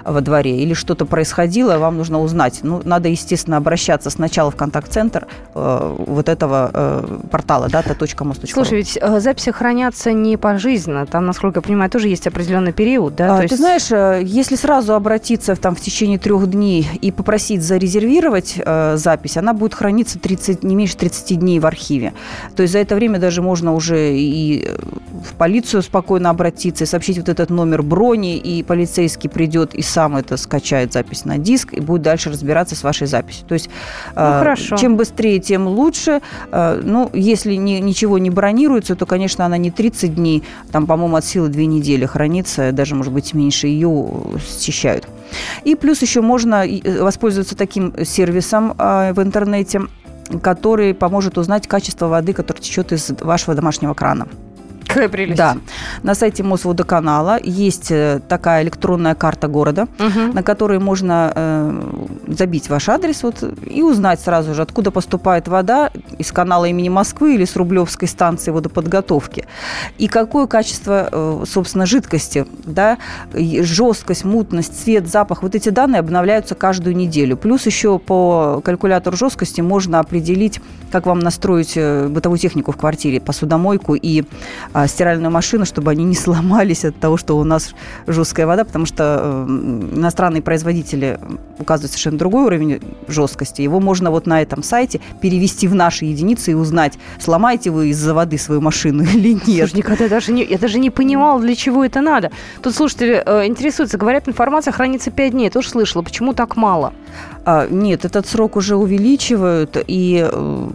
во 0.04 0.20
дворе 0.20 0.56
или 0.62 0.74
что-то 0.74 1.04
происходило, 1.04 1.78
вам 1.78 1.96
нужно 1.96 2.20
узнать. 2.20 2.60
Ну, 2.62 2.80
надо, 2.84 3.08
естественно, 3.08 3.56
обращаться 3.56 4.08
сначала 4.10 4.52
в 4.52 4.56
контакт-центр 4.56 5.26
э, 5.52 5.96
вот 6.06 6.28
этого 6.28 6.70
э, 6.72 7.18
портала, 7.32 7.66
data.mos.ru. 7.66 8.52
Слушай, 8.52 8.78
ведь 8.78 8.96
э, 9.02 9.18
записи 9.18 9.50
хранятся 9.50 10.12
не 10.12 10.36
пожизненно, 10.36 11.06
там, 11.06 11.26
насколько 11.26 11.58
я 11.58 11.62
понимаю, 11.62 11.90
тоже 11.90 12.06
есть 12.06 12.28
определенный 12.28 12.72
период, 12.72 13.16
да? 13.16 13.34
А, 13.34 13.36
То 13.38 13.42
есть... 13.42 13.54
Ты 13.54 13.60
знаешь, 13.60 13.90
э, 13.90 14.20
если 14.22 14.54
сразу 14.54 14.94
обратиться 14.94 15.56
там 15.56 15.74
в 15.74 15.80
течение 15.80 16.18
трех 16.18 16.48
дней 16.48 16.88
и 17.02 17.10
попросить 17.10 17.64
зарезервировать 17.64 18.54
э, 18.64 18.96
запись, 18.96 19.36
она 19.36 19.52
будет 19.52 19.71
храниться 19.74 20.18
30, 20.18 20.62
не 20.62 20.74
меньше 20.74 20.96
30 20.96 21.38
дней 21.38 21.58
в 21.58 21.66
архиве. 21.66 22.12
То 22.56 22.62
есть 22.62 22.72
за 22.72 22.78
это 22.78 22.94
время 22.94 23.18
даже 23.18 23.42
можно 23.42 23.74
уже 23.74 24.16
и 24.16 24.64
э, 24.66 24.76
в 25.24 25.34
полицию 25.34 25.82
спокойно 25.82 26.30
обратиться 26.30 26.84
и 26.84 26.86
сообщить 26.86 27.18
вот 27.18 27.28
этот 27.28 27.50
номер 27.50 27.82
брони, 27.82 28.36
и 28.36 28.62
полицейский 28.62 29.30
придет 29.30 29.74
и 29.74 29.82
сам 29.82 30.16
это 30.16 30.36
скачает 30.36 30.92
запись 30.92 31.24
на 31.24 31.38
диск 31.38 31.72
и 31.72 31.80
будет 31.80 32.02
дальше 32.02 32.30
разбираться 32.30 32.74
с 32.74 32.82
вашей 32.82 33.06
записью. 33.06 33.46
То 33.46 33.54
есть 33.54 33.70
ну, 34.14 34.22
э, 34.22 34.38
хорошо. 34.38 34.76
чем 34.76 34.96
быстрее, 34.96 35.38
тем 35.38 35.66
лучше. 35.66 36.20
Э, 36.50 36.80
ну, 36.82 37.10
если 37.12 37.54
ни, 37.54 37.74
ничего 37.74 38.18
не 38.18 38.30
бронируется, 38.30 38.96
то, 38.96 39.06
конечно, 39.06 39.44
она 39.44 39.56
не 39.56 39.70
30 39.70 40.14
дней, 40.14 40.42
там, 40.70 40.86
по-моему, 40.86 41.16
от 41.16 41.24
силы 41.24 41.48
2 41.48 41.62
недели 41.62 42.06
хранится, 42.06 42.72
даже, 42.72 42.94
может 42.94 43.12
быть, 43.12 43.34
меньше 43.34 43.66
ее 43.66 44.10
счищают. 44.60 45.06
И 45.64 45.74
плюс 45.74 46.02
еще 46.02 46.20
можно 46.20 46.66
э, 46.66 47.02
воспользоваться 47.02 47.56
таким 47.56 47.94
сервисом 48.04 48.74
э, 48.78 49.12
в 49.12 49.22
интернете, 49.22 49.82
который 50.42 50.94
поможет 50.94 51.38
узнать 51.38 51.66
качество 51.66 52.08
воды, 52.08 52.32
которая 52.32 52.62
течет 52.62 52.92
из 52.92 53.10
вашего 53.20 53.54
домашнего 53.54 53.94
крана. 53.94 54.28
Какая 54.92 55.08
прелесть. 55.08 55.38
Да. 55.38 55.56
На 56.02 56.14
сайте 56.14 56.42
Мосводоканала 56.42 57.38
есть 57.42 57.90
э, 57.90 58.20
такая 58.28 58.62
электронная 58.62 59.14
карта 59.14 59.48
города, 59.48 59.88
угу. 59.98 60.32
на 60.32 60.42
которой 60.42 60.78
можно 60.78 61.32
э, 61.34 61.82
забить 62.28 62.68
ваш 62.68 62.88
адрес 62.88 63.22
вот, 63.22 63.42
и 63.66 63.82
узнать 63.82 64.20
сразу 64.20 64.54
же, 64.54 64.62
откуда 64.62 64.90
поступает 64.90 65.48
вода 65.48 65.90
из 66.18 66.32
канала 66.32 66.66
имени 66.66 66.88
Москвы 66.88 67.34
или 67.34 67.44
с 67.44 67.56
Рублевской 67.56 68.08
станции 68.08 68.50
водоподготовки. 68.50 69.46
И 69.98 70.08
какое 70.08 70.46
качество, 70.46 71.08
э, 71.10 71.44
собственно, 71.46 71.86
жидкости, 71.86 72.46
да, 72.64 72.98
жесткость, 73.32 74.24
мутность, 74.24 74.82
цвет, 74.82 75.08
запах. 75.08 75.42
Вот 75.42 75.54
эти 75.54 75.68
данные 75.68 76.00
обновляются 76.00 76.54
каждую 76.54 76.96
неделю. 76.96 77.36
Плюс 77.36 77.66
еще 77.66 77.98
по 77.98 78.60
калькулятору 78.64 79.16
жесткости 79.16 79.60
можно 79.60 80.00
определить, 80.00 80.60
как 80.90 81.06
вам 81.06 81.20
настроить 81.20 81.72
э, 81.76 82.08
бытовую 82.08 82.38
технику 82.38 82.72
в 82.72 82.76
квартире, 82.76 83.20
посудомойку 83.20 83.94
и 83.94 84.24
а, 84.82 84.88
стиральную 84.88 85.30
машину, 85.30 85.64
чтобы 85.64 85.92
они 85.92 86.04
не 86.04 86.14
сломались 86.24 86.84
от 86.84 86.98
того, 86.98 87.16
что 87.16 87.38
у 87.38 87.44
нас 87.44 87.74
жесткая 88.06 88.46
вода, 88.46 88.64
потому 88.64 88.84
что 88.86 89.20
э, 89.22 89.46
иностранные 89.48 90.42
производители 90.42 91.18
указывают 91.58 91.92
совершенно 91.92 92.18
другой 92.18 92.46
уровень 92.46 92.80
жесткости. 93.06 93.62
Его 93.62 93.80
можно 93.80 94.10
вот 94.10 94.26
на 94.26 94.42
этом 94.42 94.62
сайте 94.62 95.00
перевести 95.20 95.68
в 95.68 95.74
наши 95.74 96.06
единицы 96.06 96.50
и 96.50 96.54
узнать, 96.54 96.94
сломаете 97.20 97.70
вы 97.70 97.90
из-за 97.90 98.12
воды 98.12 98.38
свою 98.38 98.60
машину 98.60 99.02
или 99.14 99.34
нет. 99.34 99.68
Слушай, 99.68 99.76
никогда 99.76 100.08
даже 100.08 100.32
не, 100.32 100.44
я 100.44 100.58
даже 100.58 100.78
не 100.78 100.90
понимала, 100.90 101.40
для 101.40 101.54
чего 101.54 101.84
это 101.84 102.00
надо. 102.00 102.32
Тут 102.60 102.74
слушатели 102.74 103.22
э, 103.24 103.46
интересуются, 103.46 103.98
говорят, 103.98 104.28
информация 104.28 104.72
хранится 104.72 105.10
5 105.10 105.32
дней. 105.32 105.44
Я 105.44 105.50
тоже 105.50 105.68
слышала, 105.68 106.02
почему 106.02 106.32
так 106.32 106.56
мало? 106.56 106.92
А, 107.44 107.68
нет, 107.68 108.04
этот 108.04 108.26
срок 108.26 108.56
уже 108.56 108.74
увеличивают, 108.76 109.76
и 109.86 110.28
э, 110.28 110.68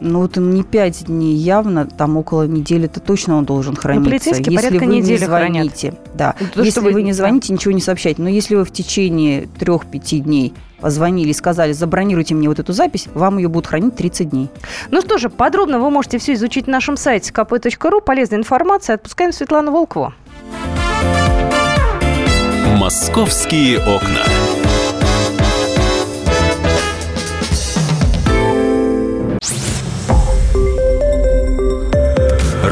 ну, 0.00 0.20
вот 0.20 0.36
не 0.36 0.62
пять 0.62 1.04
дней 1.06 1.34
явно, 1.34 1.86
там 1.86 2.16
около 2.16 2.46
недели 2.46 2.86
это 2.86 3.00
точно 3.00 3.36
он 3.36 3.44
должен 3.44 3.74
ну, 3.74 3.80
храниться. 3.80 4.30
Ну, 4.30 4.50
если 4.50 4.78
вы 4.78 4.86
не 4.86 5.02
звоните. 5.16 5.90
Хранят. 5.90 5.98
Да. 6.14 6.34
То, 6.54 6.62
если 6.62 6.80
вы, 6.80 6.92
вы 6.92 7.02
не 7.02 7.12
звоните, 7.12 7.52
ничего 7.52 7.72
не 7.72 7.80
сообщайте. 7.80 8.22
Но 8.22 8.28
если 8.28 8.54
вы 8.54 8.64
в 8.64 8.70
течение 8.70 9.48
трех-пяти 9.58 10.20
дней 10.20 10.54
позвонили 10.80 11.30
и 11.30 11.32
сказали, 11.32 11.72
забронируйте 11.72 12.34
мне 12.34 12.48
вот 12.48 12.58
эту 12.58 12.72
запись, 12.72 13.08
вам 13.14 13.38
ее 13.38 13.48
будут 13.48 13.66
хранить 13.66 13.96
30 13.96 14.30
дней. 14.30 14.48
Ну 14.90 15.00
что 15.00 15.18
же, 15.18 15.30
подробно 15.30 15.78
вы 15.80 15.90
можете 15.90 16.18
все 16.18 16.34
изучить 16.34 16.66
на 16.66 16.74
нашем 16.74 16.96
сайте 16.96 17.32
kp.ru. 17.32 18.00
Полезная 18.04 18.38
информация. 18.38 18.94
Отпускаем 18.94 19.32
Светлану 19.32 19.72
Волкову. 19.72 20.12
«Московские 22.76 23.78
окна». 23.78 24.20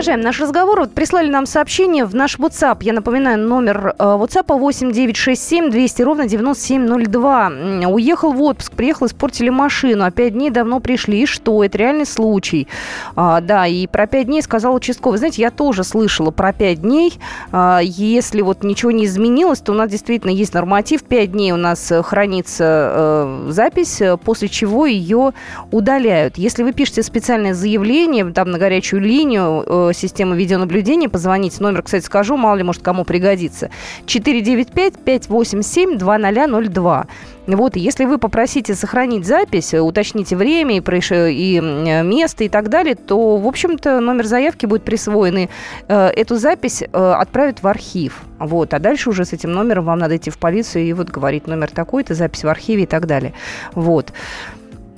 Продолжаем 0.00 0.22
наш 0.22 0.40
разговор. 0.40 0.80
Вот 0.80 0.94
прислали 0.94 1.28
нам 1.28 1.44
сообщение 1.44 2.06
в 2.06 2.14
наш 2.14 2.38
WhatsApp. 2.38 2.78
Я 2.80 2.94
напоминаю, 2.94 3.38
номер 3.38 3.94
э, 3.98 4.02
WhatsApp 4.02 4.58
8967 4.58 5.70
200 5.70 6.02
ровно 6.02 6.26
9702. 6.26 7.52
Уехал 7.86 8.32
в 8.32 8.40
отпуск, 8.40 8.72
приехал, 8.72 9.04
испортили 9.04 9.50
машину. 9.50 10.06
А 10.06 10.10
пять 10.10 10.32
дней 10.32 10.48
давно 10.48 10.80
пришли. 10.80 11.20
И 11.20 11.26
что? 11.26 11.62
Это 11.62 11.76
реальный 11.76 12.06
случай. 12.06 12.66
А, 13.14 13.42
да, 13.42 13.66
и 13.66 13.86
про 13.86 14.06
пять 14.06 14.28
дней 14.28 14.40
сказал 14.40 14.74
участковый. 14.74 15.18
Знаете, 15.18 15.42
я 15.42 15.50
тоже 15.50 15.84
слышала 15.84 16.30
про 16.30 16.54
пять 16.54 16.80
дней. 16.80 17.18
А, 17.52 17.80
если 17.82 18.40
вот 18.40 18.64
ничего 18.64 18.92
не 18.92 19.04
изменилось, 19.04 19.60
то 19.60 19.72
у 19.72 19.74
нас 19.74 19.90
действительно 19.90 20.30
есть 20.30 20.54
норматив. 20.54 21.02
Пять 21.02 21.32
дней 21.32 21.52
у 21.52 21.58
нас 21.58 21.92
э, 21.92 22.02
хранится 22.02 22.64
э, 22.64 23.46
запись, 23.50 24.00
э, 24.00 24.16
после 24.16 24.48
чего 24.48 24.86
ее 24.86 25.34
удаляют. 25.70 26.38
Если 26.38 26.62
вы 26.62 26.72
пишете 26.72 27.02
специальное 27.02 27.52
заявление 27.52 28.24
там 28.32 28.50
на 28.50 28.58
горячую 28.58 29.02
линию, 29.02 29.89
системы 29.92 30.36
видеонаблюдения, 30.36 31.08
позвоните. 31.08 31.62
Номер, 31.62 31.82
кстати, 31.82 32.04
скажу, 32.04 32.36
мало 32.36 32.56
ли, 32.56 32.62
может, 32.62 32.82
кому 32.82 33.04
пригодится. 33.04 33.70
495-587-2002. 34.06 37.06
Вот, 37.46 37.76
если 37.76 38.04
вы 38.04 38.18
попросите 38.18 38.74
сохранить 38.74 39.26
запись, 39.26 39.74
уточните 39.74 40.36
время 40.36 40.76
и, 40.76 40.80
проиш... 40.80 41.10
и 41.12 41.60
место 41.60 42.44
и 42.44 42.48
так 42.48 42.68
далее, 42.68 42.94
то, 42.94 43.36
в 43.36 43.46
общем-то, 43.46 44.00
номер 44.00 44.26
заявки 44.26 44.66
будет 44.66 44.84
присвоен, 44.84 45.38
и 45.38 45.48
э, 45.88 46.06
эту 46.08 46.36
запись 46.36 46.82
э, 46.82 46.86
отправят 46.92 47.62
в 47.62 47.66
архив. 47.66 48.22
Вот, 48.38 48.72
а 48.72 48.78
дальше 48.78 49.10
уже 49.10 49.24
с 49.24 49.32
этим 49.32 49.52
номером 49.52 49.84
вам 49.84 49.98
надо 49.98 50.16
идти 50.16 50.30
в 50.30 50.38
полицию 50.38 50.84
и 50.84 50.92
вот 50.92 51.10
говорить 51.10 51.46
номер 51.46 51.70
такой-то, 51.70 52.14
запись 52.14 52.44
в 52.44 52.48
архиве 52.48 52.84
и 52.84 52.86
так 52.86 53.06
далее. 53.06 53.34
Вот. 53.74 54.12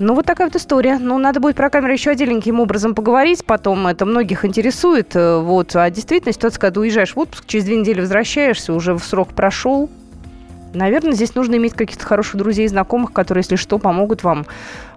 Ну, 0.03 0.15
вот 0.15 0.27
такая 0.27 0.49
вот 0.49 0.57
история. 0.57 0.99
Ну, 0.99 1.17
надо 1.19 1.39
будет 1.39 1.55
про 1.55 1.71
камеру 1.71 1.93
еще 1.93 2.11
отдельненьким 2.11 2.59
образом 2.59 2.93
поговорить 2.93 3.45
потом. 3.45 3.87
Это 3.87 4.05
многих 4.05 4.45
интересует. 4.45 5.15
Э, 5.15 5.39
вот. 5.39 5.77
А 5.77 5.89
действительно, 5.91 6.33
ситуация, 6.33 6.59
когда 6.59 6.81
уезжаешь 6.81 7.15
в 7.15 7.19
отпуск, 7.21 7.45
через 7.47 7.67
две 7.67 7.77
недели 7.77 8.01
возвращаешься, 8.01 8.73
уже 8.73 8.95
в 8.95 9.05
срок 9.05 9.29
прошел, 9.29 9.89
Наверное, 10.75 11.13
здесь 11.13 11.35
нужно 11.35 11.57
иметь 11.57 11.75
каких-то 11.75 12.07
хороших 12.07 12.37
друзей 12.37 12.65
и 12.65 12.69
знакомых, 12.69 13.13
которые, 13.13 13.43
если 13.43 13.57
что, 13.57 13.79
помогут 13.79 14.25
вам 14.25 14.47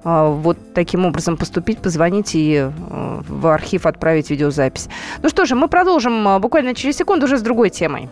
э, 0.05 0.29
вот 0.29 0.57
таким 0.73 1.05
образом 1.05 1.35
поступить, 1.35 1.79
позвонить 1.79 2.33
и 2.33 2.55
э, 2.63 3.21
в 3.27 3.47
архив 3.47 3.85
отправить 3.85 4.29
видеозапись. 4.29 4.87
Ну 5.21 5.27
что 5.27 5.45
же, 5.45 5.55
мы 5.55 5.67
продолжим 5.67 6.39
буквально 6.39 6.75
через 6.75 6.95
секунду 6.95 7.25
уже 7.25 7.37
с 7.37 7.41
другой 7.41 7.71
темой. 7.71 8.07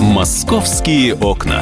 «Московские 0.00 1.14
окна». 1.14 1.60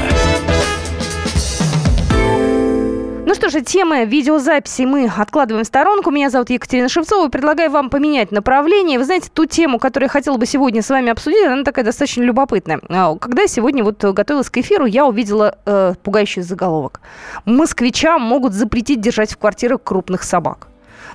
Ну 3.31 3.37
что 3.37 3.49
же, 3.49 3.61
темы 3.61 4.07
видеозаписи 4.07 4.83
мы 4.83 5.07
откладываем 5.07 5.63
в 5.63 5.69
сторонку. 5.69 6.11
Меня 6.11 6.31
зовут 6.31 6.51
Екатерина 6.51 6.89
Шевцова. 6.89 7.29
Предлагаю 7.29 7.71
вам 7.71 7.89
поменять 7.89 8.33
направление. 8.33 8.99
Вы 8.99 9.05
знаете, 9.05 9.29
ту 9.33 9.47
тему, 9.47 9.79
которую 9.79 10.07
я 10.09 10.11
хотела 10.11 10.37
бы 10.37 10.47
сегодня 10.47 10.83
с 10.83 10.91
вами 10.91 11.11
обсудить, 11.11 11.47
она 11.47 11.63
такая 11.63 11.85
достаточно 11.85 12.25
любопытная. 12.25 12.81
А, 12.89 13.15
когда 13.15 13.43
я 13.43 13.47
сегодня 13.47 13.85
вот 13.85 14.03
готовилась 14.03 14.51
к 14.51 14.59
эфиру, 14.59 14.85
я 14.85 15.07
увидела 15.07 15.57
э, 15.65 15.95
пугающий 16.03 16.43
заголовок. 16.43 17.01
Москвичам 17.45 18.21
могут 18.21 18.53
запретить 18.53 19.01
держать 19.01 19.31
в 19.31 19.37
квартирах 19.37 19.85
крупных 19.85 20.25
собак. 20.25 20.67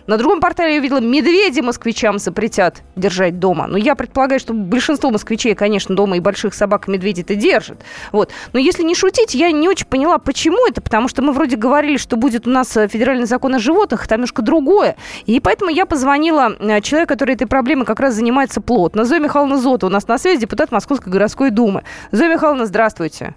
На 0.08 0.18
другом 0.18 0.40
портале 0.40 0.76
я 0.76 0.80
увидела, 0.80 1.00
медведи 1.00 1.62
москвичам 1.62 2.20
запретят 2.20 2.84
держать 2.96 3.40
дома. 3.40 3.68
Но 3.68 3.78
я 3.78 3.96
предполагаю, 3.96 4.40
что 4.40 4.54
большинство 4.54 5.10
москвичей, 5.10 5.56
конечно, 5.56 5.96
дома 5.96 6.18
и 6.18 6.20
больших 6.20 6.54
собак 6.54 6.88
и 6.88 6.92
медведей-то 6.92 7.36
держат. 7.36 7.80
Вот. 8.12 8.32
Но 8.54 8.60
если 8.60 8.84
не 8.84 8.96
шутить, 8.96 9.34
я 9.36 9.52
не 9.52 9.68
очень 9.68 9.88
поняла, 9.88 10.18
почему 10.18 10.68
это, 10.68 10.82
потому 10.82 11.08
что 11.08 11.22
мы 11.22 11.32
вроде 11.34 11.56
говорили, 11.56 11.98
что 11.98 12.18
будет 12.18 12.48
у 12.48 12.50
нас 12.50 12.76
э, 12.78 12.88
федеральный 12.88 13.26
закон 13.26 13.56
о 13.56 13.60
животных, 13.60 14.08
там 14.08 14.20
немножко 14.20 14.42
другое. 14.42 14.96
И 15.26 15.40
поэтому 15.40 15.72
я 15.72 15.86
позвонила 15.86 16.56
э, 16.60 16.82
человеку, 16.82 17.14
который 17.14 17.36
этой 17.36 17.48
проблемой 17.48 17.86
как 17.86 18.00
раз 18.00 18.16
занимается 18.16 18.62
плотно. 18.62 19.06
Зоя 19.06 19.20
Михайловна 19.20 19.58
Зота 19.58 19.88
у 19.88 19.90
нас 19.90 20.08
на 20.08 20.18
связи, 20.18 20.42
депутат 20.42 20.72
Московской 20.72 21.12
городской 21.12 21.50
думы. 21.50 21.84
Зоя 22.12 22.30
Михайловна, 22.30 22.66
здравствуйте. 22.66 23.36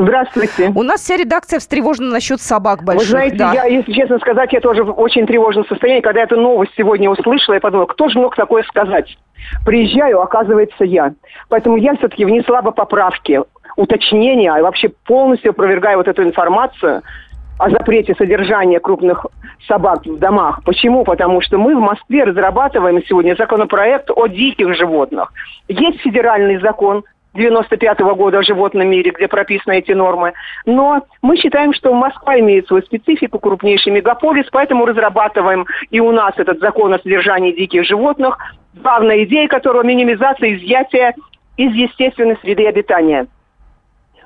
Здравствуйте. 0.00 0.70
У 0.76 0.84
нас 0.84 1.00
вся 1.00 1.16
редакция 1.16 1.58
встревожена 1.58 2.10
насчет 2.10 2.40
собак 2.40 2.84
больших. 2.84 3.02
Вы 3.02 3.10
знаете, 3.10 3.36
да. 3.36 3.52
я, 3.52 3.64
если 3.64 3.92
честно 3.92 4.20
сказать, 4.20 4.52
я 4.52 4.60
тоже 4.60 4.84
в 4.84 4.96
очень 4.96 5.26
тревожном 5.26 5.66
состоянии. 5.66 6.00
Когда 6.00 6.22
эту 6.22 6.36
новость 6.36 6.70
сегодня 6.76 7.10
услышала, 7.10 7.54
я 7.54 7.60
подумала, 7.60 7.86
кто 7.86 8.08
же 8.08 8.16
мог 8.20 8.36
такое 8.36 8.62
сказать? 8.62 9.18
Приезжаю, 9.66 10.20
оказывается, 10.20 10.84
я. 10.84 11.14
Поэтому 11.48 11.76
я 11.78 11.96
все-таки 11.96 12.24
внесла 12.24 12.62
бы 12.62 12.70
поправки, 12.70 13.40
уточнения, 13.74 14.56
и 14.56 14.62
вообще 14.62 14.88
полностью 14.88 15.50
опровергаю 15.50 15.98
вот 15.98 16.06
эту 16.06 16.22
информацию 16.22 17.02
о 17.58 17.70
запрете 17.70 18.14
содержания 18.16 18.78
крупных 18.78 19.26
собак 19.66 20.06
в 20.06 20.16
домах. 20.16 20.60
Почему? 20.64 21.02
Потому 21.02 21.40
что 21.40 21.58
мы 21.58 21.74
в 21.74 21.80
Москве 21.80 22.22
разрабатываем 22.22 23.02
сегодня 23.04 23.34
законопроект 23.34 24.12
о 24.14 24.28
диких 24.28 24.76
животных. 24.76 25.32
Есть 25.66 26.00
федеральный 26.02 26.60
закон 26.60 27.02
95 27.34 28.00
-го 28.00 28.14
года 28.14 28.38
о 28.38 28.42
животном 28.42 28.88
мире, 28.88 29.12
где 29.12 29.28
прописаны 29.28 29.78
эти 29.78 29.92
нормы. 29.92 30.32
Но 30.66 31.02
мы 31.22 31.36
считаем, 31.36 31.72
что 31.72 31.94
Москва 31.94 32.38
имеет 32.40 32.66
свою 32.66 32.82
специфику, 32.82 33.38
крупнейший 33.38 33.92
мегаполис, 33.92 34.46
поэтому 34.50 34.86
разрабатываем 34.86 35.66
и 35.90 36.00
у 36.00 36.10
нас 36.12 36.32
этот 36.36 36.58
закон 36.60 36.94
о 36.94 36.98
содержании 36.98 37.52
диких 37.52 37.84
животных, 37.84 38.38
главная 38.74 39.24
идея 39.24 39.48
которого 39.48 39.82
минимизация 39.82 40.54
изъятия 40.54 41.14
из 41.56 41.72
естественной 41.74 42.36
среды 42.42 42.66
обитания. 42.66 43.26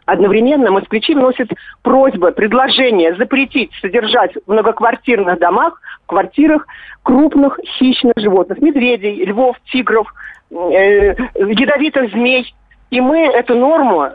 Одновременно 0.05 0.71
москвичи 0.71 1.15
вносят 1.15 1.49
просьбы, 1.83 2.33
предложения 2.33 3.15
запретить 3.15 3.73
содержать 3.81 4.33
в 4.35 4.51
многоквартирных 4.51 5.39
домах, 5.39 5.81
в 6.05 6.07
квартирах 6.09 6.67
крупных 7.05 7.59
хищных 7.79 8.15
животных, 8.17 8.61
медведей, 8.61 9.25
львов, 9.25 9.57
тигров, 9.71 10.13
э, 10.51 11.15
ядовитых 11.37 12.11
змей, 12.11 12.53
и 12.93 13.01
мы 13.01 13.21
эту 13.21 13.55
норму 13.55 14.11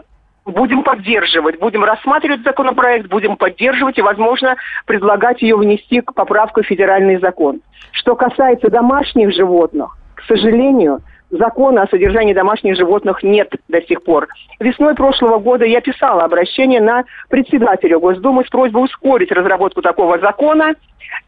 будем 0.46 0.84
поддерживать, 0.84 1.60
будем 1.60 1.84
рассматривать 1.84 2.44
законопроект, 2.44 3.08
будем 3.08 3.36
поддерживать 3.36 3.98
и, 3.98 4.04
возможно, 4.04 4.56
предлагать 4.86 5.42
ее 5.42 5.58
внести 5.58 6.00
к 6.02 6.14
поправку 6.14 6.62
в 6.62 6.66
федеральный 6.68 7.18
закон. 7.18 7.62
Что 7.92 8.16
касается 8.16 8.70
домашних 8.70 9.34
животных, 9.34 9.98
к 10.14 10.22
сожалению, 10.28 11.00
закона 11.30 11.84
о 11.84 11.88
содержании 11.88 12.34
домашних 12.34 12.76
животных 12.76 13.24
нет 13.24 13.54
до 13.68 13.82
сих 13.82 14.04
пор. 14.04 14.28
Весной 14.60 14.96
прошлого 14.96 15.40
года 15.40 15.66
я 15.66 15.82
писала 15.82 16.24
обращение 16.24 16.82
на 16.82 17.04
председателя 17.30 18.00
Госдумы 18.00 18.46
с 18.46 18.50
просьбой 18.50 18.86
ускорить 18.86 19.32
разработку 19.32 19.82
такого 19.82 20.20
закона 20.20 20.76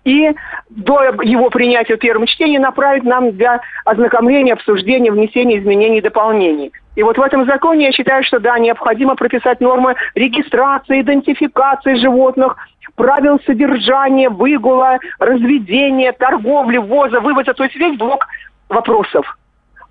и 0.04 0.32
до 0.70 1.04
его 1.24 1.50
принятия 1.50 1.96
в 1.96 2.00
первом 2.00 2.26
чтении 2.26 2.58
направить 2.58 3.04
нам 3.04 3.32
для 3.32 3.62
ознакомления, 3.86 4.54
обсуждения, 4.54 5.12
внесения 5.12 5.60
изменений 5.60 6.00
и 6.00 6.02
дополнений. 6.02 6.72
И 6.96 7.04
вот 7.04 7.18
в 7.18 7.22
этом 7.22 7.46
законе 7.46 7.86
я 7.86 7.92
считаю, 7.92 8.24
что 8.24 8.40
да, 8.40 8.60
необходимо 8.60 9.16
прописать 9.16 9.62
нормы 9.62 9.96
регистрации, 10.16 11.02
идентификации 11.02 11.96
животных, 11.96 12.58
правил 12.96 13.40
содержания, 13.46 14.30
выгула, 14.30 14.98
разведения, 15.20 16.12
торговли, 16.12 16.78
ввоза, 16.78 17.22
вывоза, 17.22 17.54
то 17.54 17.64
есть 17.64 17.76
весь 17.76 17.98
блок 17.98 18.28
вопросов. 18.68 19.39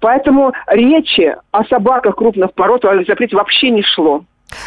Поэтому 0.01 0.53
речи 0.69 1.37
о 1.51 1.65
собаках 1.65 2.17
крупных 2.17 2.53
пород 2.55 2.85
запрете 3.07 3.37
вообще 3.37 3.71
не 3.71 3.83
шло. 3.83 4.23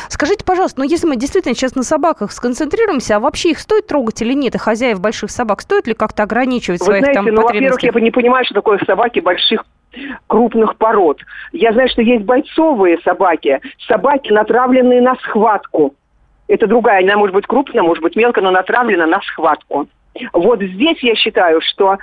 Скажите, 0.10 0.46
пожалуйста, 0.46 0.80
ну 0.82 0.86
если 0.86 1.08
мы 1.08 1.16
действительно 1.16 1.56
сейчас 1.56 1.76
на 1.76 1.84
собаках 1.84 2.32
сконцентрируемся, 2.32 3.16
а 3.16 3.20
вообще 3.20 3.52
их 3.52 3.60
стоит 3.60 3.88
трогать 3.88 4.22
или 4.22 4.34
нет, 4.34 4.54
и 4.54 4.60
хозяев 4.60 5.00
больших 5.00 5.32
собак 5.32 5.62
стоит 5.62 5.88
ли 5.88 5.94
как-то 5.94 6.24
ограничивать 6.24 6.82
Вы 6.82 6.86
своих 6.86 7.04
знаете, 7.04 7.20
там 7.20 7.26
ну, 7.26 7.42
потребностей? 7.42 7.88
во-первых, 7.88 7.96
я 7.96 8.02
не 8.02 8.12
понимаю, 8.12 8.46
что 8.46 8.54
такое 8.54 8.80
собаки 8.86 9.20
больших 9.20 9.66
крупных 10.28 10.76
пород. 10.78 11.20
Я 11.52 11.74
знаю, 11.74 11.90
что 11.90 12.02
есть 12.02 12.24
бойцовые 12.26 13.00
собаки, 13.04 13.60
собаки, 13.88 14.32
натравленные 14.32 15.02
на 15.02 15.16
схватку. 15.16 15.96
Это 16.48 16.68
другая, 16.68 17.04
она 17.04 17.18
может 17.18 17.34
быть 17.34 17.48
крупная, 17.48 17.82
может 17.82 18.04
быть 18.04 18.16
мелкая, 18.16 18.44
но 18.44 18.52
натравлена 18.52 19.08
на 19.08 19.22
схватку. 19.22 19.88
Вот 20.34 20.62
здесь 20.62 20.97
я 21.01 21.16
считаю, 21.16 21.62
что 21.62 21.97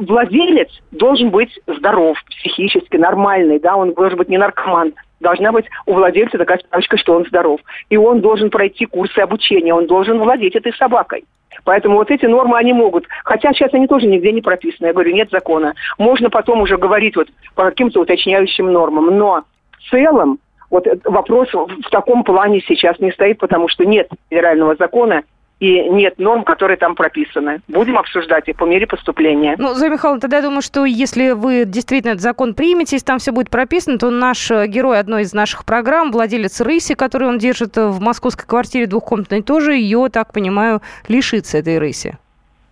владелец 0.00 0.70
должен 0.90 1.30
быть 1.30 1.50
здоров, 1.66 2.16
психически 2.30 2.96
нормальный, 2.96 3.60
да, 3.60 3.76
он 3.76 3.92
должен 3.92 4.16
быть 4.18 4.28
не 4.28 4.38
наркоман. 4.38 4.94
Должна 5.20 5.52
быть 5.52 5.66
у 5.86 5.94
владельца 5.94 6.38
такая 6.38 6.58
справочка, 6.58 6.96
что 6.96 7.14
он 7.14 7.24
здоров. 7.26 7.60
И 7.88 7.96
он 7.96 8.20
должен 8.20 8.50
пройти 8.50 8.84
курсы 8.86 9.18
обучения, 9.18 9.74
он 9.74 9.86
должен 9.86 10.18
владеть 10.18 10.56
этой 10.56 10.72
собакой. 10.74 11.24
Поэтому 11.64 11.96
вот 11.96 12.10
эти 12.10 12.26
нормы 12.26 12.58
они 12.58 12.72
могут. 12.72 13.06
Хотя 13.24 13.52
сейчас 13.52 13.72
они 13.72 13.86
тоже 13.86 14.06
нигде 14.06 14.32
не 14.32 14.42
прописаны. 14.42 14.88
Я 14.88 14.92
говорю, 14.92 15.14
нет 15.14 15.30
закона. 15.30 15.74
Можно 15.98 16.30
потом 16.30 16.60
уже 16.62 16.76
говорить 16.76 17.16
вот 17.16 17.28
по 17.54 17.64
каким-то 17.64 18.00
уточняющим 18.00 18.72
нормам. 18.72 19.16
Но 19.16 19.44
в 19.78 19.90
целом 19.90 20.38
вот 20.70 20.86
вопрос 21.04 21.48
в 21.52 21.90
таком 21.90 22.24
плане 22.24 22.60
сейчас 22.66 22.98
не 22.98 23.12
стоит, 23.12 23.38
потому 23.38 23.68
что 23.68 23.84
нет 23.84 24.08
федерального 24.28 24.74
закона, 24.74 25.22
и 25.60 25.88
нет 25.88 26.18
норм, 26.18 26.44
которые 26.44 26.76
там 26.76 26.94
прописаны. 26.94 27.60
Будем 27.68 27.96
обсуждать 27.96 28.48
их 28.48 28.56
по 28.56 28.64
мере 28.64 28.86
поступления. 28.86 29.54
Ну, 29.58 29.74
Зоя 29.74 29.90
Михайловна, 29.90 30.20
тогда 30.20 30.38
я 30.38 30.42
думаю, 30.42 30.62
что 30.62 30.84
если 30.84 31.30
вы 31.30 31.64
действительно 31.64 32.12
этот 32.12 32.22
закон 32.22 32.54
примете, 32.54 32.96
если 32.96 33.06
там 33.06 33.18
все 33.18 33.32
будет 33.32 33.50
прописано, 33.50 33.98
то 33.98 34.10
наш 34.10 34.50
э, 34.50 34.66
герой 34.66 34.98
одной 34.98 35.22
из 35.22 35.32
наших 35.32 35.64
программ, 35.64 36.10
владелец 36.10 36.60
рыси, 36.60 36.94
который 36.94 37.28
он 37.28 37.38
держит 37.38 37.76
в 37.76 38.00
московской 38.00 38.46
квартире 38.46 38.86
двухкомнатной, 38.86 39.42
тоже 39.42 39.74
ее, 39.74 40.08
так 40.12 40.32
понимаю, 40.32 40.82
лишится 41.08 41.58
этой 41.58 41.78
рыси. 41.78 42.18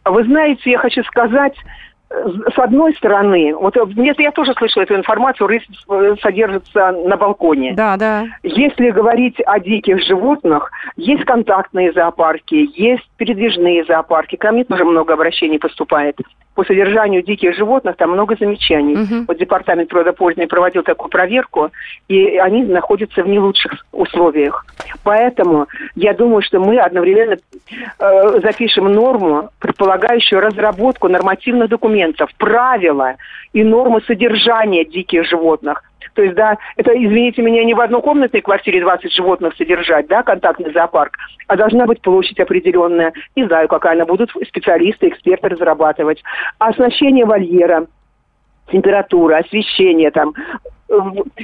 Вы 0.05 0.25
знаете, 0.25 0.71
я 0.71 0.79
хочу 0.79 1.05
сказать, 1.05 1.55
с 2.55 2.59
одной 2.59 2.95
стороны, 2.95 3.55
вот 3.55 3.77
нет, 3.97 4.19
я 4.21 4.33
тоже 4.33 4.53
слышала 4.55 4.83
эту 4.83 4.95
информацию, 4.95 5.47
рысь 5.47 5.67
э, 5.89 6.15
содержится 6.21 6.93
на 6.93 7.17
балконе. 7.17 7.75
Да, 7.75 7.97
да. 7.97 8.27
Если 8.43 8.91
говорить 8.91 9.41
о 9.47 9.59
диких 9.59 10.03
животных, 10.03 10.71
есть 10.97 11.25
контактные 11.25 11.93
зоопарки, 11.93 12.71
есть 12.75 13.09
передвижные 13.17 13.85
зоопарки. 13.85 14.37
Ко 14.37 14.53
мне 14.53 14.65
тоже 14.65 14.85
много 14.85 15.15
обращений 15.15 15.59
поступает. 15.59 16.17
По 16.55 16.65
содержанию 16.65 17.23
диких 17.23 17.55
животных 17.57 17.97
там 17.97 18.11
много 18.11 18.37
замечаний. 18.39 18.97
Мгм. 18.97 19.25
Вот 19.27 19.39
департамент 19.39 19.89
природопользования 19.89 20.49
проводил 20.49 20.83
такую 20.83 21.09
проверку, 21.09 21.71
и 22.09 22.37
они 22.37 22.63
находятся 22.65 23.23
в 23.23 23.29
не 23.29 23.39
лучших 23.39 23.85
условиях. 23.93 24.67
Поэтому 25.03 25.67
я 25.95 26.13
думаю, 26.13 26.43
что 26.43 26.61
мы 26.61 26.79
одновременно 26.79 27.37
э, 27.99 28.41
запишем 28.43 28.93
норму, 28.93 29.51
предполагающую 29.59 30.41
разработку 30.41 31.09
нормативных 31.09 31.69
документов, 31.69 32.31
правила 32.37 33.15
и 33.53 33.65
нормы 33.65 34.01
содержания 34.07 34.85
диких 34.85 35.25
животных. 35.27 35.83
То 36.15 36.23
есть, 36.23 36.35
да, 36.35 36.59
это, 36.77 36.93
извините 36.93 37.43
меня, 37.43 37.65
не 37.65 37.75
в 37.75 37.81
однокомнатной 37.81 38.41
квартире 38.41 38.81
20 38.81 39.13
животных 39.13 39.55
содержать, 39.57 40.07
да, 40.09 40.23
контактный 40.23 40.73
зоопарк, 40.73 41.17
а 41.49 41.57
должна 41.57 41.87
быть 41.87 42.01
площадь 42.01 42.41
определенная. 42.41 43.13
Не 43.37 43.47
знаю, 43.47 43.69
какая 43.69 43.95
она, 43.95 44.05
будут 44.05 44.31
специалисты, 44.47 45.09
эксперты 45.09 45.49
разрабатывать. 45.49 46.23
Оснащение 46.59 47.25
вольера, 47.25 47.87
температура, 48.71 49.39
освещение, 49.39 50.11
там, 50.11 50.35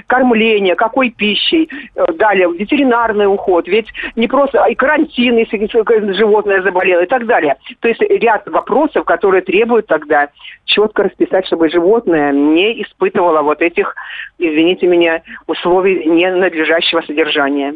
кормление, 0.06 0.74
какой 0.74 1.10
пищей, 1.10 1.68
э, 1.94 2.12
далее 2.14 2.50
ветеринарный 2.52 3.26
уход, 3.26 3.68
ведь 3.68 3.88
не 4.16 4.28
просто, 4.28 4.62
а 4.62 4.68
и 4.68 4.74
карантин, 4.74 5.36
если 5.36 5.68
животное 6.14 6.62
заболело 6.62 7.02
и 7.02 7.06
так 7.06 7.26
далее. 7.26 7.56
То 7.80 7.88
есть 7.88 8.00
ряд 8.00 8.46
вопросов, 8.46 9.04
которые 9.04 9.42
требуют 9.42 9.86
тогда 9.86 10.28
четко 10.64 11.04
расписать, 11.04 11.46
чтобы 11.46 11.70
животное 11.70 12.32
не 12.32 12.82
испытывало 12.82 13.42
вот 13.42 13.62
этих, 13.62 13.94
извините 14.38 14.86
меня, 14.86 15.22
условий 15.46 16.04
ненадлежащего 16.04 17.00
содержания. 17.00 17.74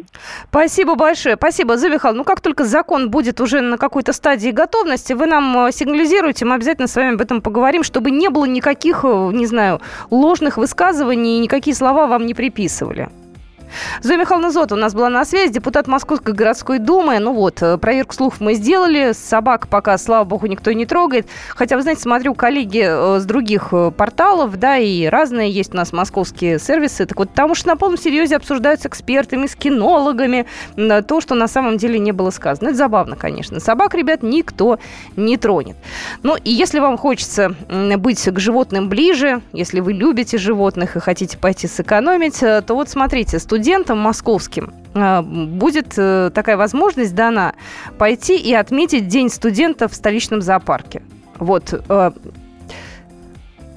Спасибо 0.49 0.95
большое. 0.95 1.35
Спасибо, 1.35 1.73
Михайловна. 1.73 2.19
Ну, 2.19 2.23
как 2.23 2.41
только 2.41 2.63
закон 2.63 3.09
будет 3.09 3.41
уже 3.41 3.61
на 3.61 3.77
какой-то 3.77 4.13
стадии 4.13 4.51
готовности, 4.51 5.13
вы 5.13 5.25
нам 5.25 5.67
э, 5.67 5.71
сигнализируете, 5.71 6.45
мы 6.45 6.55
обязательно 6.55 6.87
с 6.87 6.95
вами 6.95 7.15
об 7.15 7.21
этом 7.21 7.41
поговорим, 7.41 7.83
чтобы 7.83 8.11
не 8.11 8.29
было 8.29 8.45
никаких, 8.45 9.03
э, 9.03 9.29
не 9.33 9.45
знаю, 9.47 9.81
ложных 10.11 10.57
высказываний 10.57 11.39
и 11.39 11.41
никакие 11.63 11.75
слова 11.75 12.07
вам 12.07 12.25
не 12.25 12.33
приписывали. 12.33 13.07
Зоя 14.01 14.17
Михайловна 14.17 14.51
Зота 14.51 14.75
у 14.75 14.77
нас 14.77 14.93
была 14.93 15.09
на 15.09 15.25
связи, 15.25 15.53
депутат 15.53 15.87
Московской 15.87 16.33
городской 16.33 16.79
думы. 16.79 17.19
Ну 17.19 17.33
вот, 17.33 17.61
э, 17.61 17.77
проверку 17.77 18.13
слухов 18.13 18.41
мы 18.41 18.53
сделали. 18.53 19.13
Собак 19.13 19.67
пока, 19.67 19.97
слава 19.97 20.23
богу, 20.23 20.47
никто 20.47 20.71
не 20.71 20.85
трогает. 20.85 21.27
Хотя, 21.49 21.75
вы 21.75 21.81
знаете, 21.81 22.01
смотрю, 22.01 22.33
коллеги 22.33 22.83
э, 22.85 23.19
с 23.19 23.25
других 23.25 23.69
э, 23.71 23.91
порталов, 23.95 24.57
да, 24.57 24.77
и 24.77 25.05
разные 25.05 25.51
есть 25.51 25.73
у 25.73 25.77
нас 25.77 25.93
московские 25.93 26.59
сервисы. 26.59 27.05
Так 27.05 27.17
вот, 27.17 27.29
потому 27.29 27.55
что 27.55 27.67
на 27.69 27.75
полном 27.75 27.97
серьезе 27.97 28.35
обсуждают 28.35 28.81
с 28.81 28.85
экспертами, 28.85 29.47
с 29.47 29.55
кинологами 29.55 30.45
то, 30.75 31.21
что 31.21 31.35
на 31.35 31.47
самом 31.47 31.77
деле 31.77 31.99
не 31.99 32.11
было 32.11 32.29
сказано. 32.29 32.69
Это 32.69 32.77
забавно, 32.77 33.15
конечно. 33.15 33.59
Собак, 33.59 33.93
ребят, 33.95 34.23
никто 34.23 34.79
не 35.15 35.37
тронет. 35.37 35.75
Ну, 36.23 36.35
и 36.35 36.51
если 36.51 36.79
вам 36.79 36.97
хочется 36.97 37.55
быть 37.97 38.23
к 38.23 38.39
животным 38.39 38.89
ближе, 38.89 39.41
если 39.51 39.79
вы 39.79 39.93
любите 39.93 40.37
животных 40.37 40.95
и 40.95 40.99
хотите 40.99 41.37
пойти 41.37 41.67
сэкономить, 41.67 42.39
то 42.39 42.63
вот 42.69 42.89
смотрите, 42.89 43.39
студентам 43.63 43.97
московским 43.97 44.73
э, 44.93 45.21
будет 45.21 45.93
э, 45.97 46.31
такая 46.33 46.57
возможность 46.57 47.15
дана 47.15 47.53
пойти 47.97 48.35
и 48.35 48.53
отметить 48.53 49.07
День 49.07 49.29
студента 49.29 49.87
в 49.87 49.93
столичном 49.93 50.41
зоопарке. 50.41 51.01
Вот. 51.39 51.73
э, 51.87 52.11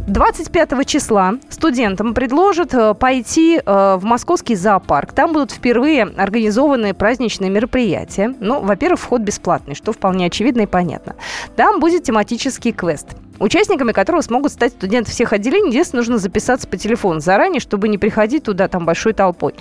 25 0.08 0.86
числа 0.86 1.34
студентам 1.50 2.14
предложат 2.14 2.74
э, 2.74 2.94
пойти 2.94 3.60
э, 3.64 3.96
в 3.96 4.04
московский 4.04 4.56
зоопарк. 4.56 5.12
Там 5.12 5.32
будут 5.32 5.52
впервые 5.52 6.02
организованы 6.02 6.92
праздничные 6.92 7.48
мероприятия. 7.48 8.34
Ну, 8.40 8.60
во-первых, 8.60 8.98
вход 8.98 9.20
бесплатный, 9.20 9.76
что 9.76 9.92
вполне 9.92 10.26
очевидно 10.26 10.62
и 10.62 10.66
понятно. 10.66 11.14
Там 11.54 11.78
будет 11.78 12.02
тематический 12.02 12.72
квест 12.72 13.06
участниками 13.38 13.92
которого 13.92 14.20
смогут 14.20 14.52
стать 14.52 14.72
студенты 14.72 15.10
всех 15.10 15.32
отделений. 15.32 15.70
Единственное, 15.70 16.00
нужно 16.00 16.18
записаться 16.18 16.66
по 16.68 16.76
телефону 16.76 17.20
заранее, 17.20 17.60
чтобы 17.60 17.88
не 17.88 17.98
приходить 17.98 18.44
туда 18.44 18.68
там 18.68 18.84
большой 18.84 19.12
толпой. 19.12 19.54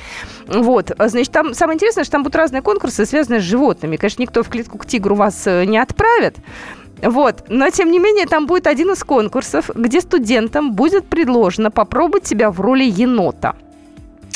Вот. 0.47 0.91
Значит, 0.97 1.31
там 1.31 1.53
самое 1.53 1.75
интересное, 1.75 2.03
что 2.03 2.11
там 2.11 2.23
будут 2.23 2.35
разные 2.35 2.61
конкурсы, 2.61 3.05
связанные 3.05 3.41
с 3.41 3.43
животными. 3.43 3.97
Конечно, 3.97 4.21
никто 4.21 4.43
в 4.43 4.49
клетку 4.49 4.77
к 4.77 4.85
тигру 4.85 5.15
вас 5.15 5.47
э, 5.47 5.65
не 5.65 5.77
отправит. 5.77 6.35
Вот. 7.01 7.45
Но, 7.49 7.69
тем 7.69 7.91
не 7.91 7.99
менее, 7.99 8.25
там 8.25 8.47
будет 8.47 8.67
один 8.67 8.91
из 8.91 9.03
конкурсов, 9.03 9.69
где 9.73 10.01
студентам 10.01 10.73
будет 10.73 11.05
предложено 11.07 11.71
попробовать 11.71 12.25
себя 12.27 12.51
в 12.51 12.59
роли 12.61 12.83
енота. 12.83 13.55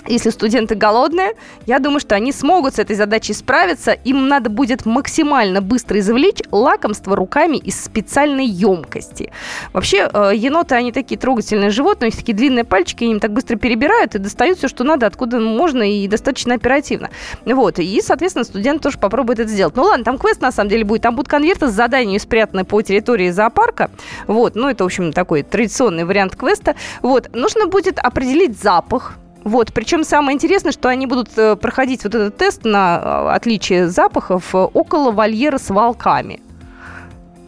Если 0.08 0.30
студенты 0.30 0.76
голодные, 0.76 1.34
я 1.66 1.80
думаю, 1.80 2.00
что 2.00 2.16
они 2.16 2.32
смогут 2.32 2.76
с 2.76 2.80
этой 2.80 2.96
задачей 2.96 3.34
справиться. 3.34 3.92
Им 3.92 4.28
надо 4.28 4.50
будет 4.50 4.86
максимально 4.86 5.62
быстро 5.62 6.00
извлечь 6.00 6.40
лакомство 6.52 7.16
руками 7.16 7.58
из 7.58 7.84
специальной 7.84 8.46
емкости. 8.46 9.32
Вообще, 9.74 10.10
э, 10.12 10.32
еноты, 10.36 10.76
они 10.76 10.92
такие 10.92 11.20
трогательные 11.20 11.70
животные, 11.70 12.08
у 12.08 12.12
них 12.12 12.18
такие 12.18 12.36
длинные 12.36 12.64
пальчики, 12.64 13.04
они 13.04 13.14
им 13.14 13.20
так 13.20 13.34
быстро 13.34 13.58
перебирают 13.58 14.16
и 14.16 14.20
достают 14.20 14.58
все, 14.58 14.68
что 14.68 14.84
надо, 14.84 15.06
откуда 15.06 15.40
можно 15.40 15.84
и 15.84 16.08
достаточно 16.08 16.56
оперативно. 16.56 17.10
Вот. 17.46 17.80
И, 17.80 18.02
соответственно, 18.02 18.46
студент 18.46 18.82
тоже 18.82 18.98
попробует 18.98 19.40
это 19.40 19.50
сделать. 19.50 19.76
Ну 19.76 19.84
ладно, 19.84 20.06
там 20.06 20.18
квест 20.18 20.42
на 20.42 20.52
самом 20.52 20.70
деле 20.70 20.86
будет. 20.86 21.02
Там 21.02 21.16
будут 21.16 21.28
конверты 21.28 21.68
с 21.68 21.72
заданиями, 21.72 22.18
спрятанные 22.18 22.66
по 22.66 22.82
территории 22.82 23.30
зоопарка. 23.30 23.92
Вот. 24.28 24.56
Ну, 24.56 24.70
это, 24.70 24.84
в 24.84 24.88
общем, 24.88 25.12
такой 25.14 25.44
традиционный 25.44 26.06
вариант 26.06 26.36
квеста. 26.36 26.76
Вот. 27.02 27.30
Нужно 27.34 27.68
будет 27.68 28.00
определить 28.00 28.60
запах 28.60 29.18
вот, 29.44 29.74
причем 29.74 30.04
самое 30.04 30.36
интересное, 30.36 30.72
что 30.72 30.90
они 30.90 31.08
будут 31.08 31.30
э, 31.38 31.56
проходить 31.56 32.04
вот 32.04 32.14
этот 32.14 32.38
тест 32.38 32.66
на 32.66 33.02
э, 33.02 33.36
отличие 33.36 33.88
запахов 33.88 34.54
э, 34.54 34.58
около 34.58 35.12
вольера 35.12 35.58
с 35.58 35.70
волками. 35.70 36.42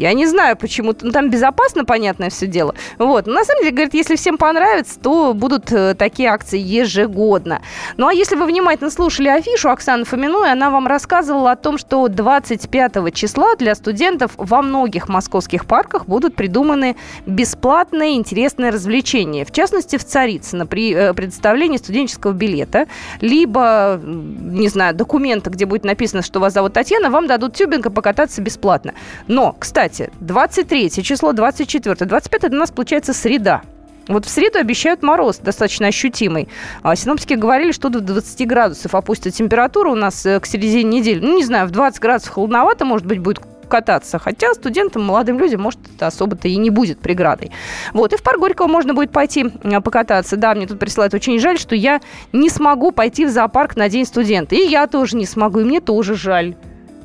Я 0.01 0.13
не 0.13 0.25
знаю, 0.25 0.57
почему. 0.57 0.95
Ну, 0.99 1.11
там 1.11 1.29
безопасно, 1.29 1.85
понятное 1.85 2.31
все 2.31 2.47
дело. 2.47 2.73
Вот. 2.97 3.27
Но 3.27 3.33
на 3.33 3.45
самом 3.45 3.61
деле, 3.61 3.71
говорит, 3.71 3.93
если 3.93 4.15
всем 4.15 4.39
понравится, 4.39 4.99
то 4.99 5.35
будут 5.35 5.71
э, 5.71 5.93
такие 5.93 6.29
акции 6.29 6.59
ежегодно. 6.59 7.61
Ну, 7.97 8.07
а 8.07 8.13
если 8.13 8.35
вы 8.35 8.47
внимательно 8.47 8.89
слушали 8.89 9.27
афишу 9.27 9.69
Оксаны 9.69 10.05
Фоминой, 10.05 10.51
она 10.51 10.71
вам 10.71 10.87
рассказывала 10.87 11.51
о 11.51 11.55
том, 11.55 11.77
что 11.77 12.07
25 12.07 13.13
числа 13.13 13.55
для 13.55 13.75
студентов 13.75 14.31
во 14.37 14.63
многих 14.63 15.07
московских 15.07 15.67
парках 15.67 16.07
будут 16.07 16.33
придуманы 16.33 16.95
бесплатные 17.27 18.15
интересные 18.15 18.71
развлечения. 18.71 19.45
В 19.45 19.51
частности, 19.51 19.97
в 19.97 20.03
Царицыно 20.03 20.65
при 20.65 20.95
э, 20.95 21.13
представлении 21.13 21.77
студенческого 21.77 22.31
билета, 22.31 22.87
либо, 23.19 24.01
не 24.03 24.67
знаю, 24.67 24.95
документа, 24.95 25.51
где 25.51 25.67
будет 25.67 25.83
написано, 25.83 26.23
что 26.23 26.39
вас 26.39 26.53
зовут 26.53 26.73
Татьяна, 26.73 27.11
вам 27.11 27.27
дадут 27.27 27.53
тюбинг 27.53 27.85
и 27.85 27.89
покататься 27.91 28.41
бесплатно. 28.41 28.95
Но, 29.27 29.55
кстати, 29.59 29.90
23 30.19 30.89
число, 31.03 31.33
24, 31.33 31.95
25 31.95 32.43
это 32.43 32.55
у 32.55 32.59
нас 32.59 32.71
получается 32.71 33.13
среда. 33.13 33.61
Вот 34.07 34.25
в 34.25 34.29
среду 34.29 34.59
обещают 34.59 35.03
мороз 35.03 35.37
достаточно 35.37 35.87
ощутимый. 35.87 36.49
А 36.81 36.95
синоптики 36.95 37.33
говорили, 37.33 37.71
что 37.71 37.89
до 37.89 38.01
20 38.01 38.47
градусов 38.47 38.95
опустит 38.95 39.33
температура 39.35 39.89
у 39.89 39.95
нас 39.95 40.25
э, 40.25 40.39
к 40.39 40.45
середине 40.45 40.99
недели. 40.99 41.19
Ну, 41.19 41.37
не 41.37 41.43
знаю, 41.43 41.67
в 41.67 41.71
20 41.71 41.99
градусов 42.01 42.33
холодновато, 42.33 42.83
может 42.83 43.05
быть, 43.05 43.19
будет 43.19 43.41
кататься. 43.69 44.19
Хотя 44.19 44.53
студентам, 44.53 45.03
молодым 45.03 45.39
людям, 45.39 45.61
может, 45.61 45.79
это 45.95 46.07
особо-то 46.07 46.47
и 46.47 46.57
не 46.57 46.69
будет 46.69 46.99
преградой. 46.99 47.51
Вот. 47.93 48.11
И 48.11 48.17
в 48.17 48.23
парк 48.23 48.39
Горького 48.39 48.67
можно 48.67 48.93
будет 48.93 49.11
пойти 49.11 49.45
э, 49.63 49.81
покататься. 49.81 50.35
Да, 50.35 50.53
мне 50.55 50.67
тут 50.67 50.79
присылают 50.79 51.13
очень 51.13 51.39
жаль, 51.39 51.57
что 51.57 51.75
я 51.75 52.01
не 52.33 52.49
смогу 52.49 52.91
пойти 52.91 53.25
в 53.25 53.29
зоопарк 53.29 53.75
на 53.75 53.87
День 53.87 54.05
студента. 54.05 54.55
И 54.55 54.67
я 54.67 54.87
тоже 54.87 55.15
не 55.15 55.25
смогу, 55.25 55.59
и 55.59 55.63
мне 55.63 55.79
тоже 55.79 56.15
жаль. 56.15 56.55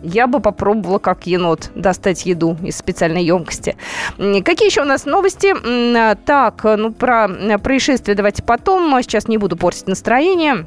Я 0.03 0.27
бы 0.27 0.41
попробовала, 0.41 0.99
как 0.99 1.27
енот, 1.27 1.71
достать 1.75 2.27
еду 2.27 2.57
из 2.63 2.77
специальной 2.77 3.25
емкости. 3.25 3.77
Какие 4.17 4.67
еще 4.67 4.83
у 4.83 4.85
нас 4.85 5.05
новости? 5.05 5.55
А, 5.97 6.15
Так, 6.15 6.65
ну 6.65 6.93
про 6.93 7.29
э, 7.29 7.59
происшествие 7.59 8.15
давайте 8.15 8.43
потом. 8.43 8.97
Сейчас 9.03 9.29
не 9.29 9.39
буду 9.39 9.57
портить 9.57 9.89
настроение. 9.89 10.67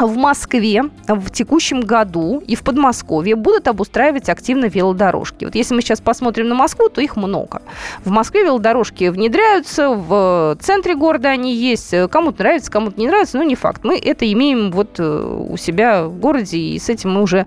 В 0.00 0.16
Москве 0.16 0.84
в 1.06 1.30
текущем 1.30 1.80
году 1.80 2.42
и 2.46 2.54
в 2.54 2.62
Подмосковье 2.62 3.36
будут 3.36 3.68
обустраивать 3.68 4.30
активно 4.30 4.64
велодорожки. 4.64 5.44
Вот 5.44 5.54
если 5.54 5.74
мы 5.74 5.82
сейчас 5.82 6.00
посмотрим 6.00 6.48
на 6.48 6.54
Москву, 6.54 6.88
то 6.88 7.02
их 7.02 7.16
много. 7.16 7.60
В 8.02 8.10
Москве 8.10 8.44
велодорожки 8.44 9.10
внедряются, 9.10 9.90
в 9.90 10.56
центре 10.58 10.94
города 10.94 11.28
они 11.28 11.54
есть. 11.54 11.94
Кому-то 12.10 12.42
нравится, 12.42 12.70
кому-то 12.70 12.98
не 12.98 13.08
нравится, 13.08 13.36
но 13.36 13.42
не 13.42 13.54
факт. 13.56 13.84
Мы 13.84 13.98
это 13.98 14.30
имеем 14.32 14.70
вот 14.70 14.98
э, 14.98 15.44
у 15.50 15.58
себя 15.58 16.04
в 16.04 16.16
городе, 16.18 16.56
и 16.56 16.78
с 16.78 16.88
этим 16.88 17.12
мы 17.12 17.22
уже 17.22 17.46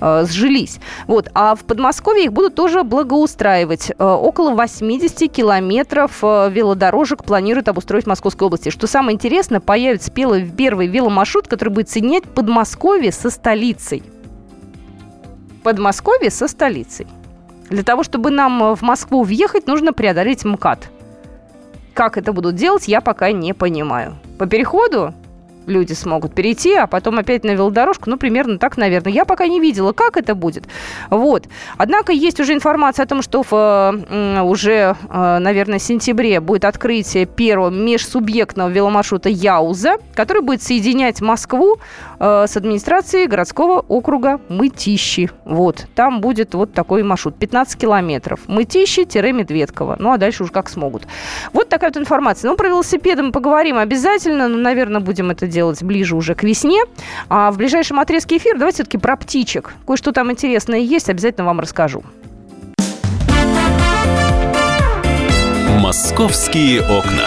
э, 0.00 0.24
сжились. 0.28 0.80
Вот. 1.06 1.28
А 1.34 1.54
в 1.54 1.60
Подмосковье 1.60 2.24
их 2.24 2.32
будут 2.32 2.56
тоже 2.56 2.82
благоустраивать. 2.82 3.92
Э, 3.96 4.04
около 4.04 4.50
80 4.50 5.30
километров 5.30 6.18
э, 6.22 6.50
велодорожек 6.50 7.22
планируют 7.22 7.68
обустроить 7.68 8.06
в 8.06 8.08
Московской 8.08 8.48
области. 8.48 8.70
Что 8.70 8.88
самое 8.88 9.14
интересное, 9.14 9.60
появится 9.60 10.10
первый, 10.10 10.88
веломаршрут, 10.88 11.46
который 11.46 11.70
будет 11.70 11.91
соединять 11.92 12.24
Подмосковье 12.24 13.12
со 13.12 13.30
столицей. 13.30 14.02
Подмосковье 15.62 16.30
со 16.30 16.48
столицей. 16.48 17.06
Для 17.68 17.82
того, 17.82 18.02
чтобы 18.02 18.30
нам 18.30 18.62
э, 18.62 18.74
в 18.74 18.82
Москву 18.82 19.22
въехать, 19.22 19.66
нужно 19.66 19.92
преодолеть 19.92 20.44
МКАД. 20.44 20.90
Как 21.94 22.16
это 22.16 22.32
будут 22.32 22.54
делать, 22.54 22.88
я 22.88 23.00
пока 23.00 23.30
не 23.32 23.52
понимаю. 23.52 24.16
По 24.38 24.46
переходу 24.46 25.14
люди 25.66 25.92
смогут 25.92 26.34
перейти, 26.34 26.74
а 26.74 26.86
потом 26.86 27.18
опять 27.18 27.44
на 27.44 27.50
велодорожку. 27.50 28.10
Ну, 28.10 28.16
примерно 28.16 28.58
так, 28.58 28.76
наверное. 28.76 29.12
Я 29.12 29.24
пока 29.24 29.46
не 29.46 29.60
видела, 29.60 29.92
как 29.92 30.16
это 30.16 30.34
будет. 30.34 30.64
Вот. 31.10 31.46
Однако 31.76 32.12
есть 32.12 32.40
уже 32.40 32.52
информация 32.52 33.04
о 33.04 33.06
том, 33.06 33.22
что 33.22 33.42
в, 33.42 33.52
э, 33.52 34.40
уже, 34.42 34.96
э, 35.08 35.38
наверное, 35.38 35.78
в 35.78 35.82
сентябре 35.82 36.40
будет 36.40 36.64
открытие 36.64 37.26
первого 37.26 37.70
межсубъектного 37.70 38.68
веломаршрута 38.68 39.28
Яуза, 39.28 39.96
который 40.14 40.42
будет 40.42 40.62
соединять 40.62 41.20
Москву 41.20 41.78
э, 42.22 42.46
с 42.46 42.56
администрацией 42.56 43.26
городского 43.26 43.80
округа 43.80 44.40
Мытищи. 44.48 45.30
Вот. 45.44 45.86
Там 45.94 46.20
будет 46.20 46.54
вот 46.54 46.72
такой 46.72 47.02
маршрут. 47.02 47.36
15 47.36 47.78
километров. 47.78 48.40
Мытищи-Медведково. 48.46 49.96
Ну, 49.98 50.12
а 50.12 50.18
дальше 50.18 50.44
уже 50.44 50.52
как 50.52 50.68
смогут. 50.68 51.06
Вот 51.52 51.68
такая 51.68 51.90
вот 51.90 51.96
информация. 51.98 52.48
Ну, 52.48 52.56
про 52.56 52.68
велосипеды 52.68 53.22
мы 53.22 53.32
поговорим 53.32 53.76
обязательно. 53.76 54.48
Ну, 54.48 54.58
наверное, 54.58 55.00
будем 55.00 55.30
это 55.30 55.46
делать 55.46 55.82
ближе 55.82 56.16
уже 56.16 56.34
к 56.34 56.44
весне. 56.44 56.82
А 57.28 57.50
в 57.50 57.58
ближайшем 57.58 57.98
отрезке 57.98 58.36
эфира 58.36 58.56
давайте 58.56 58.76
все-таки 58.76 58.98
про 58.98 59.16
птичек. 59.16 59.74
Кое-что 59.86 60.12
там 60.12 60.30
интересное 60.30 60.78
есть, 60.78 61.10
обязательно 61.10 61.46
вам 61.46 61.60
расскажу. 61.60 62.04
Московские 65.80 66.80
окна. 66.82 67.26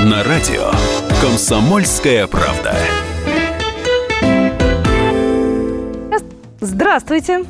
На 0.00 0.22
радио 0.22 0.70
«Комсомольская 1.20 2.28
правда». 2.28 2.72
Здравствуйте! 6.60 7.44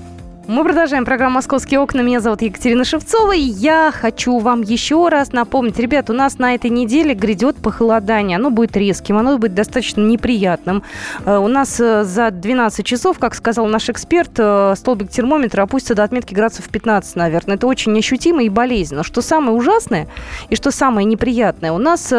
Мы 0.49 0.65
продолжаем 0.65 1.05
программу 1.05 1.35
«Московские 1.35 1.79
окна». 1.79 2.01
Меня 2.01 2.21
зовут 2.21 2.41
Екатерина 2.41 2.83
Шевцова. 2.83 3.37
И 3.37 3.39
я 3.39 3.93
хочу 3.93 4.39
вам 4.39 4.63
еще 4.63 5.11
раз 5.11 5.35
напомнить. 5.35 5.79
Ребят, 5.79 6.09
у 6.09 6.15
нас 6.15 6.39
на 6.39 6.55
этой 6.55 6.71
неделе 6.71 7.13
грядет 7.13 7.57
похолодание. 7.57 8.39
Оно 8.39 8.49
будет 8.49 8.75
резким, 8.75 9.19
оно 9.19 9.37
будет 9.37 9.53
достаточно 9.53 10.01
неприятным. 10.01 10.85
Э, 11.27 11.37
у 11.37 11.49
нас 11.49 11.79
э, 11.79 12.03
за 12.05 12.31
12 12.31 12.87
часов, 12.87 13.19
как 13.19 13.35
сказал 13.35 13.67
наш 13.67 13.91
эксперт, 13.91 14.31
э, 14.39 14.73
столбик 14.75 15.11
термометра 15.11 15.65
опустится 15.65 15.95
до 15.95 16.05
отметки 16.05 16.33
градусов 16.33 16.71
15, 16.71 17.17
наверное. 17.17 17.57
Это 17.57 17.67
очень 17.67 17.99
ощутимо 17.99 18.43
и 18.43 18.49
болезненно. 18.49 19.03
Что 19.03 19.21
самое 19.21 19.53
ужасное 19.55 20.09
и 20.49 20.57
что 20.57 20.71
самое 20.71 21.05
неприятное, 21.05 21.73
у 21.73 21.79
нас 21.79 22.11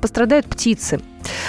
пострадают 0.00 0.46
птицы. 0.46 1.00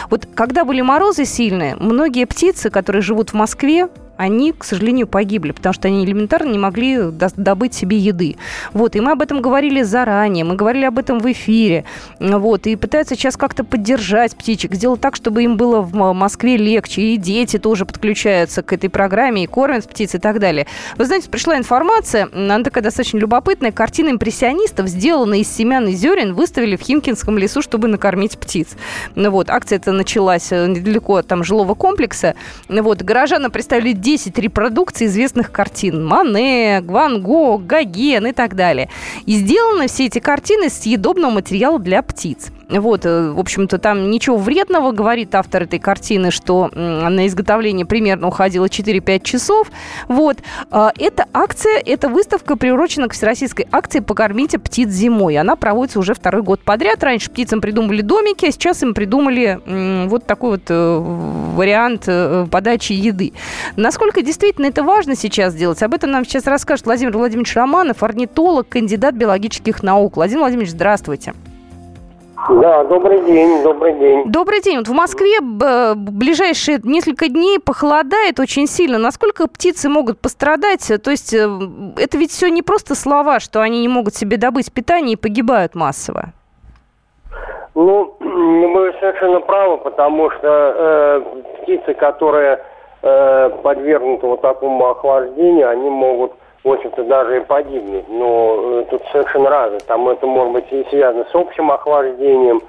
Вот 0.09 0.28
когда 0.34 0.65
были 0.65 0.82
морозы 0.82 1.26
сильные, 1.26 1.76
многие 1.76 2.26
птицы, 2.26 2.71
которые 2.71 3.03
живут 3.03 3.30
в 3.30 3.34
Москве, 3.36 3.89
они, 4.18 4.51
к 4.51 4.63
сожалению, 4.63 5.07
погибли, 5.07 5.51
потому 5.51 5.74
что 5.74 5.88
они 5.88 6.05
элементарно 6.05 6.51
не 6.51 6.57
могли 6.57 6.97
добыть 7.36 7.74
себе 7.74 7.97
еды. 7.97 8.38
Вот, 8.74 8.95
и 8.95 9.01
мы 9.01 9.11
об 9.11 9.22
этом 9.22 9.41
говорили 9.41 9.82
заранее, 9.82 10.45
мы 10.45 10.55
говорили 10.55 10.86
об 10.86 10.99
этом 10.99 11.20
в 11.20 11.32
эфире, 11.32 11.86
вот, 12.20 12.68
и 12.68 12.76
пытаются 12.76 13.16
сейчас 13.16 13.38
как-то 13.38 13.63
поддержать 13.63 14.36
птичек, 14.36 14.74
сделать 14.76 15.01
так, 15.01 15.16
чтобы 15.16 15.43
им 15.43 15.57
было 15.57 15.82
в 15.82 16.13
Москве 16.13 16.57
легче, 16.57 17.01
и 17.01 17.18
дети 17.18 17.57
тоже 17.57 17.86
подключаются 17.86 18.61
к 18.61 18.74
этой 18.74 18.89
программе, 18.89 19.43
и 19.43 19.47
кормят 19.47 19.88
птиц 19.88 20.16
и 20.16 20.18
так 20.18 20.39
далее. 20.39 20.68
Вы 20.97 21.05
знаете, 21.05 21.30
пришла 21.30 21.57
информация, 21.57 22.30
она 22.34 22.63
такая 22.63 22.84
достаточно 22.84 23.18
любопытная, 23.18 23.72
картина 23.72 24.09
импрессионистов, 24.09 24.88
сделанная 24.88 25.39
из 25.39 25.49
семян 25.53 25.88
и 25.88 25.93
зерен, 25.93 26.34
выставили 26.34 26.76
в 26.76 26.82
Химкинском 26.82 27.38
лесу, 27.38 27.61
чтобы 27.61 27.88
накормить 27.88 28.38
птиц. 28.38 28.70
Ну 29.16 29.32
вот, 29.32 29.49
акция 29.49 29.78
эта 29.78 29.91
началась 29.91 30.51
э, 30.51 30.68
недалеко 30.68 31.18
от 31.18 31.28
там 31.28 31.43
жилого 31.43 31.76
комплекса, 31.76 32.36
вот, 32.68 33.01
горожанам 33.01 33.51
представили 33.51 33.93
10 34.06 34.38
репродукций 34.38 35.08
известных 35.08 35.51
картин. 35.51 36.06
Мане, 36.06 36.82
Ван 36.82 37.24
Гог, 37.24 37.66
Гоген 37.66 38.28
и 38.28 38.34
так 38.34 38.56
далее. 38.56 38.88
И 39.26 39.34
сделаны 39.34 39.88
все 39.88 40.06
эти 40.06 40.20
картины 40.20 40.66
из 40.66 40.80
съедобного 40.80 41.32
материала 41.32 41.80
для 41.80 42.03
птиц. 42.03 42.51
Вот, 42.70 43.05
э, 43.05 43.32
в 43.32 43.39
общем-то, 43.39 43.78
там 43.78 44.09
ничего 44.09 44.38
вредного, 44.38 44.91
говорит 44.91 45.36
автор 45.36 45.63
этой 45.63 45.80
картины, 45.80 46.32
что 46.32 46.70
на 46.74 47.28
изготовление 47.28 47.86
примерно 47.86 48.28
уходило 48.28 48.68
4-5 48.70 49.24
часов. 49.24 49.72
Вот. 50.07 50.38
А, 50.72 50.91
эта 50.97 51.26
акция, 51.34 51.82
эта 51.86 52.09
выставка 52.09 52.55
приурочена 52.55 53.07
к 53.07 53.13
всероссийской 53.13 53.68
акции 53.72 53.99
«Покормите 53.99 54.57
птиц 54.59 54.89
зимой». 54.89 55.38
Она 55.38 55.55
проводится 55.55 55.99
уже 55.99 56.13
второй 56.13 56.41
год 56.41 56.61
подряд. 56.61 57.03
Раньше 57.03 57.30
птицам 57.30 57.61
придумали 57.61 58.01
домики, 58.01 58.45
а 58.45 58.51
сейчас 58.51 58.82
им 58.84 58.93
придумали 58.93 59.59
вот 60.07 60.26
такой 60.26 60.51
вот 60.51 60.63
э, 60.70 60.97
вариант 61.55 62.03
э, 62.07 62.47
подачи 62.49 62.93
еды. 62.93 63.34
Насколько 63.76 64.22
действительно 64.22 64.66
это 64.66 64.84
важно 64.84 65.16
сейчас 65.16 65.53
делать, 65.53 65.82
об 65.84 65.93
этом 65.93 66.11
нам 66.11 66.26
сейчас 66.26 66.45
расскажет 66.45 66.86
Владимир 66.86 67.18
Владимирович 67.18 67.55
Романов, 67.55 68.03
орнитолог, 68.03 68.68
кандидат 68.70 69.16
биологических 69.16 69.84
наук. 69.84 70.16
Владимир 70.16 70.41
Владимирович, 70.41 70.72
здравствуйте. 70.72 71.34
Да, 72.50 72.84
добрый 72.84 73.22
день, 73.22 73.64
добрый 73.64 73.93
день. 73.93 74.32
Добрый 74.32 74.62
день. 74.62 74.78
Вот 74.78 74.88
в 74.88 74.93
Москве 74.93 75.39
ближайшие 75.41 76.80
несколько 76.84 77.28
дней 77.28 77.60
похолодает 77.60 78.39
очень 78.39 78.68
сильно. 78.68 79.00
Насколько 79.00 79.48
птицы 79.48 79.89
могут 79.89 80.20
пострадать? 80.20 80.91
То 81.04 81.12
есть 81.12 81.34
э, 81.34 81.48
это 81.98 82.18
ведь 82.18 82.32
все 82.32 82.50
не 82.50 82.62
просто 82.62 82.93
слова, 82.93 83.39
что 83.39 83.62
они 83.62 83.82
не 83.82 83.88
могут 83.88 84.14
себе 84.14 84.38
добыть 84.38 84.72
питание 84.72 85.14
и 85.14 85.16
погибают 85.16 85.74
массово. 85.74 86.34
Ну, 87.74 88.16
вы 88.20 88.93
совершенно 89.00 89.41
правы, 89.41 89.78
потому 89.78 90.30
что 90.32 90.48
э, 90.48 91.22
птицы, 91.64 91.93
которые 91.96 92.64
э, 93.02 93.50
подвергнуты 93.64 94.28
вот 94.28 94.41
такому 94.41 94.86
охлаждению, 94.86 95.70
они 95.70 95.89
могут 95.89 96.34
в 96.66 96.72
общем-то, 96.72 97.03
даже 97.03 97.38
и 97.38 97.45
погибнет. 97.45 98.05
Но 98.09 98.82
э, 98.82 98.86
тут 98.89 99.01
совершенно 99.11 99.49
разное. 99.49 99.80
Там 99.82 100.09
это 100.09 100.26
может 100.26 100.51
быть 100.51 100.66
и 100.72 100.86
связано 100.89 101.26
с 101.32 101.36
общим 101.36 101.72
охлаждением, 101.72 102.61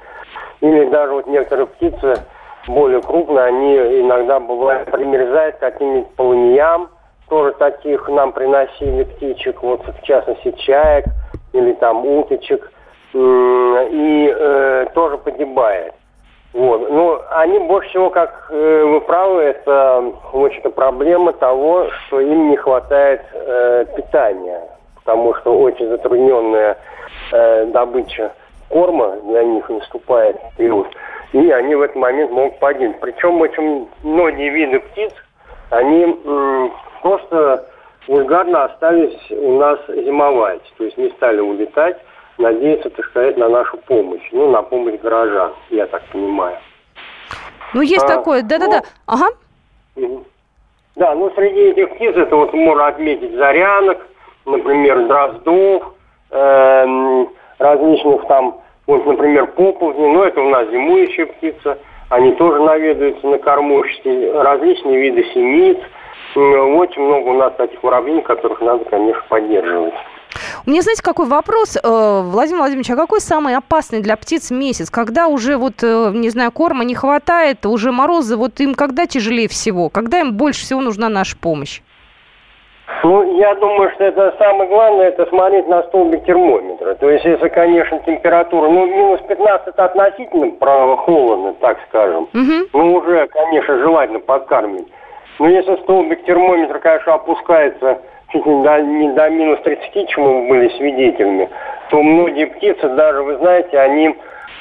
или 0.61 0.85
даже 0.91 1.13
вот 1.13 1.27
некоторые 1.27 1.67
птицы 1.67 2.15
более 2.69 3.01
крупные, 3.01 3.45
они 3.45 3.77
иногда 4.03 4.39
бывают 4.39 4.91
примерзают 4.91 5.57
к 5.57 5.61
каким-нибудь 5.61 6.15
полыньям, 6.15 6.91
тоже 7.29 7.53
таких 7.55 8.09
нам 8.09 8.33
приносили 8.33 9.05
птичек, 9.05 9.63
вот 9.63 9.83
в 9.87 10.03
частности 10.03 10.53
чаек 10.59 11.07
или 11.53 11.73
там 11.75 12.05
уточек, 12.05 12.71
и 13.15 14.35
э, 14.37 14.87
тоже 14.95 15.17
погибает. 15.19 15.95
Вот. 16.57 16.91
Ну, 16.91 17.21
они 17.33 17.59
больше 17.59 17.91
всего, 17.91 18.09
как 18.09 18.47
э, 18.49 18.83
вы 18.83 19.03
правы, 19.03 19.43
это, 19.43 20.11
в 20.33 20.43
общем-то, 20.43 20.71
проблема 20.71 21.35
того, 21.35 21.89
что 21.91 22.19
им 22.19 22.49
не 22.49 22.57
хватает 22.57 23.21
э, 23.35 23.85
питания, 23.95 24.63
потому 24.95 25.35
что 25.35 25.55
очень 25.55 25.87
затрудненная 25.87 26.79
э, 27.31 27.67
добыча 27.67 28.33
корма 28.71 29.17
для 29.25 29.45
них 29.45 29.69
наступает 29.69 30.39
период, 30.57 30.87
и 31.35 31.51
они 31.51 31.75
в 31.75 31.83
этот 31.83 31.97
момент 31.97 32.31
могут 32.31 32.59
погибнуть. 32.59 33.01
Причем 33.01 33.39
очень 33.39 33.87
многие 34.03 34.49
виды 34.49 34.81
птиц, 34.81 35.13
они 35.69 36.07
э, 36.25 36.69
просто 37.03 37.67
вульгарно 38.09 38.65
остались 38.65 39.31
у 39.31 39.59
нас 39.59 39.79
зимовать, 39.89 40.63
то 40.79 40.85
есть 40.85 40.97
не 40.97 41.11
стали 41.11 41.41
улетать, 41.41 41.99
надеяться, 42.39 42.91
так 42.91 43.07
сказать, 43.07 43.37
на 43.37 43.49
нашу 43.49 43.77
помощь, 43.79 44.27
ну, 44.33 44.51
на 44.51 44.63
помощь 44.63 45.01
горожан, 45.01 45.53
я 45.71 45.87
так 45.87 46.03
понимаю. 46.13 46.57
Ну, 47.75 47.83
есть 47.83 48.05
а, 48.05 48.09
такое, 48.09 48.43
да-да-да, 48.43 48.83
ну, 48.83 48.87
ага. 49.07 50.17
Да, 50.97 51.15
ну, 51.15 51.31
среди 51.35 51.61
этих 51.61 51.95
птиц 51.97 52.17
это 52.17 52.37
вот 52.37 52.55
можно 52.55 52.87
отметить 52.87 53.35
зарянок, 53.35 54.07
например, 54.47 55.07
дроздов, 55.07 55.95
э, 56.31 57.27
различных 57.59 58.27
там, 58.29 58.61
вот, 58.87 59.05
например, 59.07 59.47
поползни, 59.49 60.07
ну, 60.07 60.23
это 60.23 60.41
у 60.41 60.49
нас 60.49 60.69
зимующая 60.71 61.27
птица, 61.27 61.79
они 62.09 62.33
тоже 62.33 62.63
наведываются 62.63 63.27
на 63.27 63.39
кормушки, 63.39 64.31
различные 64.33 65.01
виды 65.01 65.25
синиц, 65.35 65.79
очень 66.35 67.03
много 67.03 67.29
у 67.29 67.35
нас 67.35 67.55
таких 67.57 67.83
воробьев, 67.83 68.25
которых 68.25 68.61
надо, 68.61 68.85
конечно, 68.85 69.23
поддерживать. 69.29 69.95
Меня, 70.67 70.83
знаете, 70.83 71.01
какой 71.01 71.27
вопрос, 71.27 71.77
э, 71.77 71.81
Владимир 71.85 72.59
Владимирович, 72.59 72.91
а 72.91 72.97
какой 72.97 73.21
самый 73.21 73.55
опасный 73.55 74.03
для 74.03 74.17
птиц 74.17 74.51
месяц? 74.51 74.91
Когда 74.91 75.29
уже, 75.29 75.59
вот, 75.59 75.75
э, 75.85 76.11
не 76.13 76.29
знаю, 76.29 76.51
корма 76.51 76.85
не 76.85 76.97
хватает, 76.97 77.65
уже 77.67 77.93
морозы, 77.93 78.37
вот 78.37 78.59
им 78.59 78.75
когда 78.75 79.07
тяжелее 79.07 79.47
всего? 79.47 79.91
Когда 79.91 80.19
им 80.19 80.37
больше 80.37 80.63
всего 80.63 80.81
нужна 80.81 81.09
наша 81.09 81.37
помощь? 81.39 81.83
Ну, 83.05 83.39
я 83.39 83.55
думаю, 83.55 83.93
что 83.95 84.03
это 84.03 84.35
самое 84.39 84.69
главное, 84.69 85.07
это 85.07 85.27
смотреть 85.27 85.69
на 85.69 85.85
столбик 85.85 86.25
термометра. 86.25 86.95
То 86.95 87.11
есть, 87.11 87.25
если, 87.25 87.47
конечно, 87.49 88.01
температура, 88.01 88.69
ну, 88.69 88.87
минус 88.87 89.21
15 89.29 89.69
это 89.69 89.85
относительно 89.85 90.51
холодно, 90.97 91.55
так 91.61 91.79
скажем. 91.89 92.25
Угу. 92.35 92.71
Ну, 92.73 92.95
уже, 92.95 93.29
конечно, 93.29 93.79
желательно 93.79 94.19
подкармливать. 94.19 94.89
Но 95.39 95.49
если 95.49 95.77
столбик 95.83 96.25
термометра, 96.25 96.81
конечно, 96.81 97.15
опускается 97.15 98.01
чуть 98.33 98.47
не 98.47 98.63
до, 98.63 98.81
не 98.83 99.13
до 99.13 99.31
минус 99.31 99.61
30, 99.63 100.09
чему 100.09 100.43
мы 100.43 100.49
были 100.49 100.69
свидетелями, 100.77 101.49
то 101.91 102.03
многие 102.03 102.47
птицы, 102.47 102.89
даже, 102.91 103.23
вы 103.23 103.37
знаете, 103.37 103.79
они 103.79 104.15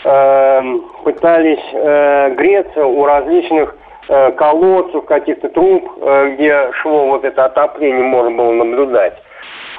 э, 0.03 0.61
пытались 1.03 1.73
э, 1.73 2.35
греться 2.35 2.85
у 2.85 3.05
различных 3.05 3.75
э, 4.07 4.31
колодцев, 4.33 5.05
каких-то 5.05 5.49
труб, 5.49 5.91
э, 6.01 6.35
где 6.35 6.71
шло 6.81 7.07
вот 7.07 7.25
это 7.25 7.45
отопление, 7.45 8.03
можно 8.03 8.31
было 8.31 8.51
наблюдать. 8.51 9.15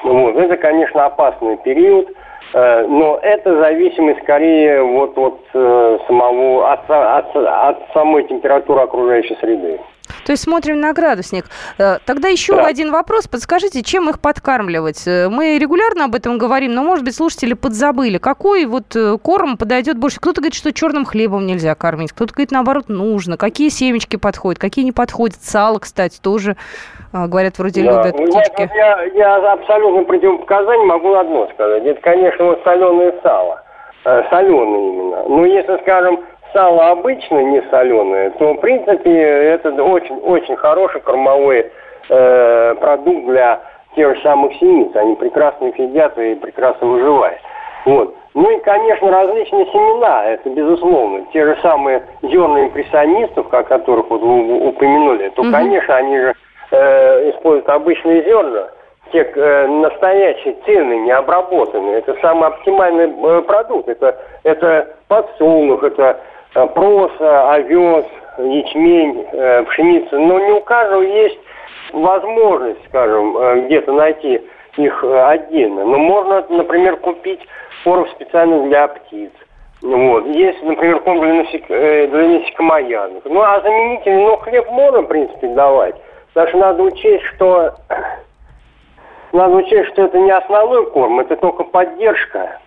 Вот. 0.02 0.36
Это, 0.36 0.56
конечно, 0.56 1.06
опасный 1.06 1.56
период, 1.58 2.08
э, 2.54 2.86
но 2.86 3.18
это 3.22 3.56
зависимость 3.56 4.22
скорее 4.22 4.82
вот 4.82 5.16
от 5.16 5.40
э, 5.54 5.98
самого, 6.06 6.72
от, 6.72 6.90
от, 6.90 7.36
от 7.36 7.78
самой 7.94 8.24
температуры 8.24 8.82
окружающей 8.82 9.36
среды. 9.36 9.80
То 10.24 10.32
есть 10.32 10.42
смотрим 10.42 10.80
на 10.80 10.92
градусник. 10.92 11.44
Э, 11.78 11.98
тогда 12.04 12.28
еще 12.28 12.56
да. 12.56 12.66
один 12.66 12.90
вопрос. 12.90 13.28
Подскажите, 13.28 13.82
чем 13.82 14.08
их 14.08 14.20
подкармливать? 14.20 15.06
Э, 15.06 15.28
мы 15.28 15.58
регулярно 15.58 16.04
об 16.04 16.14
этом 16.14 16.38
говорим, 16.38 16.74
но, 16.74 16.82
может 16.82 17.04
быть, 17.04 17.14
слушатели 17.14 17.54
подзабыли. 17.54 18.18
Какой 18.18 18.66
вот 18.66 18.96
э, 18.96 19.18
корм 19.22 19.56
подойдет 19.56 19.98
больше? 19.98 20.18
Кто-то 20.20 20.40
говорит, 20.40 20.54
что 20.54 20.72
черным 20.72 21.04
хлебом 21.04 21.46
нельзя 21.46 21.74
кормить, 21.74 22.12
кто-то 22.12 22.32
говорит, 22.32 22.50
наоборот, 22.50 22.88
нужно. 22.88 23.36
Какие 23.36 23.68
семечки 23.68 24.16
подходят, 24.16 24.60
какие 24.60 24.84
не 24.84 24.92
подходят? 24.92 25.36
Сало, 25.42 25.78
кстати, 25.78 26.20
тоже, 26.20 26.56
говорят, 27.12 27.58
вроде 27.58 27.82
да. 27.82 27.90
любят 27.90 28.16
птички. 28.16 28.70
Я, 28.74 29.02
я 29.14 29.52
абсолютно 29.52 30.04
противопоказание 30.04 30.86
могу 30.86 31.14
одно 31.14 31.48
сказать. 31.54 31.84
Это, 31.84 32.00
конечно, 32.00 32.44
вот 32.44 32.60
соленое 32.64 33.14
сало. 33.22 33.62
Соленое 34.04 34.92
именно. 34.92 35.28
Но 35.28 35.46
если, 35.46 35.78
скажем, 35.82 36.20
сало 36.56 36.88
обычно 36.88 37.38
не 37.44 37.60
соленое, 37.70 38.30
то, 38.30 38.54
в 38.54 38.60
принципе, 38.60 39.12
это 39.12 39.70
очень-очень 39.82 40.56
хороший 40.56 41.02
кормовой 41.02 41.70
э, 42.08 42.74
продукт 42.80 43.26
для 43.26 43.60
тех 43.94 44.16
же 44.16 44.22
самых 44.22 44.54
синиц. 44.54 44.96
Они 44.96 45.16
прекрасно 45.16 45.66
их 45.66 45.78
едят 45.78 46.16
и 46.18 46.34
прекрасно 46.36 46.86
выживают. 46.86 47.38
Вот. 47.84 48.14
Ну 48.32 48.50
и, 48.50 48.60
конечно, 48.60 49.10
различные 49.10 49.66
семена, 49.66 50.24
это 50.24 50.48
безусловно. 50.48 51.26
Те 51.32 51.44
же 51.44 51.58
самые 51.60 52.02
зерна 52.22 52.64
импрессионистов, 52.64 53.52
о 53.52 53.62
которых 53.62 54.08
вот 54.08 54.22
вы 54.22 54.68
упомянули, 54.68 55.28
то, 55.30 55.42
угу. 55.42 55.52
конечно, 55.52 55.94
они 55.94 56.18
же 56.18 56.34
э, 56.70 57.30
используют 57.30 57.68
обычные 57.68 58.24
зерна, 58.24 58.68
те 59.12 59.22
э, 59.22 59.66
настоящие, 59.66 60.56
цельные, 60.64 61.00
необработанные. 61.00 61.98
Это 61.98 62.16
самый 62.22 62.48
оптимальный 62.48 63.10
э, 63.10 63.42
продукт. 63.42 63.88
Это, 63.88 64.16
это 64.42 64.88
подсолнух, 65.08 65.82
это 65.82 66.18
проса, 66.64 67.52
овес, 67.52 68.06
ячмень, 68.38 69.26
э, 69.32 69.62
пшеница. 69.64 70.18
Но 70.18 70.38
не 70.38 70.52
у 70.52 70.60
каждого 70.60 71.02
есть 71.02 71.38
возможность, 71.92 72.84
скажем, 72.88 73.36
э, 73.36 73.60
где-то 73.66 73.92
найти 73.92 74.40
их 74.76 75.04
отдельно. 75.04 75.84
Но 75.84 75.98
можно, 75.98 76.44
например, 76.48 76.96
купить 76.96 77.40
корм 77.84 78.06
специально 78.08 78.66
для 78.68 78.88
птиц. 78.88 79.30
Вот. 79.82 80.26
Есть, 80.26 80.62
например, 80.62 81.00
корм 81.00 81.20
для, 81.20 81.34
насек... 81.34 81.66
для 81.66 82.08
насекомоядных. 82.08 83.22
Ну, 83.24 83.40
а 83.40 83.60
заменитель, 83.60 84.14
ну, 84.14 84.36
хлеб 84.38 84.70
можно, 84.70 85.02
в 85.02 85.06
принципе, 85.06 85.48
давать. 85.48 85.94
Даже 86.34 86.56
надо 86.56 86.82
учесть, 86.82 87.24
что 87.34 87.72
надо 89.32 89.56
учесть, 89.56 89.90
что 89.90 90.04
это 90.04 90.18
не 90.18 90.30
основной 90.30 90.90
корм, 90.90 91.20
это 91.20 91.36
только 91.36 91.64
поддержка. 91.64 92.58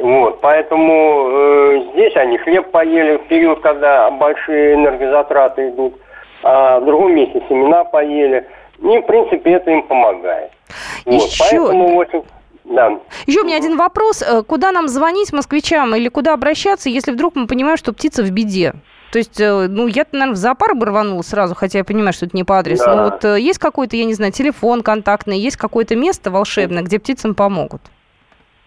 Вот, 0.00 0.40
поэтому 0.40 1.28
э, 1.30 1.82
здесь 1.92 2.14
они 2.16 2.38
хлеб 2.38 2.70
поели 2.70 3.16
в 3.16 3.28
период, 3.28 3.60
когда 3.60 4.10
большие 4.10 4.74
энергозатраты 4.74 5.70
идут, 5.70 5.94
а 6.42 6.80
в 6.80 6.84
другом 6.84 7.14
месте 7.14 7.42
семена 7.48 7.84
поели. 7.84 8.46
И, 8.78 8.98
в 8.98 9.02
принципе, 9.02 9.52
это 9.52 9.70
им 9.70 9.82
помогает. 9.82 10.50
Вот, 11.04 11.22
Еще... 11.22 11.44
поэтому 11.50 11.96
очень... 11.96 12.22
Да. 12.64 12.98
Еще 13.26 13.42
у 13.42 13.44
меня 13.44 13.56
один 13.56 13.76
вопрос. 13.76 14.22
Э, 14.22 14.42
куда 14.42 14.72
нам 14.72 14.88
звонить 14.88 15.32
москвичам 15.32 15.94
или 15.94 16.08
куда 16.08 16.34
обращаться, 16.34 16.88
если 16.90 17.12
вдруг 17.12 17.36
мы 17.36 17.46
понимаем, 17.46 17.76
что 17.76 17.92
птица 17.92 18.22
в 18.22 18.30
беде? 18.30 18.74
То 19.12 19.18
есть, 19.18 19.40
э, 19.40 19.66
ну, 19.68 19.86
я, 19.86 20.04
наверное, 20.12 20.34
в 20.34 20.36
зоопарк 20.36 20.76
бы 20.76 20.86
рванула 20.86 21.22
сразу, 21.22 21.54
хотя 21.54 21.78
я 21.78 21.84
понимаю, 21.84 22.12
что 22.12 22.26
это 22.26 22.36
не 22.36 22.44
по 22.44 22.58
адресу. 22.58 22.84
Да. 22.84 22.96
Но 22.96 23.04
вот 23.04 23.24
э, 23.24 23.40
есть 23.40 23.58
какой-то, 23.58 23.96
я 23.96 24.04
не 24.04 24.14
знаю, 24.14 24.32
телефон 24.32 24.82
контактный, 24.82 25.38
есть 25.38 25.56
какое-то 25.56 25.96
место 25.96 26.30
волшебное, 26.30 26.82
где 26.82 26.98
птицам 26.98 27.34
помогут? 27.34 27.82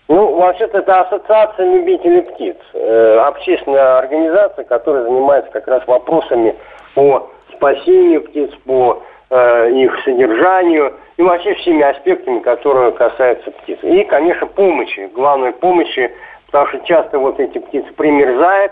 Ну, 0.10 0.38
вообще-то 0.38 0.80
это 0.80 1.02
ассоциация 1.02 1.72
любителей 1.72 2.24
птиц, 2.24 2.58
э, 2.74 3.18
общественная 3.20 4.00
организация, 4.00 4.64
которая 4.64 5.04
занимается 5.04 5.52
как 5.52 5.68
раз 5.68 5.86
вопросами 5.86 6.56
по 6.96 7.30
спасению 7.54 8.24
птиц, 8.24 8.50
по 8.66 9.04
э, 9.30 9.72
их 9.72 10.04
содержанию 10.04 10.96
и 11.18 11.22
вообще 11.22 11.54
всеми 11.54 11.84
аспектами, 11.84 12.40
которые 12.40 12.92
касаются 12.94 13.52
птиц. 13.52 13.78
И, 13.84 14.04
конечно, 14.06 14.48
помощи, 14.48 15.12
главной 15.14 15.52
помощи, 15.52 16.12
потому 16.48 16.66
что 16.70 16.80
часто 16.88 17.20
вот 17.20 17.40
эти 17.40 17.60
птицы 17.60 17.94
примерзают, 17.94 18.72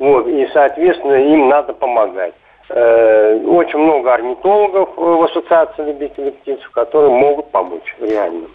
вот, 0.00 0.26
и, 0.26 0.48
соответственно, 0.52 1.14
им 1.14 1.48
надо 1.48 1.74
помогать. 1.74 2.34
Э, 2.70 3.36
очень 3.46 3.78
много 3.78 4.14
орнитологов 4.14 4.96
в 4.96 5.22
ассоциации 5.22 5.84
любителей 5.84 6.32
птиц, 6.32 6.58
которые 6.72 7.12
могут 7.12 7.52
помочь 7.52 7.94
реально. 8.00 8.48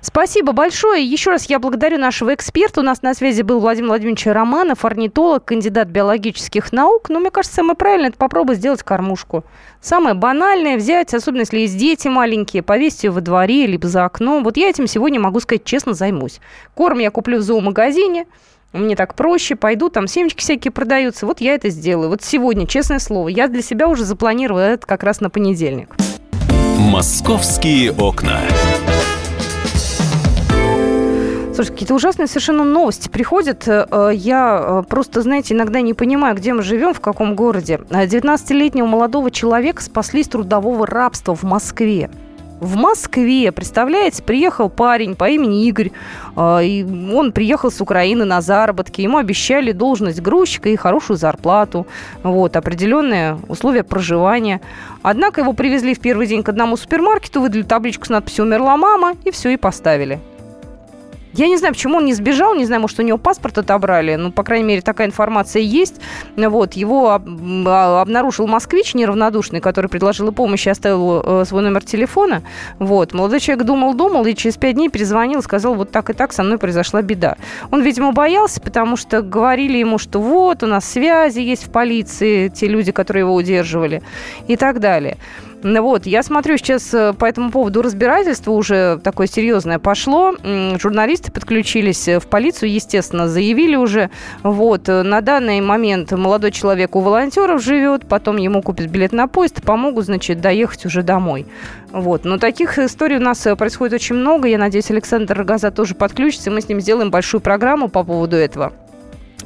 Спасибо 0.00 0.52
большое. 0.52 1.04
Еще 1.04 1.30
раз 1.30 1.46
я 1.46 1.58
благодарю 1.58 1.98
нашего 1.98 2.34
эксперта. 2.34 2.80
У 2.80 2.84
нас 2.84 3.02
на 3.02 3.14
связи 3.14 3.42
был 3.42 3.60
Владимир 3.60 3.88
Владимирович 3.88 4.26
Романов, 4.26 4.84
орнитолог, 4.84 5.44
кандидат 5.44 5.88
биологических 5.88 6.72
наук. 6.72 7.08
Но 7.08 7.20
мне 7.20 7.30
кажется, 7.30 7.56
самое 7.56 7.76
правильное– 7.76 8.08
это 8.10 8.18
попробовать 8.18 8.58
сделать 8.58 8.82
кормушку. 8.82 9.44
Самое 9.80 10.14
банальное– 10.14 10.76
взять, 10.78 11.14
особенно 11.14 11.40
если 11.40 11.60
есть 11.60 11.76
дети 11.76 12.08
маленькие, 12.08 12.62
повесить 12.62 13.04
ее 13.04 13.10
во 13.10 13.20
дворе, 13.20 13.66
либо 13.66 13.88
за 13.88 14.04
окном. 14.04 14.44
Вот 14.44 14.56
я 14.56 14.68
этим 14.68 14.86
сегодня, 14.86 15.20
могу 15.20 15.40
сказать, 15.40 15.64
честно 15.64 15.94
займусь. 15.94 16.40
Корм 16.74 16.98
я 16.98 17.10
куплю 17.10 17.38
в 17.38 17.42
зоомагазине, 17.42 18.26
мне 18.72 18.96
так 18.96 19.14
проще, 19.14 19.54
пойду, 19.54 19.90
там 19.90 20.06
семечки 20.06 20.40
всякие 20.40 20.72
продаются. 20.72 21.26
Вот 21.26 21.40
я 21.40 21.54
это 21.54 21.68
сделаю. 21.68 22.08
Вот 22.08 22.22
сегодня, 22.22 22.66
честное 22.66 23.00
слово, 23.00 23.28
я 23.28 23.48
для 23.48 23.60
себя 23.60 23.86
уже 23.86 24.04
запланировала 24.04 24.60
это 24.60 24.86
как 24.86 25.02
раз 25.02 25.20
на 25.20 25.28
понедельник. 25.28 25.94
«Московские 26.78 27.92
окна». 27.92 28.40
Слушай, 31.62 31.74
какие-то 31.74 31.94
ужасные 31.94 32.26
совершенно 32.26 32.64
новости 32.64 33.08
приходят. 33.08 33.68
Э, 33.68 34.10
я 34.12 34.60
э, 34.60 34.82
просто, 34.88 35.22
знаете, 35.22 35.54
иногда 35.54 35.80
не 35.80 35.94
понимаю, 35.94 36.34
где 36.34 36.52
мы 36.52 36.62
живем, 36.62 36.92
в 36.92 36.98
каком 36.98 37.36
городе. 37.36 37.78
19-летнего 37.88 38.84
молодого 38.84 39.30
человека 39.30 39.80
спасли 39.80 40.22
из 40.22 40.26
трудового 40.26 40.88
рабства 40.88 41.36
в 41.36 41.44
Москве. 41.44 42.10
В 42.58 42.74
Москве, 42.74 43.52
представляете, 43.52 44.24
приехал 44.24 44.70
парень 44.70 45.14
по 45.14 45.28
имени 45.28 45.64
Игорь. 45.68 45.92
Э, 46.34 46.64
и 46.64 46.82
он 46.82 47.30
приехал 47.30 47.70
с 47.70 47.80
Украины 47.80 48.24
на 48.24 48.40
заработки. 48.40 49.00
Ему 49.00 49.18
обещали 49.18 49.70
должность 49.70 50.20
грузчика 50.20 50.68
и 50.68 50.74
хорошую 50.74 51.16
зарплату. 51.16 51.86
Вот, 52.24 52.56
определенные 52.56 53.38
условия 53.46 53.84
проживания. 53.84 54.60
Однако 55.02 55.42
его 55.42 55.52
привезли 55.52 55.94
в 55.94 56.00
первый 56.00 56.26
день 56.26 56.42
к 56.42 56.48
одному 56.48 56.76
супермаркету, 56.76 57.40
выдали 57.40 57.62
табличку 57.62 58.06
с 58.06 58.08
надписью 58.08 58.46
«Умерла 58.46 58.76
мама» 58.76 59.14
и 59.24 59.30
все, 59.30 59.50
и 59.50 59.56
поставили. 59.56 60.18
Я 61.32 61.48
не 61.48 61.56
знаю, 61.56 61.74
почему 61.74 61.96
он 61.96 62.04
не 62.04 62.14
сбежал, 62.14 62.54
не 62.54 62.64
знаю, 62.66 62.82
может, 62.82 62.98
у 62.98 63.02
него 63.02 63.18
паспорт 63.18 63.58
отобрали, 63.58 64.16
ну, 64.16 64.30
по 64.30 64.42
крайней 64.42 64.66
мере, 64.66 64.82
такая 64.82 65.06
информация 65.06 65.62
есть. 65.62 66.00
Вот, 66.36 66.74
его 66.74 67.10
а, 67.10 68.00
обнаружил 68.02 68.46
москвич 68.46 68.94
неравнодушный, 68.94 69.60
который 69.60 69.88
предложил 69.88 70.30
помощь 70.32 70.66
и 70.66 70.70
оставил 70.70 71.22
э, 71.24 71.44
свой 71.46 71.62
номер 71.62 71.84
телефона. 71.84 72.42
Вот, 72.78 73.14
молодой 73.14 73.40
человек 73.40 73.64
думал-думал 73.64 74.26
и 74.26 74.34
через 74.34 74.56
пять 74.56 74.74
дней 74.74 74.88
перезвонил 74.88 75.40
и 75.40 75.42
сказал, 75.42 75.74
вот 75.74 75.90
так 75.90 76.10
и 76.10 76.12
так 76.12 76.32
со 76.32 76.42
мной 76.42 76.58
произошла 76.58 77.02
беда. 77.02 77.36
Он, 77.70 77.82
видимо, 77.82 78.12
боялся, 78.12 78.60
потому 78.60 78.96
что 78.96 79.22
говорили 79.22 79.78
ему, 79.78 79.98
что 79.98 80.20
вот, 80.20 80.62
у 80.62 80.66
нас 80.66 80.84
связи 80.84 81.40
есть 81.40 81.66
в 81.66 81.70
полиции, 81.70 82.48
те 82.48 82.68
люди, 82.68 82.92
которые 82.92 83.22
его 83.22 83.34
удерживали 83.34 84.02
и 84.48 84.56
так 84.56 84.80
далее. 84.80 85.16
Вот, 85.62 86.06
я 86.06 86.24
смотрю 86.24 86.56
сейчас 86.56 86.92
э, 86.92 87.12
по 87.12 87.24
этому 87.24 87.52
поводу 87.52 87.82
разбирательство 87.82 88.50
уже 88.50 88.98
такое 88.98 89.28
серьезное 89.28 89.78
пошло. 89.78 90.34
Журналисты 90.42 91.30
подключились 91.30 92.08
э, 92.08 92.18
в 92.18 92.26
полицию, 92.26 92.72
естественно, 92.72 93.28
заявили 93.28 93.76
уже. 93.76 94.10
Вот, 94.42 94.88
э, 94.88 95.02
на 95.04 95.20
данный 95.20 95.60
момент 95.60 96.10
молодой 96.10 96.50
человек 96.50 96.96
у 96.96 97.00
волонтеров 97.00 97.62
живет, 97.62 98.06
потом 98.06 98.38
ему 98.38 98.60
купят 98.60 98.88
билет 98.88 99.12
на 99.12 99.28
поезд, 99.28 99.62
помогут, 99.62 100.06
значит, 100.06 100.40
доехать 100.40 100.84
уже 100.84 101.04
домой. 101.04 101.46
Вот, 101.92 102.24
но 102.24 102.38
таких 102.38 102.78
историй 102.78 103.18
у 103.18 103.20
нас 103.20 103.46
происходит 103.56 103.94
очень 103.94 104.16
много. 104.16 104.48
Я 104.48 104.58
надеюсь, 104.58 104.90
Александр 104.90 105.38
Рогоза 105.38 105.70
тоже 105.70 105.94
подключится, 105.94 106.50
и 106.50 106.52
мы 106.52 106.60
с 106.60 106.68
ним 106.68 106.80
сделаем 106.80 107.12
большую 107.12 107.40
программу 107.40 107.88
по 107.88 108.02
поводу 108.02 108.34
этого. 108.34 108.72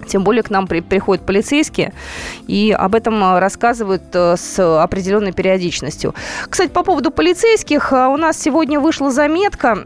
Тем 0.07 0.25
более 0.25 0.43
к 0.43 0.51
нам 0.51 0.67
при, 0.67 0.81
приходят 0.81 1.25
полицейские 1.25 1.93
и 2.47 2.75
об 2.77 2.95
этом 2.95 3.23
э, 3.23 3.39
рассказывают 3.39 4.03
э, 4.13 4.37
с 4.37 4.83
определенной 4.83 5.33
периодичностью. 5.33 6.15
Кстати, 6.49 6.71
по 6.71 6.83
поводу 6.83 7.11
полицейских, 7.11 7.93
э, 7.93 8.07
у 8.07 8.17
нас 8.17 8.41
сегодня 8.41 8.81
вышла 8.81 9.11
заметка 9.11 9.77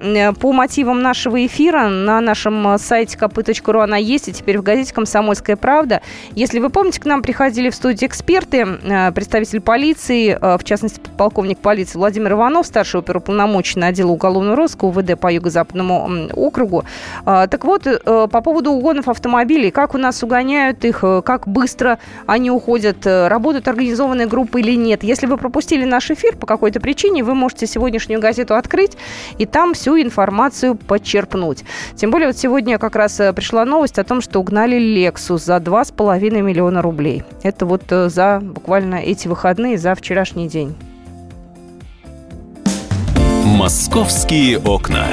по 0.41 0.53
мотивам 0.53 1.03
нашего 1.03 1.45
эфира 1.45 1.89
на 1.89 2.21
нашем 2.21 2.79
сайте 2.79 3.17
kp.ru. 3.17 3.83
Она 3.83 3.97
есть 3.97 4.29
и 4.29 4.33
теперь 4.33 4.59
в 4.59 4.63
газете 4.63 4.95
«Комсомольская 4.95 5.57
правда». 5.57 6.03
Если 6.33 6.59
вы 6.59 6.71
помните, 6.71 7.01
к 7.01 7.05
нам 7.05 7.23
приходили 7.23 7.71
в 7.71 7.75
студию 7.75 8.09
эксперты, 8.09 8.67
представитель 9.15 9.61
полиции, 9.61 10.39
в 10.41 10.63
частности, 10.65 11.01
полковник 11.17 11.59
полиции 11.59 11.99
Владимир 11.99 12.33
Иванов, 12.33 12.67
старший 12.67 13.01
оперуполномоченный 13.01 13.89
отдела 13.89 14.11
уголовного 14.11 14.57
розыска 14.57 14.85
УВД 14.85 15.19
по 15.19 15.33
Юго-Западному 15.33 16.31
округу. 16.35 16.85
Так 17.25 17.65
вот, 17.65 17.85
по 18.05 18.41
поводу 18.41 18.73
угонов 18.73 19.09
автомобилей, 19.09 19.71
как 19.71 19.95
у 19.95 19.99
нас 19.99 20.10
угоняют 20.23 20.85
их, 20.85 21.01
э, 21.03 21.23
как 21.25 21.47
быстро 21.49 21.99
они 22.27 22.51
уходят, 22.51 23.07
э, 23.07 23.29
работают 23.29 23.69
организованные 23.69 24.27
группы 24.27 24.61
или 24.61 24.77
нет. 24.77 25.03
Если 25.03 25.27
вы 25.27 25.37
пропустили 25.37 25.85
наш 25.85 26.11
эфир 26.11 26.37
по 26.37 26.47
какой-то 26.47 26.81
причине, 26.81 27.25
вы 27.25 27.35
можете 27.35 27.67
сегодняшнюю 27.67 28.21
газету 28.21 28.55
открыть 28.55 28.97
и 29.39 29.47
там 29.47 29.75
всю 29.75 30.01
информацию 30.01 30.75
подчерпнуть. 30.75 31.65
Тем 31.95 32.11
более 32.11 32.29
вот 32.29 32.37
сегодня 32.37 32.79
как 32.79 32.97
раз 32.97 33.21
э, 33.21 33.33
пришла 33.33 33.65
новость 33.65 33.99
о 33.99 34.05
том, 34.05 34.21
что 34.21 34.41
угнали 34.41 34.79
Lexus 34.79 35.39
за 35.39 35.57
2,5 35.57 36.43
миллиона 36.43 36.83
рублей. 36.83 37.25
Это 37.43 37.67
вот 37.67 37.83
за 37.89 38.41
буквально 38.43 38.97
эти 38.97 39.29
выходные, 39.29 39.79
за 39.79 39.95
вчерашний 39.95 40.49
день. 40.49 40.75
«Московские 43.45 44.59
окна». 44.59 45.07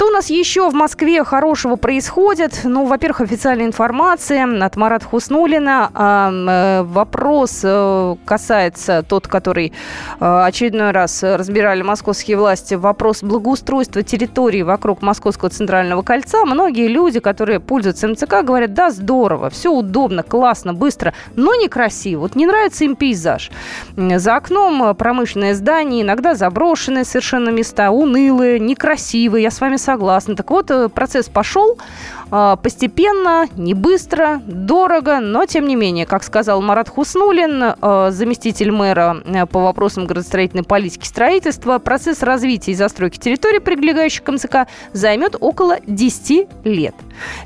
Что 0.00 0.06
у 0.06 0.12
нас 0.12 0.30
еще 0.30 0.70
в 0.70 0.72
Москве 0.72 1.22
хорошего 1.24 1.76
происходит? 1.76 2.62
Ну, 2.64 2.86
во-первых, 2.86 3.20
официальная 3.20 3.66
информация 3.66 4.64
от 4.64 4.76
Марата 4.76 5.04
Хуснулина. 5.04 5.90
Э, 5.94 6.82
вопрос 6.84 7.60
э, 7.62 8.16
касается 8.24 9.04
тот, 9.06 9.28
который 9.28 9.74
э, 10.18 10.42
очередной 10.46 10.92
раз 10.92 11.22
разбирали 11.22 11.82
московские 11.82 12.38
власти. 12.38 12.76
Вопрос 12.76 13.22
благоустройства 13.22 14.02
территории 14.02 14.62
вокруг 14.62 15.02
Московского 15.02 15.50
центрального 15.50 16.00
кольца. 16.00 16.46
Многие 16.46 16.88
люди, 16.88 17.20
которые 17.20 17.60
пользуются 17.60 18.08
МЦК, 18.08 18.42
говорят, 18.42 18.72
да, 18.72 18.88
здорово, 18.88 19.50
все 19.50 19.70
удобно, 19.70 20.22
классно, 20.22 20.72
быстро, 20.72 21.12
но 21.36 21.54
некрасиво. 21.56 22.20
Вот 22.20 22.36
не 22.36 22.46
нравится 22.46 22.86
им 22.86 22.96
пейзаж. 22.96 23.50
За 23.96 24.36
окном 24.36 24.96
промышленное 24.96 25.52
здание, 25.52 26.00
иногда 26.00 26.34
заброшенные 26.34 27.04
совершенно 27.04 27.50
места, 27.50 27.90
унылые, 27.90 28.58
некрасивые. 28.58 29.42
Я 29.42 29.50
с 29.50 29.60
вами 29.60 29.76
согласна 29.76 29.89
согласна. 29.90 30.36
Так 30.36 30.50
вот, 30.50 30.70
э, 30.70 30.88
процесс 30.88 31.28
пошел 31.28 31.76
постепенно, 32.30 33.48
не 33.56 33.74
быстро, 33.74 34.40
дорого, 34.46 35.20
но 35.20 35.46
тем 35.46 35.66
не 35.66 35.76
менее, 35.76 36.06
как 36.06 36.22
сказал 36.22 36.62
Марат 36.62 36.88
Хуснулин, 36.88 37.62
э, 37.62 38.10
заместитель 38.10 38.70
мэра 38.70 39.22
э, 39.24 39.46
по 39.46 39.60
вопросам 39.60 40.06
градостроительной 40.06 40.64
политики 40.64 41.06
строительства, 41.06 41.78
процесс 41.78 42.22
развития 42.22 42.72
и 42.72 42.74
застройки 42.74 43.18
территории, 43.18 43.58
прилегающих 43.58 44.22
к 44.22 44.30
МЦК, 44.30 44.68
займет 44.92 45.36
около 45.40 45.78
10 45.86 46.48
лет. 46.64 46.94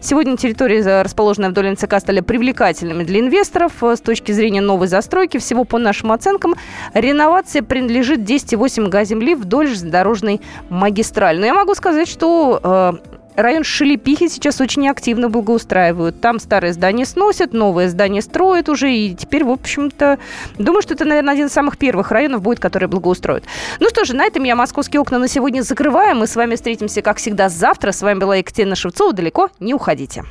Сегодня 0.01 0.37
территории, 0.37 0.83
расположенные 1.03 1.51
вдоль 1.51 1.71
МЦК, 1.71 1.99
стали 1.99 2.21
привлекательными 2.21 3.05
для 3.05 3.21
инвесторов 3.21 3.73
с 3.83 4.01
точки 4.01 4.33
зрения 4.33 4.61
новой 4.61 4.87
застройки. 4.87 5.39
Всего 5.39 5.65
по 5.65 5.79
нашим 5.79 6.13
оценкам, 6.13 6.55
реновация 6.93 7.63
принадлежит 7.63 8.21
10,8 8.21 8.89
га 8.89 9.05
земли 9.05 9.35
вдоль 9.35 9.67
железнодорожной 9.69 10.41
магистрали. 10.69 11.39
Но 11.39 11.47
я 11.47 11.55
могу 11.55 11.75
сказать, 11.75 12.09
что 12.09 12.61
э, 12.63 13.15
Район 13.37 13.65
Шелепихи 13.65 14.29
сейчас 14.29 14.61
очень 14.61 14.89
активно 14.89 15.29
благоустраивают. 15.29 16.21
Там 16.21 16.39
старое 16.39 16.73
здание 16.73 17.05
сносят, 17.05 17.53
новое 17.53 17.89
здание 17.89 18.23
строят 18.23 18.69
уже. 18.69 18.93
И 18.93 19.15
теперь, 19.15 19.45
в 19.45 19.51
общем-то, 19.51 20.19
думаю, 20.59 20.83
что 20.83 20.95
это, 20.95 21.05
наверное, 21.05 21.35
один 21.35 21.47
из 21.47 21.53
самых 21.53 21.77
первых 21.77 22.13
районов 22.13 22.43
будет, 22.43 22.61
который 22.61 22.89
благоустроят. 22.89 23.45
Ну 23.81 23.89
что 23.89 24.05
же, 24.05 24.15
на 24.15 24.25
этом 24.25 24.45
я 24.45 24.55
московские 24.55 25.01
окна 25.01 25.19
на 25.19 25.27
сегодня 25.27 25.63
закрываю. 25.63 26.17
Мы 26.17 26.29
с 26.29 26.37
вами 26.37 26.55
встретимся, 26.55 27.03
как 27.03 27.17
всегда, 27.17 27.49
завтра. 27.49 27.91
С 27.91 28.03
вами 28.03 28.21
была 28.21 28.37
Екатерина 28.37 28.77
Шевцова. 28.77 29.13
Далеко 29.13 29.49
не 29.59 29.75
уходите. 29.75 30.25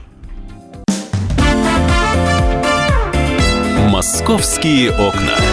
«Московские 3.89 4.91
окна». 4.91 5.52